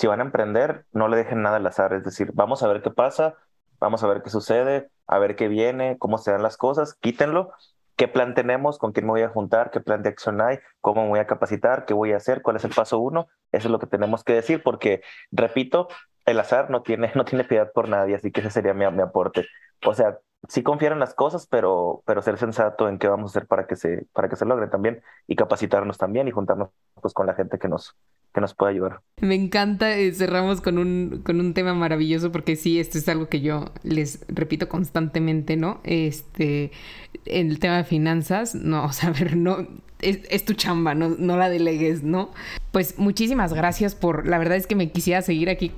si 0.00 0.06
van 0.06 0.20
a 0.20 0.22
emprender, 0.24 0.86
no 0.92 1.08
le 1.08 1.18
dejen 1.18 1.42
nada 1.42 1.56
al 1.56 1.66
azar, 1.66 1.92
es 1.92 2.02
decir, 2.02 2.30
vamos 2.32 2.62
a 2.62 2.68
ver 2.68 2.80
qué 2.80 2.90
pasa, 2.90 3.34
vamos 3.78 4.02
a 4.02 4.06
ver 4.06 4.22
qué 4.22 4.30
sucede, 4.30 4.88
a 5.06 5.18
ver 5.18 5.36
qué 5.36 5.46
viene, 5.46 5.98
cómo 5.98 6.16
se 6.16 6.30
dan 6.30 6.42
las 6.42 6.56
cosas, 6.56 6.94
quítenlo, 6.94 7.52
qué 7.96 8.08
plan 8.08 8.32
tenemos, 8.32 8.78
con 8.78 8.92
quién 8.92 9.04
me 9.04 9.12
voy 9.12 9.20
a 9.20 9.28
juntar, 9.28 9.70
qué 9.70 9.78
plan 9.80 10.02
de 10.02 10.08
acción 10.08 10.40
hay, 10.40 10.58
cómo 10.80 11.02
me 11.02 11.08
voy 11.10 11.18
a 11.18 11.26
capacitar, 11.26 11.84
qué 11.84 11.92
voy 11.92 12.12
a 12.12 12.16
hacer, 12.16 12.40
cuál 12.40 12.56
es 12.56 12.64
el 12.64 12.72
paso 12.72 12.98
uno, 12.98 13.28
eso 13.52 13.68
es 13.68 13.72
lo 13.72 13.78
que 13.78 13.86
tenemos 13.86 14.24
que 14.24 14.32
decir, 14.32 14.62
porque, 14.62 15.02
repito, 15.32 15.88
el 16.24 16.40
azar 16.40 16.70
no 16.70 16.80
tiene, 16.80 17.12
no 17.14 17.26
tiene 17.26 17.44
piedad 17.44 17.70
por 17.70 17.86
nadie, 17.90 18.14
así 18.14 18.32
que 18.32 18.40
ese 18.40 18.50
sería 18.50 18.72
mi, 18.72 18.90
mi 18.90 19.02
aporte. 19.02 19.48
O 19.84 19.92
sea, 19.92 20.18
sí 20.48 20.62
confiar 20.62 20.92
en 20.92 20.98
las 20.98 21.12
cosas, 21.12 21.46
pero, 21.46 22.02
pero 22.06 22.22
ser 22.22 22.38
sensato 22.38 22.88
en 22.88 22.98
qué 22.98 23.06
vamos 23.06 23.30
a 23.30 23.38
hacer 23.38 23.46
para 23.46 23.66
que 23.66 23.76
se, 23.76 24.06
para 24.14 24.30
que 24.30 24.36
se 24.36 24.46
logre 24.46 24.68
también 24.68 25.02
y 25.26 25.36
capacitarnos 25.36 25.98
también 25.98 26.26
y 26.26 26.30
juntarnos 26.30 26.70
pues, 27.02 27.12
con 27.12 27.26
la 27.26 27.34
gente 27.34 27.58
que 27.58 27.68
nos, 27.68 27.98
que 28.32 28.40
nos 28.40 28.54
pueda 28.54 28.72
ayudar. 28.72 29.00
Me 29.20 29.34
encanta, 29.34 29.96
eh, 29.96 30.12
cerramos 30.12 30.60
con 30.60 30.78
un, 30.78 31.22
con 31.24 31.40
un 31.40 31.52
tema 31.54 31.74
maravilloso 31.74 32.32
porque 32.32 32.56
sí, 32.56 32.78
esto 32.78 32.98
es 32.98 33.08
algo 33.08 33.28
que 33.28 33.40
yo 33.40 33.66
les 33.82 34.24
repito 34.28 34.68
constantemente, 34.68 35.56
¿no? 35.56 35.80
Este, 35.84 36.70
el 37.26 37.58
tema 37.58 37.78
de 37.78 37.84
finanzas, 37.84 38.54
no, 38.54 38.84
o 38.86 38.92
sea, 38.92 39.10
a 39.10 39.12
ver, 39.12 39.36
no, 39.36 39.66
es, 40.00 40.44
tu 40.44 40.54
chamba, 40.54 40.94
no, 40.94 41.10
no 41.10 41.36
la 41.36 41.50
delegues, 41.50 42.02
¿no? 42.02 42.30
Pues 42.72 42.98
muchísimas 42.98 43.52
gracias 43.52 43.94
por, 43.94 44.26
la 44.26 44.38
verdad 44.38 44.56
es 44.56 44.66
que 44.66 44.76
me 44.76 44.90
quisiera 44.90 45.22
seguir 45.22 45.50
aquí 45.50 45.72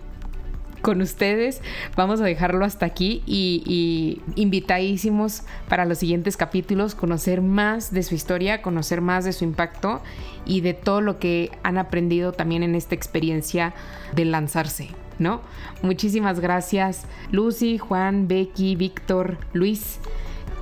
con 0.83 1.01
ustedes. 1.01 1.63
Vamos 1.97 2.21
a 2.21 2.25
dejarlo 2.25 2.65
hasta 2.65 2.85
aquí 2.85 3.23
y, 3.25 4.21
invitadísimos 4.35 5.45
para 5.69 5.85
los 5.85 5.99
siguientes 5.99 6.37
capítulos, 6.37 6.95
conocer 6.95 7.41
más 7.41 7.93
de 7.93 8.03
su 8.03 8.15
historia, 8.15 8.61
conocer 8.61 9.01
más 9.01 9.25
de 9.25 9.33
su 9.33 9.45
impacto 9.45 10.03
y 10.45 10.61
de 10.61 10.75
todo 10.75 11.01
lo 11.01 11.19
que 11.19 11.51
han 11.63 11.79
aprendido 11.79 12.33
también 12.33 12.63
en 12.63 12.75
esta 12.75 12.95
experiencia 12.95 13.75
de 14.15 14.25
lanzarse, 14.25 14.89
¿no? 15.19 15.41
Muchísimas 15.83 16.41
gracias 16.41 17.07
Lucy, 17.31 17.79
Juan, 17.79 18.29
Becky, 18.29 18.77
Víctor, 18.77 19.39
Luis, 19.53 19.99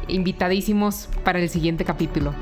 invitadísimos 0.08 1.08
para 1.24 1.38
el 1.40 1.48
siguiente 1.48 1.84
capítulo. 1.84 2.34